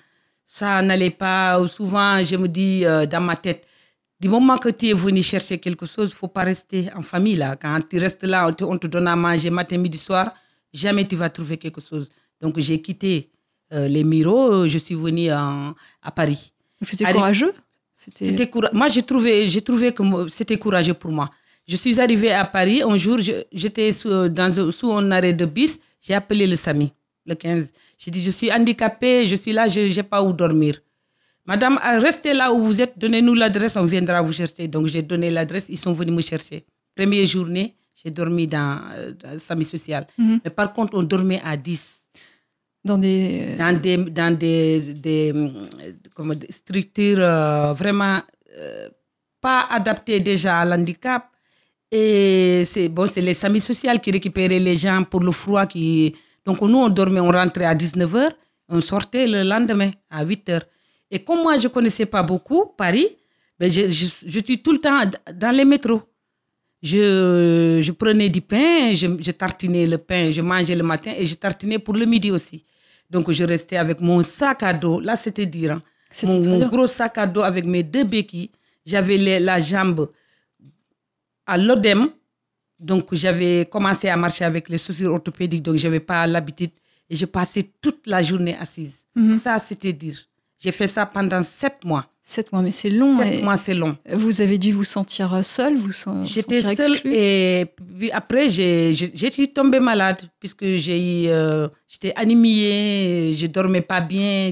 ça 0.46 0.82
n'allait 0.82 1.12
pas. 1.12 1.58
Ou 1.62 1.68
Souvent, 1.68 2.22
je 2.24 2.36
me 2.36 2.48
dis 2.50 2.84
euh, 2.86 3.06
dans 3.06 3.22
ma 3.22 3.38
tête, 3.38 3.65
du 4.20 4.28
moment 4.28 4.58
que 4.58 4.68
tu 4.68 4.89
es 4.89 4.94
venu 4.94 5.24
chercher 5.24 5.58
quelque 5.60 5.86
chose, 5.86 6.10
il 6.10 6.12
ne 6.12 6.18
faut 6.18 6.28
pas 6.28 6.44
rester 6.44 6.89
en 6.94 7.02
famille. 7.02 7.38
Là. 7.38 7.56
Quand 7.56 7.80
tu 7.89 7.98
restes 7.98 8.24
là, 8.26 8.48
on 8.50 8.52
te, 8.54 8.65
on 8.65 8.78
te 8.78 8.88
donne 8.88 9.08
à 9.08 9.15
manger 9.15 9.50
matin, 9.50 9.78
midi, 9.78 9.98
soir, 9.98 10.34
jamais 10.74 11.08
tu 11.08 11.15
vas 11.15 11.30
trouver 11.30 11.56
quelque 11.56 11.80
chose. 11.80 12.10
Donc 12.42 12.60
j'ai 12.60 12.82
quitté 12.82 13.30
euh, 13.72 13.88
les 13.88 14.04
Miro, 14.04 14.68
je 14.68 14.78
suis 14.78 14.96
venue 14.96 15.32
en- 15.32 15.74
à 16.02 16.12
Paris. 16.12 16.52
C'était 16.82 17.06
courageux? 17.13 17.54
C'était 18.26 18.48
coura- 18.48 18.72
Moi, 18.74 18.89
j'ai 18.89 19.04
trouvé, 19.04 19.50
j'ai 19.50 19.62
trouvé 19.62 19.94
que 19.94 20.04
c'était 20.28 20.58
courageux 20.58 20.96
pour 20.96 21.12
moi. 21.13 21.30
Je 21.65 21.78
suis 21.78 21.98
arrivée 22.02 22.34
à 22.34 22.44
Paris. 22.44 22.82
Un 22.84 22.98
jour, 22.98 23.20
j'étais 23.54 23.94
sous, 23.94 24.10
sous 24.74 24.92
un 24.92 25.12
arrêt 25.12 25.32
de 25.34 25.46
bus. 25.46 25.78
J'ai 26.02 26.13
appelé 26.13 26.48
le 26.48 26.56
SAMI, 26.56 26.92
le 27.30 27.36
15. 27.36 27.72
J'ai 27.98 28.12
dit, 28.12 28.24
je 28.24 28.32
suis 28.32 28.52
handicapée, 28.52 29.26
je 29.28 29.36
suis 29.36 29.54
là, 29.54 29.68
je 29.68 29.82
n'ai 29.82 30.04
pas 30.04 30.22
où 30.22 30.34
dormir. 30.34 30.82
Madame, 31.46 31.80
euh, 31.84 32.00
restez 32.00 32.34
là 32.34 32.52
où 32.54 32.62
vous 32.63 32.82
êtes, 32.82 32.98
donnez-nous 32.98 33.34
l'adresse, 33.34 33.76
on 33.76 33.86
viendra 33.86 34.22
vous 34.22 34.34
chercher. 34.34 34.68
Donc 34.68 34.88
j'ai 34.88 35.02
donné 35.02 35.30
l'adresse, 35.32 35.65
ils 35.70 35.78
sont 35.78 35.94
venus 35.94 36.13
me 36.13 36.22
chercher. 36.22 36.65
Première 36.96 37.26
journée, 37.26 37.76
j'ai 38.04 38.12
dormi 38.12 38.48
dans, 38.48 38.80
euh, 38.94 39.13
dans 39.13 39.32
le 39.32 39.38
SAMI 39.38 39.65
social. 39.65 40.06
Mhm. 40.18 40.39
Mais 40.44 40.52
par 40.52 40.74
contre, 40.74 40.94
on 40.98 41.04
dormait 41.04 41.42
à 41.44 41.58
10 41.58 42.08
Dans 42.86 42.98
des. 42.98 43.56
dans 43.58 43.78
des, 43.80 43.98
dans 43.98 44.38
des, 44.38 44.94
des, 44.94 45.32
hum, 45.34 45.68
comment 46.13 46.34
dire, 46.36 46.50
structures 46.50 47.20
euh, 47.20 47.74
vraiment 47.74 48.20
euh, 48.58 48.89
pas 49.42 49.68
adaptées 49.70 50.20
déjà 50.20 50.60
à 50.60 50.65
l'handicap. 50.65 51.30
Et 51.92 52.63
c'est 52.65 52.88
bon, 52.89 53.08
c'est 53.08 53.22
les 53.22 53.34
SAMI 53.34 53.60
sociales 53.60 54.00
qui 54.00 54.12
récupéraient 54.12 54.60
les 54.60 54.76
gens 54.76 55.04
pour 55.04 55.22
le 55.22 55.32
froid. 55.32 55.65
Qui... 55.65 56.15
Donc 56.45 56.62
nous, 56.62 56.78
on 56.78 56.89
dormait, 56.89 57.19
on 57.19 57.30
rentrait 57.32 57.65
à 57.65 57.75
19h, 57.75 58.32
on 58.69 58.82
sortait 58.82 59.28
le 59.28 59.43
lendemain 59.43 59.91
à 60.10 60.23
8h. 60.25 60.62
Et 61.12 61.19
comme 61.19 61.41
moi, 61.41 61.58
je 61.58 61.63
ne 61.63 61.67
connaissais 61.69 62.06
pas 62.06 62.23
beaucoup 62.23 62.67
Paris, 62.78 63.08
ben 63.60 63.69
je, 63.69 63.89
je, 63.89 64.06
je 64.25 64.39
suis 64.45 64.62
tout 64.62 64.71
le 64.71 64.80
temps 64.80 65.02
dans 65.34 65.56
les 65.56 65.65
métros. 65.65 66.02
Je, 66.82 67.80
je 67.82 67.91
prenais 67.91 68.30
du 68.30 68.41
pain, 68.41 68.93
je, 68.95 69.08
je 69.19 69.32
tartinais 69.32 69.86
le 69.86 69.97
pain, 69.97 70.32
je 70.32 70.41
mangeais 70.41 70.75
le 70.75 70.84
matin 70.84 71.12
et 71.17 71.25
je 71.25 71.36
tartinais 71.36 71.78
pour 71.80 71.93
le 71.95 72.06
midi 72.06 72.32
aussi. 72.32 72.63
Donc 73.10 73.30
je 73.32 73.43
restais 73.43 73.75
avec 73.75 73.99
mon 74.02 74.23
sac 74.23 74.63
à 74.63 74.71
dos. 74.71 74.99
Là, 75.02 75.15
c'était 75.17 75.45
dur. 75.45 75.71
hein. 75.71 75.82
Mon, 76.23 76.38
mon 76.47 76.60
gros 76.69 76.88
sac 76.88 77.17
à 77.17 77.28
dos 77.28 77.41
avec 77.41 77.65
mes 77.65 77.84
deux 77.84 78.04
béquilles. 78.06 78.52
J'avais 78.86 79.17
la 79.39 79.60
jambe 79.60 80.10
à 81.45 81.58
l'ODEM. 81.58 82.10
Donc 82.80 83.13
j'avais 83.13 83.65
commencé 83.70 84.08
à 84.08 84.15
marcher 84.15 84.46
avec 84.46 84.70
les 84.70 84.78
chaussures 84.78 85.13
orthopédiques. 85.13 85.63
Donc 85.63 85.78
je 85.78 85.88
n'avais 85.88 86.00
pas 86.00 86.26
l'habitude. 86.28 86.72
Et 87.10 87.15
je 87.15 87.26
passais 87.26 87.63
toute 87.82 88.06
la 88.08 88.22
journée 88.22 88.56
assise. 88.58 89.08
Mhm. 89.15 89.38
Ça, 89.38 89.58
c'était 89.60 89.94
dur. 89.94 90.13
J'ai 90.62 90.72
fait 90.72 90.88
ça 90.88 91.06
pendant 91.06 91.42
sept 91.42 91.84
mois. 91.84 92.06
Sept 92.22 92.52
mois, 92.52 92.62
mais 92.62 92.70
c'est 92.72 92.89
long. 92.92 93.18
Sept 93.18 93.34
et 93.39 93.44
mois, 93.44 93.58
c'est 93.58 93.74
long. 93.74 93.98
Vous 94.13 94.39
avez 94.42 94.58
dû 94.60 94.72
vous 94.72 94.84
sentir 94.84 95.44
seul, 95.44 95.76
vous 95.78 95.92
J'étais 96.26 96.62
seule 96.62 97.00
et 97.06 97.65
puis 97.98 98.12
après, 98.12 98.50
j'ai 98.50 98.94
j'ai- 98.94 99.12
j'ai 99.15 99.32
suis 99.32 99.52
tombée 99.52 99.80
malade 99.80 100.22
puisque 100.39 100.65
j'ai 100.76 100.98
eu, 101.26 101.28
euh, 101.30 101.68
j'étais 101.88 102.13
anémiée, 102.15 103.34
je 103.38 103.48
dormais 103.48 103.82
pas 103.82 104.02
bien. 104.02 104.52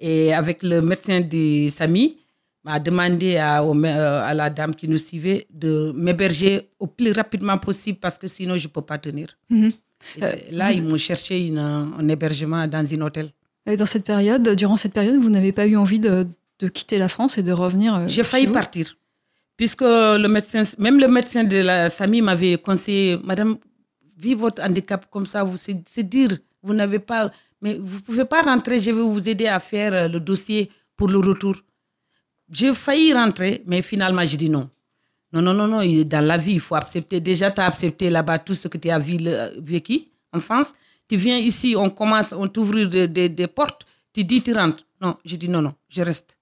Et 0.00 0.34
avec 0.34 0.62
le 0.64 0.80
médecin 0.82 1.20
de 1.20 1.68
Samy, 1.70 2.16
m'a 2.64 2.78
demandé 2.78 3.36
à, 3.38 3.62
euh, 3.62 4.22
à 4.24 4.34
la 4.34 4.48
dame 4.50 4.74
qui 4.74 4.86
nous 4.88 4.98
suivait 4.98 5.46
de 5.52 5.92
m'héberger 5.96 6.68
au 6.78 6.86
plus 6.86 7.12
rapidement 7.12 7.58
possible 7.58 7.98
parce 7.98 8.18
que 8.18 8.28
sinon 8.28 8.56
je 8.56 8.66
ne 8.68 8.72
peux 8.72 8.82
pas 8.82 8.98
tenir. 8.98 9.28
Mhm. 9.50 9.70
Euh, 10.22 10.32
là, 10.50 10.70
vous- 10.70 10.78
ils 10.78 10.84
m'ont 10.88 10.96
cherché 10.96 11.46
une- 11.46 11.58
un 11.58 12.08
hébergement 12.08 12.66
dans 12.66 12.84
un 12.94 13.00
hôtel. 13.00 13.28
Et 13.66 13.76
dans 13.76 13.86
cette 13.86 14.04
période, 14.04 14.48
durant 14.56 14.76
cette 14.76 14.92
période, 14.92 15.16
vous 15.20 15.30
n'avez 15.30 15.52
pas 15.52 15.66
eu 15.66 15.76
envie 15.76 16.00
de, 16.00 16.26
de 16.58 16.68
quitter 16.68 16.98
la 16.98 17.08
France 17.08 17.38
et 17.38 17.42
de 17.42 17.52
revenir 17.52 17.94
euh, 17.94 18.04
J'ai 18.08 18.24
failli 18.24 18.46
vous 18.46 18.52
partir. 18.52 18.96
Puisque 19.56 19.82
le 19.82 20.26
médecin, 20.28 20.62
même 20.78 20.98
le 20.98 21.06
médecin 21.08 21.44
de 21.44 21.58
la 21.58 21.88
SAMI 21.88 22.22
m'avait 22.22 22.56
conseillé, 22.58 23.18
Madame, 23.22 23.58
vivez 24.16 24.34
votre 24.34 24.62
handicap 24.62 25.06
comme 25.10 25.26
ça, 25.26 25.46
c'est 25.56 26.02
dur. 26.08 26.30
Vous 26.62 26.74
n'avez 26.74 26.98
pas. 26.98 27.30
Mais 27.60 27.74
vous 27.74 27.96
ne 27.96 28.00
pouvez 28.00 28.24
pas 28.24 28.42
rentrer, 28.42 28.80
je 28.80 28.90
vais 28.90 29.02
vous 29.02 29.28
aider 29.28 29.46
à 29.46 29.60
faire 29.60 29.92
euh, 29.94 30.08
le 30.08 30.18
dossier 30.18 30.68
pour 30.96 31.08
le 31.08 31.18
retour. 31.18 31.54
J'ai 32.52 32.72
failli 32.74 33.12
rentrer, 33.14 33.62
mais 33.66 33.82
finalement, 33.82 34.24
j'ai 34.24 34.36
dit 34.36 34.50
non. 34.50 34.68
Non, 35.32 35.40
non, 35.40 35.54
non, 35.54 35.66
non, 35.66 35.80
dans 36.04 36.20
la 36.24 36.36
vie, 36.36 36.52
il 36.54 36.60
faut 36.60 36.74
accepter. 36.74 37.18
Déjà, 37.20 37.50
tu 37.50 37.60
as 37.62 37.66
accepté 37.66 38.10
là-bas 38.10 38.38
tout 38.38 38.54
ce 38.54 38.68
que 38.68 38.76
tu 38.76 38.90
as 38.90 38.98
vécu 38.98 40.00
en 40.32 40.40
France. 40.40 40.74
Tu 41.08 41.16
viens 41.16 41.38
ici, 41.38 41.74
on 41.76 41.88
commence, 41.88 42.32
on 42.36 42.46
t'ouvre 42.48 42.84
des, 42.84 43.08
des- 43.30 43.46
portes, 43.46 43.86
tu 44.12 44.24
dis, 44.24 44.42
tu 44.42 44.52
rentres. 44.52 44.84
Non, 45.00 45.16
j'ai 45.24 45.38
dit 45.38 45.48
non, 45.48 45.62
non, 45.62 45.74
je 45.88 46.02
reste. 46.02 46.36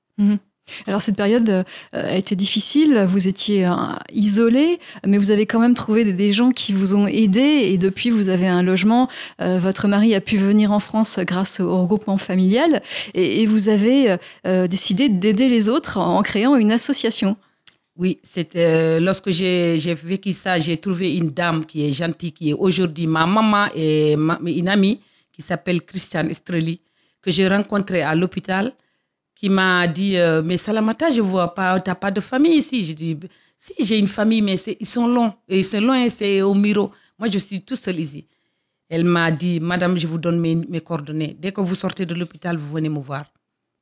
Alors 0.86 1.02
cette 1.02 1.16
période 1.16 1.48
euh, 1.48 1.62
a 1.92 2.16
été 2.16 2.36
difficile, 2.36 3.06
vous 3.08 3.28
étiez 3.28 3.66
euh, 3.66 3.74
isolé, 4.12 4.78
mais 5.06 5.18
vous 5.18 5.30
avez 5.30 5.46
quand 5.46 5.60
même 5.60 5.74
trouvé 5.74 6.04
des, 6.04 6.32
gens 6.32 6.50
qui 6.50 6.72
vous 6.72 6.94
ont 6.94 7.06
aidé 7.06 7.40
et 7.40 7.78
depuis 7.78 8.10
vous 8.10 8.28
avez 8.28 8.46
un 8.46 8.62
logement. 8.62 9.08
Euh, 9.40 9.58
votre 9.58 9.88
mari 9.88 10.14
a 10.14 10.20
pu 10.20 10.36
venir 10.36 10.70
en 10.70 10.78
France 10.80 11.18
grâce 11.20 11.60
au 11.60 11.82
regroupement 11.82 12.18
familial 12.18 12.82
et, 13.14 13.46
vous 13.46 13.68
avez 13.68 14.16
décidé 14.44 15.08
d'aider 15.08 15.48
les 15.48 15.68
autres 15.68 15.98
en 15.98 16.22
créant 16.22 16.54
une 16.56 16.70
association. 16.70 17.36
Oui, 17.96 18.18
c'était 18.22 19.00
lorsque 19.00 19.30
j'ai 19.30 19.94
vécu 20.04 20.32
ça, 20.32 20.58
j'ai 20.58 20.76
trouvé 20.76 21.16
une 21.16 21.30
dame 21.30 21.64
qui 21.64 21.84
est 21.84 21.92
gentille, 21.92 22.32
qui 22.32 22.50
est 22.50 22.52
aujourd'hui 22.54 23.06
ma 23.06 23.26
maman 23.26 23.66
et 23.74 24.12
une 24.12 24.68
amie 24.68 25.00
qui 25.32 25.42
s'appelle 25.42 25.82
Christiane 25.82 26.30
Estreli, 26.30 26.80
que 27.22 27.30
j'ai 27.30 27.48
rencontrée 27.48 28.02
à 28.02 28.14
l'hôpital, 28.14 28.72
qui 29.40 29.48
m'a 29.48 29.86
dit 29.86 30.18
euh, 30.18 30.42
Mais 30.42 30.58
Salamata, 30.58 31.10
je 31.10 31.22
vois 31.22 31.54
pas, 31.54 31.80
tu 31.80 31.88
n'as 31.88 31.94
pas 31.94 32.10
de 32.10 32.20
famille 32.20 32.58
ici. 32.58 32.84
Je 32.84 32.92
dis 32.92 33.18
Si, 33.56 33.72
j'ai 33.78 33.98
une 33.98 34.06
famille, 34.06 34.42
mais 34.42 34.58
c'est- 34.58 34.76
ils 34.78 34.86
sont 34.86 35.06
longs. 35.06 35.32
Et 35.48 35.58
ils 35.60 35.64
sont 35.64 35.80
loin, 35.80 36.06
c'est 36.10 36.42
au 36.42 36.52
Miro. 36.52 36.90
Moi, 37.18 37.28
je 37.32 37.38
suis 37.38 37.62
tout 37.62 37.74
seul 37.76 37.98
ici. 37.98 38.26
Elle 38.90 39.04
m'a 39.04 39.30
dit 39.30 39.58
Madame, 39.58 39.96
je 39.96 40.06
vous 40.06 40.18
donne 40.18 40.38
mes, 40.38 40.80
coordonnées. 40.80 41.34
Dès 41.40 41.52
que 41.52 41.62
vous 41.62 41.74
sortez 41.74 42.04
de 42.04 42.14
l'hôpital, 42.14 42.58
vous 42.58 42.70
venez 42.74 42.90
me 42.90 42.98
voir. 43.00 43.24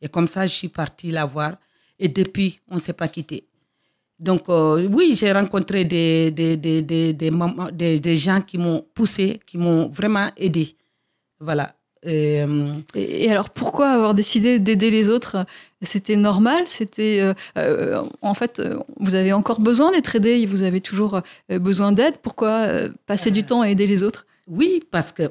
Et 0.00 0.06
comme 0.08 0.28
ça, 0.28 0.46
je 0.46 0.54
suis 0.54 0.68
partie 0.68 1.10
la 1.10 1.24
voir. 1.24 1.56
Et 1.98 2.06
depuis, 2.06 2.60
on 2.68 2.76
ne 2.76 2.80
s'est 2.80 2.92
pas 2.92 3.08
quitté. 3.08 3.48
Donc, 4.16 4.48
euh, 4.48 4.86
oui, 4.92 5.16
j'ai 5.18 5.32
rencontré 5.32 5.84
des, 5.84 6.30
des, 6.30 6.56
des, 6.56 6.82
des, 6.82 7.12
des, 7.14 7.30
mamans- 7.32 7.72
des 7.72 8.16
gens 8.16 8.40
qui 8.42 8.58
m'ont 8.58 8.84
poussé, 8.94 9.40
qui 9.44 9.58
m'ont 9.58 9.88
vraiment 9.88 10.28
aidé. 10.36 10.76
Voilà. 11.40 11.74
Et, 12.04 12.42
euh, 12.42 12.70
Et, 12.94 13.24
et 13.24 13.30
alors 13.30 13.50
pourquoi 13.50 13.88
avoir 13.90 14.14
décidé 14.14 14.58
d'aider 14.58 14.90
les 14.90 15.08
autres? 15.08 15.44
C'était 15.82 16.16
normal? 16.16 16.64
C'était 16.66 17.20
euh, 17.20 17.34
euh, 17.56 18.02
en 18.22 18.34
fait 18.34 18.62
vous 18.98 19.14
avez 19.14 19.32
encore 19.32 19.60
besoin 19.60 19.90
d'être 19.92 20.14
aidé 20.16 20.44
Vous 20.46 20.62
avez 20.62 20.80
toujours 20.80 21.20
besoin 21.48 21.92
d'aide 21.92 22.18
Pourquoi 22.22 22.50
euh, 22.68 22.88
passer 23.06 23.30
du 23.30 23.42
temps 23.44 23.60
à 23.62 23.68
aider 23.68 23.86
les 23.86 24.02
autres? 24.02 24.26
oui, 24.46 24.80
parce 24.90 25.12
que, 25.12 25.24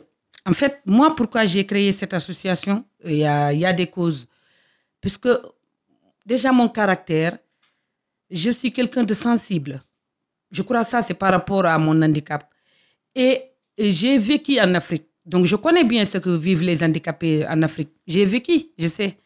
en 0.45 0.53
fait, 0.53 0.79
moi, 0.85 1.15
pourquoi 1.15 1.45
j'ai 1.45 1.65
créé 1.65 1.91
cette 1.91 2.13
association, 2.13 2.85
il 3.03 3.15
y 3.17 3.25
a, 3.25 3.51
il 3.51 3.59
y 3.59 3.65
a 3.65 3.73
des 3.73 3.87
causes. 3.87 4.27
Puisque, 5.01 5.27
déjà, 6.25 6.51
mon 6.51 6.69
caractère, 6.69 7.37
je 8.29 8.51
suis 8.51 8.71
quelqu'un 8.71 9.03
de 9.03 9.13
sensible. 9.15 9.81
Je 10.51 10.61
crois 10.61 10.81
que 10.83 10.87
ça, 10.89 11.01
c'est 11.01 11.15
par 11.15 11.31
rapport 11.31 11.65
à 11.65 11.77
mon 11.79 11.99
handicap. 12.01 12.47
Et, 13.15 13.41
et 13.77 13.91
j'ai 13.91 14.17
vécu 14.19 14.59
en 14.61 14.73
Afrique. 14.75 15.06
Donc, 15.27 15.45
je 15.45 15.55
connais 15.55 15.83
bien 15.83 16.05
ce 16.05 16.17
que 16.17 16.29
vivent 16.29 16.63
les 16.63 16.83
handicapés 16.83 17.45
en 17.47 17.61
Afrique. 17.61 17.91
J'ai 18.07 18.25
vécu, 18.25 18.53
je 18.77 18.87
sais. 18.87 19.17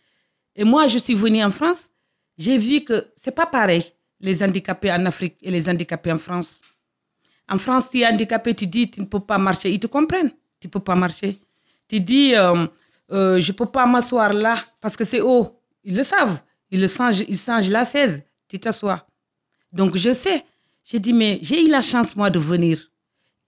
Et 0.56 0.64
moi, 0.64 0.88
je 0.88 0.98
suis 0.98 1.14
venue 1.14 1.44
en 1.44 1.52
France. 1.52 1.90
J'ai 2.38 2.58
vu 2.58 2.82
que 2.82 3.06
c'est 3.16 3.36
pas 3.36 3.46
pareil, 3.46 3.84
les 4.20 4.42
handicapés 4.44 4.92
en 4.92 5.06
Afrique 5.06 5.38
et 5.42 5.52
les 5.52 5.70
handicapés 5.70 6.12
en 6.12 6.18
France. 6.18 6.60
En 7.48 7.58
France, 7.58 7.90
tu 7.90 8.00
es 8.00 8.08
handicapé, 8.08 8.54
tu 8.54 8.66
dis 8.66 8.90
tu 8.90 9.02
ne 9.02 9.06
peux 9.06 9.20
pas 9.20 9.38
marcher, 9.38 9.72
ils 9.72 9.80
te 9.80 9.88
comprennent. 9.88 10.32
Tu 10.60 10.68
ne 10.68 10.72
peux 10.72 10.80
pas 10.80 10.96
marcher. 10.96 11.40
Tu 11.88 12.00
dis 12.00 12.34
euh, 12.36 12.66
euh, 13.12 13.42
je 13.42 13.52
ne 13.52 13.58
peux 13.58 13.66
pas 13.66 13.86
m'asseoir 13.86 14.34
là 14.34 14.56
parce 14.80 14.96
que 14.96 15.04
c'est 15.04 15.22
haut. 15.22 15.60
Ils 15.84 15.96
le 15.96 16.04
savent. 16.04 16.40
Ils 16.70 16.80
le 16.80 16.88
changent, 16.88 17.26
ils 17.28 17.38
changent 17.38 17.70
la 17.70 17.84
16. 17.84 18.24
Tu 18.48 18.60
t'assois. 18.60 19.06
Donc 19.74 19.98
je 19.98 20.14
sais. 20.14 20.46
J'ai 20.84 21.00
dit 21.00 21.14
mais 21.14 21.40
j'ai 21.42 21.66
eu 21.66 21.70
la 21.70 21.82
chance 21.82 22.16
moi 22.16 22.30
de 22.30 22.40
venir. 22.40 22.91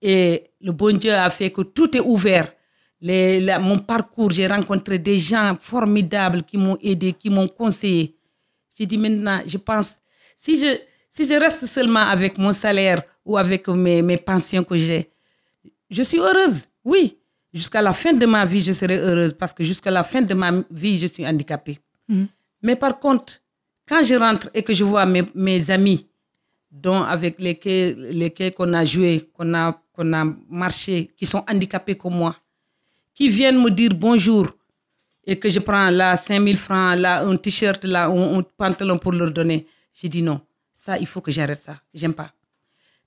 Et 0.06 0.52
le 0.60 0.74
bon 0.74 0.98
Dieu 0.98 1.14
a 1.14 1.30
fait 1.30 1.50
que 1.50 1.62
tout 1.62 1.96
est 1.96 2.02
ouvert. 2.02 2.52
Les- 3.00 3.40
la- 3.40 3.58
mon 3.60 3.78
parcours, 3.80 4.32
j'ai 4.32 4.48
rencontré 4.48 5.00
des 5.00 5.18
gens 5.18 5.56
formidables 5.60 6.44
qui 6.44 6.58
m'ont 6.58 6.78
aidé, 6.82 7.14
qui 7.14 7.30
m'ont 7.30 7.48
conseillé. 7.48 8.16
J'ai 8.78 8.86
dit 8.86 8.98
maintenant, 8.98 9.40
je 9.48 9.58
pense, 9.58 9.96
si 10.36 10.58
je, 10.60 10.78
si 11.10 11.26
je 11.26 11.34
reste 11.40 11.66
seulement 11.66 12.02
avec 12.02 12.38
mon 12.38 12.52
salaire 12.52 13.02
ou 13.26 13.38
avec 13.38 13.68
mes, 13.70 14.02
mes 14.02 14.18
pensions 14.18 14.64
que 14.66 14.76
j'ai, 14.78 15.10
je 15.90 16.04
suis 16.04 16.20
heureuse, 16.20 16.66
oui. 16.84 17.18
Jusqu'à 17.54 17.82
la 17.84 17.94
fin 17.94 18.14
de 18.14 18.26
ma 18.26 18.44
vie, 18.46 18.62
je 18.64 18.72
serai 18.74 18.98
heureuse 18.98 19.34
parce 19.34 19.54
que 19.54 19.64
jusqu'à 19.64 19.92
la 19.92 20.04
fin 20.04 20.22
de 20.24 20.34
ma 20.34 20.52
vie, 20.72 20.98
je 21.00 21.08
suis 21.08 21.26
handicapée. 21.26 21.78
Mhm. 22.10 22.28
Mais 22.64 22.76
par 22.76 23.00
contre, 23.00 23.40
quand 23.88 24.04
je 24.04 24.16
rentre 24.16 24.50
et 24.54 24.64
que 24.64 24.74
je 24.74 24.84
vois 24.84 25.06
mes, 25.06 25.24
mes 25.36 25.70
amis 25.70 26.08
dont 26.74 27.04
avec 27.04 27.40
lesquels, 27.40 28.10
lesquels 28.18 28.54
qu'on 28.54 28.74
a 28.74 28.84
joué, 28.84 29.22
qu'on 29.32 29.54
a, 29.54 29.80
qu'on 29.94 30.12
a 30.12 30.26
marché, 30.50 31.12
qui 31.16 31.28
sont 31.28 31.46
handicapés 31.48 31.94
comme 31.96 32.16
moi, 32.16 32.36
qui 33.14 33.30
viennent 33.30 33.62
me 33.62 33.70
dire 33.70 33.92
bonjour 33.94 34.48
et 35.24 35.38
que 35.38 35.50
je 35.52 35.60
prends 35.60 35.92
là 35.92 36.18
5000 36.18 36.58
francs, 36.58 37.00
là 37.00 37.24
un 37.24 37.36
t-shirt, 37.38 37.86
là 37.86 38.08
un, 38.08 38.42
pantalon 38.58 38.98
pour 38.98 39.12
leur 39.12 39.32
donner, 39.32 39.68
je 39.94 40.08
dis 40.08 40.24
non, 40.24 40.42
ça, 40.74 40.98
il 40.98 41.06
faut 41.06 41.22
que 41.22 41.32
j'arrête 41.32 41.62
ça. 41.62 41.80
J'aime 41.94 42.14
pas. 42.14 42.34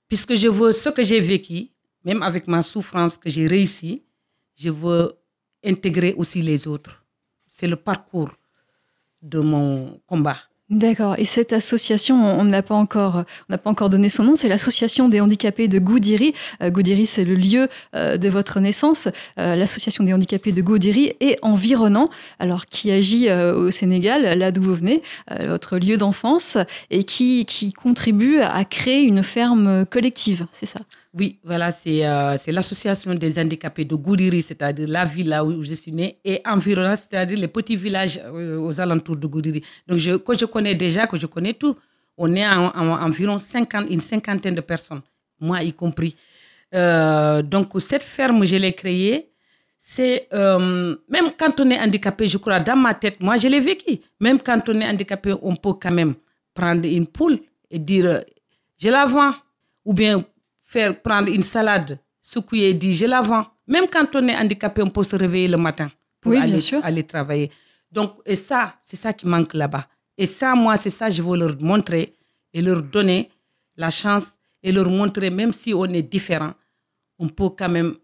Puisque 0.07 0.35
je 0.35 0.47
veux 0.47 0.71
ce 0.71 0.89
que 0.89 1.03
j'ai 1.03 1.19
vécu, 1.19 1.67
même 2.05 2.23
avec 2.23 2.47
ma 2.47 2.63
souffrance 2.63 3.17
que 3.17 3.29
j'ai 3.29 3.47
réussi, 3.47 4.01
je 4.55 4.69
veux 4.69 5.11
intégrer 5.63 6.13
aussi 6.13 6.41
les 6.41 6.67
autres. 6.67 7.03
C'est 7.45 7.67
le 7.67 7.75
parcours 7.75 8.31
de 9.21 9.39
mon 9.39 9.99
combat. 10.07 10.37
D'accord. 10.69 11.15
Et 11.17 11.23
cette 11.23 11.53
association, 11.53 12.15
on 12.15 12.43
ne 12.43 12.51
l'a 12.51 12.61
pas 12.61 12.75
encore, 12.75 13.23
on 13.47 13.53
n'a 13.53 13.57
pas 13.57 13.69
encore 13.69 13.89
donné 13.89 14.09
son 14.09 14.25
nom. 14.25 14.35
C'est 14.35 14.49
l'association 14.49 15.07
des 15.07 15.21
handicapés 15.21 15.69
de 15.69 15.79
Goudiri. 15.79 16.33
Euh, 16.61 16.69
Goudiri, 16.69 17.05
c'est 17.05 17.23
le 17.23 17.35
lieu 17.35 17.69
euh, 17.95 18.17
de 18.17 18.27
votre 18.27 18.59
naissance. 18.59 19.07
Euh, 19.39 19.55
l'association 19.55 20.03
des 20.03 20.13
handicapés 20.13 20.51
de 20.51 20.61
Goudiri 20.61 21.13
est 21.21 21.37
environnant. 21.41 22.09
Alors, 22.39 22.65
qui 22.65 22.91
agit 22.91 23.31
au 23.31 23.71
Sénégal, 23.71 24.37
là 24.37 24.51
d'où 24.51 24.61
vous 24.61 24.75
venez, 24.75 25.01
votre 25.45 25.77
lieu 25.77 25.97
d'enfance, 25.97 26.57
et 26.89 27.03
qui 27.03 27.45
qui 27.45 27.71
contribue 27.71 28.39
à 28.39 28.65
créer 28.65 29.03
une 29.03 29.23
ferme 29.23 29.85
collective. 29.85 30.47
C'est 30.51 30.65
ça? 30.65 30.81
Oui, 31.17 31.39
voilà, 31.43 31.69
euh, 31.87 32.37
c'est 32.37 32.51
l'association 32.51 33.15
des 33.15 33.39
handicapés 33.39 33.85
de 33.85 33.95
Goudiri, 33.95 34.43
c'est-à-dire 34.43 34.87
la 34.87 35.03
ville 35.03 35.29
là 35.29 35.43
où 35.43 35.63
je 35.63 35.73
suis 35.73 35.91
née, 35.91 36.19
et 36.23 36.41
environ, 36.45 36.93
c'est-à-dire 36.95 37.39
les 37.39 37.47
petits 37.47 37.75
villages 37.75 38.19
euh, 38.23 38.59
aux 38.59 38.79
alentours 38.79 39.15
de 39.17 39.25
Goudiri. 39.25 39.63
Donc, 39.87 39.97
je, 39.97 40.17
que 40.17 40.37
je 40.37 40.45
connais 40.45 40.75
déjà, 40.75 41.07
que 41.07 41.17
je 41.17 41.25
connais 41.25 41.53
tout, 41.53 41.75
on 42.17 42.31
est 42.33 42.47
en, 42.47 42.67
environ 43.01 43.39
50, 43.39 43.89
une 43.89 44.01
cinquantaine 44.01 44.53
de 44.53 44.61
personnes, 44.61 45.01
moi 45.39 45.63
y 45.63 45.73
compris. 45.73 46.15
Euh, 46.75 47.41
donc, 47.41 47.71
cette 47.79 48.03
ferme, 48.03 48.45
je 48.45 48.55
l'ai 48.57 48.73
créée. 48.73 49.31
C'est 49.79 50.27
même 50.31 51.31
quand 51.37 51.59
on 51.61 51.69
est 51.71 51.79
handicapé, 51.79 52.27
je 52.27 52.37
crois, 52.37 52.59
dans 52.59 52.75
ma 52.75 52.93
tête, 52.93 53.21
moi 53.21 53.37
je 53.37 53.47
l'ai 53.47 53.59
vécu. 53.61 53.99
Même 54.19 54.39
quand 54.39 54.67
on 54.67 54.73
est 54.81 54.87
handicapé, 54.87 55.33
on 55.41 55.55
peut 55.55 55.73
quand 55.73 55.91
même 55.91 56.15
prendre 56.53 56.85
une 56.85 57.07
poule 57.07 57.39
et 57.71 57.79
dire 57.79 58.21
je 58.77 58.89
la 58.89 59.05
vends. 59.05 59.33
Ou 59.85 59.93
bien 59.93 60.21
faire 60.67 61.01
prendre 61.01 61.29
une 61.29 61.43
salade, 61.43 61.97
secouer 62.21 62.69
et 62.69 62.73
dire 62.73 62.93
je 62.95 63.05
la 63.05 63.21
vends. 63.21 63.45
Même 63.65 63.87
quand 63.87 64.15
on 64.15 64.27
est 64.27 64.35
handicapé, 64.35 64.81
on 64.83 64.89
peut 64.89 65.03
se 65.03 65.15
réveiller 65.15 65.47
le 65.47 65.57
matin 65.57 65.89
pour 66.21 66.33
aller, 66.33 66.59
aller, 66.83 67.03
travailler. 67.03 67.51
Donc, 67.91 68.17
et 68.25 68.35
ça, 68.35 68.75
c'est 68.81 68.97
ça 68.97 69.13
qui 69.13 69.27
manque 69.27 69.53
là-bas. 69.53 69.87
Et 70.17 70.25
ça, 70.25 70.53
moi, 70.55 70.77
c'est 70.77 70.89
ça, 70.89 71.09
je 71.09 71.21
veux 71.21 71.37
leur 71.37 71.55
montrer 71.61 72.13
et 72.53 72.61
leur 72.61 72.81
donner 72.81 73.29
la 73.77 73.89
chance 73.89 74.37
et 74.61 74.71
leur 74.71 74.89
montrer, 74.89 75.29
même 75.29 75.51
si 75.51 75.73
on 75.73 75.85
est 75.85 76.01
différent, 76.01 76.53
on 77.19 77.29
peut 77.29 77.49
quand 77.49 77.69
même 77.69 77.95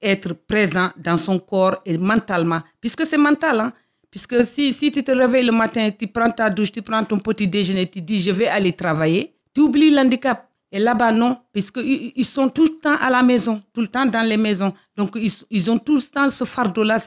être 0.00 0.34
présent 0.34 0.90
dans 0.96 1.16
son 1.16 1.38
corps 1.38 1.80
et 1.84 1.96
mentalement, 1.98 2.60
puisque 2.80 3.06
c'est 3.06 3.16
mental. 3.18 3.60
Hein? 3.60 3.72
Puisque 4.10 4.46
si, 4.46 4.72
si 4.72 4.92
tu 4.92 5.02
te 5.02 5.10
réveilles 5.10 5.46
le 5.46 5.52
matin, 5.52 5.90
tu 5.90 6.06
prends 6.06 6.30
ta 6.30 6.48
douche, 6.48 6.70
tu 6.70 6.82
prends 6.82 7.02
ton 7.02 7.18
petit 7.18 7.48
déjeuner, 7.48 7.88
tu 7.90 8.00
dis 8.00 8.20
je 8.20 8.30
vais 8.30 8.46
aller 8.46 8.72
travailler, 8.72 9.34
tu 9.52 9.62
oublies 9.62 9.90
l'handicap. 9.90 10.48
Et 10.74 10.80
là-bas, 10.80 11.12
non, 11.12 11.38
puisqu'ils 11.52 12.12
ils 12.16 12.24
sont 12.24 12.48
tout 12.48 12.64
le 12.64 12.80
temps 12.80 12.96
à 13.00 13.08
la 13.08 13.22
maison, 13.22 13.62
tout 13.72 13.80
le 13.80 13.86
temps 13.86 14.06
dans 14.06 14.26
les 14.26 14.36
maisons. 14.36 14.74
Donc, 14.96 15.12
ils, 15.14 15.30
ils 15.48 15.70
ont 15.70 15.78
tout 15.78 15.94
le 15.94 16.02
temps 16.02 16.28
ce 16.30 16.42
fardeau-là. 16.42 16.98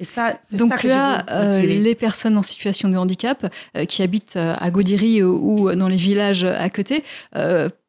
Et 0.00 0.04
ça, 0.04 0.32
Donc 0.52 0.78
ça 0.80 0.88
là, 0.88 1.24
euh, 1.30 1.60
les 1.60 1.94
personnes 1.94 2.38
en 2.38 2.42
situation 2.42 2.88
de 2.88 2.96
handicap 2.96 3.46
euh, 3.76 3.84
qui 3.84 4.02
habitent 4.02 4.36
euh, 4.36 4.54
à 4.58 4.70
Gaudiri 4.70 5.22
ou, 5.22 5.70
dans 5.74 5.88
les 5.88 5.98
villages 5.98 6.42
à 6.42 6.70
côté 6.70 7.04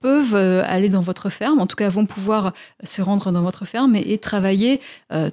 peuvent 0.02 0.36
aller 0.36 0.90
dans 0.90 1.02
votre 1.02 1.30
ferme, 1.30 1.60
en 1.60 1.68
tout 1.68 1.76
cas 1.76 1.88
vont 1.88 2.08
pouvoir 2.08 2.54
se 2.84 3.04
rendre 3.04 3.32
dans 3.32 3.44
votre 3.44 3.66
ferme 3.66 3.96
et, 3.96 4.18
travailler 4.18 4.82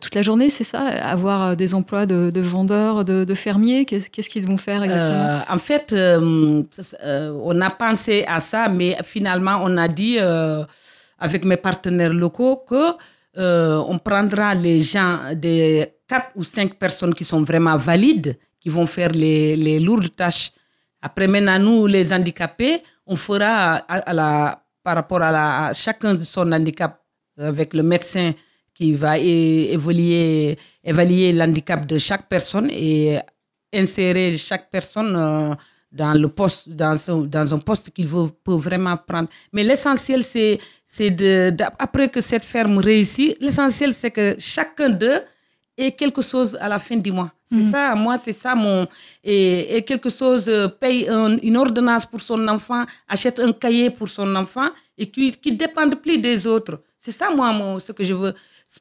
toute 0.00 0.14
la 0.14 0.20
journée, 0.22 0.50
c'est 0.50 0.64
ça? 0.64 0.80
Avoir 0.80 1.56
des 1.56 1.74
emplois 1.74 2.04
de, 2.04 2.40
vendeurs, 2.40 3.06
de, 3.06 3.34
fermiers? 3.34 3.86
Qu'est-ce 3.86 4.28
qu'ils 4.28 4.46
vont 4.46 4.58
faire 4.58 4.82
exactement? 4.82 5.40
En 5.48 5.58
fait, 5.58 5.94
on 5.94 7.60
a 7.60 7.70
pensé 7.70 8.24
à 8.28 8.40
ça, 8.40 8.68
mais 8.68 8.96
finalement, 9.04 9.58
on 9.62 9.78
a 9.78 9.88
dit 9.88 10.18
avec 11.18 11.44
mes 11.46 11.56
partenaires 11.56 12.12
locaux 12.12 12.62
que 12.68 12.92
on 13.38 13.98
prendra 13.98 14.54
les 14.54 14.82
gens 14.82 15.18
des 15.34 15.97
quatre 16.08 16.30
ou 16.34 16.42
cinq 16.42 16.74
personnes 16.74 17.14
qui 17.14 17.24
sont 17.24 17.42
vraiment 17.42 17.76
valides, 17.76 18.38
qui 18.58 18.70
vont 18.70 18.86
faire 18.86 19.12
les, 19.12 19.54
les 19.56 19.78
lourdes 19.78 20.14
tâches. 20.16 20.50
Après, 21.00 21.28
maintenant, 21.28 21.58
nous, 21.58 21.86
les 21.86 22.12
handicapés, 22.12 22.82
on 23.06 23.14
fera 23.14 23.76
à, 23.76 24.12
la, 24.12 24.64
par 24.82 24.96
rapport 24.96 25.22
à, 25.22 25.30
la, 25.30 25.72
chacun 25.74 26.14
de 26.14 26.24
son 26.24 26.50
handicap 26.50 27.00
avec 27.38 27.74
le 27.74 27.82
médecin 27.82 28.32
qui 28.74 28.94
va 28.94 29.18
évaluer 29.18 30.56
l'handicap 31.32 31.86
de 31.86 31.98
chaque 31.98 32.28
personne 32.28 32.68
et 32.70 33.18
insérer 33.72 34.36
chaque 34.36 34.70
personne 34.70 35.14
euh, 35.16 35.54
dans 35.90 36.14
le 36.14 36.28
poste, 36.28 36.68
dans, 36.68 36.96
dans 37.26 37.54
un 37.54 37.58
poste 37.58 37.90
qu'il 37.90 38.08
peut 38.08 38.54
vraiment 38.54 38.96
prendre. 38.96 39.28
Mais 39.52 39.62
l'essentiel, 39.62 40.22
c'est, 40.22 40.58
c'est 40.84 41.10
de, 41.10 41.54
après 41.78 42.08
que 42.08 42.20
cette 42.20 42.44
ferme 42.44 42.78
réussit, 42.78 43.36
l'essentiel, 43.40 43.94
c'est 43.94 44.10
que 44.10 44.36
chacun 44.38 44.90
d'eux 44.90 45.22
et 45.78 45.92
quelque 45.92 46.20
chose 46.20 46.58
à 46.60 46.68
la 46.68 46.80
fin 46.80 46.96
du 46.96 47.12
mois. 47.12 47.30
C'est 47.44 47.54
mhm. 47.56 47.70
ça, 47.70 47.94
moi, 47.94 48.18
c'est 48.18 48.32
ça 48.32 48.54
mon. 48.56 48.86
Et, 49.22 49.82
quelque 49.86 50.10
chose, 50.10 50.48
euh, 50.48 50.66
paye 50.66 51.08
une 51.42 51.56
ordonnance 51.56 52.04
pour 52.04 52.20
son 52.20 52.46
enfant, 52.48 52.84
achète 53.08 53.38
un 53.38 53.52
cahier 53.52 53.88
pour 53.88 54.08
son 54.08 54.34
enfant 54.34 54.68
et 54.98 55.06
qui 55.06 55.32
ne 55.46 55.56
dépend 55.56 55.88
plus 55.90 56.18
des 56.18 56.46
autres. 56.46 56.80
C'est 56.98 57.12
ça, 57.12 57.30
moi, 57.30 57.52
mon, 57.52 57.78
ce 57.78 57.92
que 57.92 58.02
je 58.02 58.12
veux. 58.12 58.34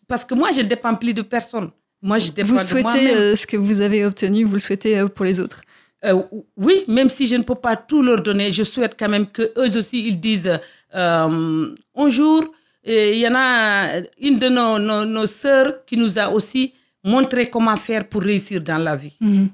Parce 0.08 0.26
que 0.26 0.34
moi, 0.34 0.50
je 0.52 0.62
ne 0.62 0.64
dépends 0.64 0.95
plus 0.95 1.14
de 1.14 1.22
personne. 1.22 1.70
Moi, 2.02 2.18
je 2.18 2.32
dépends 2.32 2.50
vous 2.50 2.58
souhaitez 2.58 3.16
euh, 3.16 3.36
ce 3.36 3.45
que 3.45 3.58
vous 3.58 3.80
avez 3.82 4.04
obtenu, 4.04 4.43
vous 4.43 4.56
le 4.56 4.60
souhaitez 4.60 4.98
euh, 4.98 5.08
pour 5.08 5.24
les 5.24 5.39
autres? 5.39 5.62
Oui, 6.56 6.84
même 6.88 7.10
si 7.10 7.28
je 7.28 7.36
ne 7.36 7.43
peux 7.43 7.56
pas 7.56 7.76
tout 7.76 8.02
leur 8.02 8.22
donner, 8.22 8.52
je 8.52 8.64
souhaite 8.64 8.95
quand 8.98 9.10
même 9.10 9.26
qu'eux 9.26 9.78
aussi, 9.78 10.08
ils 10.08 10.20
disent 10.20 10.60
un 10.93 12.10
jour, 12.10 12.45
il 12.86 13.18
y 13.18 13.28
en 13.28 13.36
a 13.36 13.98
une 14.22 14.38
de 14.39 14.48
nos, 14.48 14.80
nos, 14.80 15.04
nos 15.06 15.26
sœurs 15.26 15.84
qui 15.86 15.98
nous 15.98 16.18
a 16.18 16.30
aussi 16.30 16.74
montrer 17.04 17.50
comment 17.50 17.76
faire 17.76 18.08
pour 18.08 18.22
réussir 18.22 18.62
dans 18.62 18.78
la 18.78 18.95
vie. 18.95 19.16
Mhm. 19.20 19.50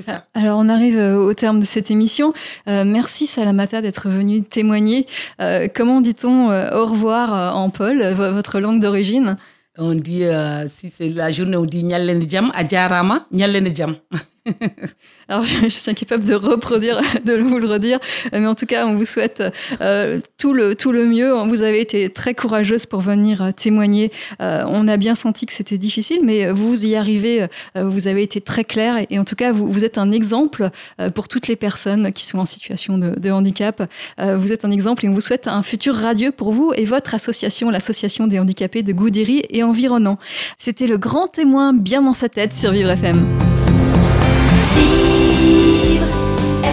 ça. 0.00 0.26
Alors, 0.34 0.58
on 0.58 0.68
arrive 0.68 0.96
euh, 0.96 1.16
au 1.16 1.34
terme 1.34 1.60
de 1.60 1.64
cette 1.64 1.90
émission. 1.90 2.32
Euh, 2.68 2.84
merci 2.84 3.26
Salamata 3.26 3.82
d'être 3.82 4.08
venu 4.08 4.42
témoigner. 4.42 5.06
Euh, 5.40 5.68
comment 5.74 6.00
dit-on 6.00 6.48
au 6.48 6.86
revoir 6.86 7.56
en 7.56 7.70
Paul, 7.70 8.02
votre 8.14 8.60
langue 8.60 8.80
d'origine? 8.80 9.36
On 9.76 9.94
dit, 9.94 10.22
si 10.68 10.88
c'est 10.90 11.08
la 11.08 11.32
journée, 11.32 11.56
on 11.56 11.64
dit 11.64 11.82
Nyalene 11.82 12.28
Djam, 12.28 12.52
Adjarama, 12.54 13.26
Nyalene 13.32 13.74
Djam. 13.74 13.96
Alors, 15.28 15.44
je, 15.44 15.68
suis 15.68 15.90
incapable 15.90 16.24
de 16.24 16.34
reproduire, 16.34 17.00
de 17.24 17.34
vous 17.34 17.58
le 17.58 17.66
redire, 17.66 17.98
mais 18.32 18.46
en 18.46 18.54
tout 18.54 18.66
cas, 18.66 18.86
on 18.86 18.94
vous 18.94 19.04
souhaite 19.04 19.42
euh, 19.80 20.20
tout, 20.38 20.52
le, 20.52 20.74
tout 20.74 20.92
le 20.92 21.06
mieux. 21.06 21.32
Vous 21.48 21.62
avez 21.62 21.80
été 21.80 22.10
très 22.10 22.34
courageuse 22.34 22.86
pour 22.86 23.00
venir 23.00 23.42
euh, 23.42 23.50
témoigner. 23.52 24.12
Euh, 24.42 24.64
on 24.68 24.86
a 24.86 24.96
bien 24.96 25.14
senti 25.14 25.46
que 25.46 25.52
c'était 25.52 25.78
difficile, 25.78 26.20
mais 26.22 26.50
vous 26.50 26.84
y 26.84 26.94
arrivez. 26.94 27.46
vous 27.76 28.06
avez 28.06 28.22
été 28.22 28.40
très 28.40 28.64
claire 28.64 29.04
et, 29.08 29.18
en 29.18 29.24
tout 29.24 29.36
cas, 29.36 29.52
vous, 29.52 29.84
êtes 29.84 29.98
un 29.98 30.10
exemple 30.10 30.68
pour 31.14 31.28
toutes 31.28 31.48
les 31.48 31.56
personnes 31.56 32.12
qui 32.12 32.26
sont 32.26 32.38
en 32.38 32.44
situation 32.44 32.98
de, 32.98 33.18
de 33.18 33.30
handicap. 33.30 33.82
vous 34.18 34.52
êtes 34.52 34.64
un 34.64 34.70
exemple 34.70 35.04
et 35.04 35.08
on 35.08 35.12
vous 35.12 35.20
souhaite 35.20 35.48
un 35.48 35.62
futur 35.62 35.94
radieux 35.94 36.32
pour 36.32 36.52
vous 36.52 36.72
et 36.76 36.84
votre 36.84 37.14
association, 37.14 37.70
l'association 37.70 38.26
des 38.26 38.38
handicapés 38.38 38.82
de 38.82 38.92
Goudiri 38.92 39.42
et 39.50 39.62
environnant. 39.62 40.18
C'était 40.56 40.86
le 40.86 40.98
grand 40.98 41.28
témoin 41.28 41.72
bien 41.72 42.02
dans 42.02 42.12
sa 42.12 42.28
tête 42.28 42.52
sur 42.52 42.72
Vivre 42.72 42.90
FM. 42.90 43.16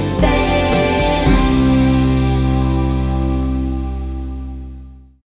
I 0.01 0.30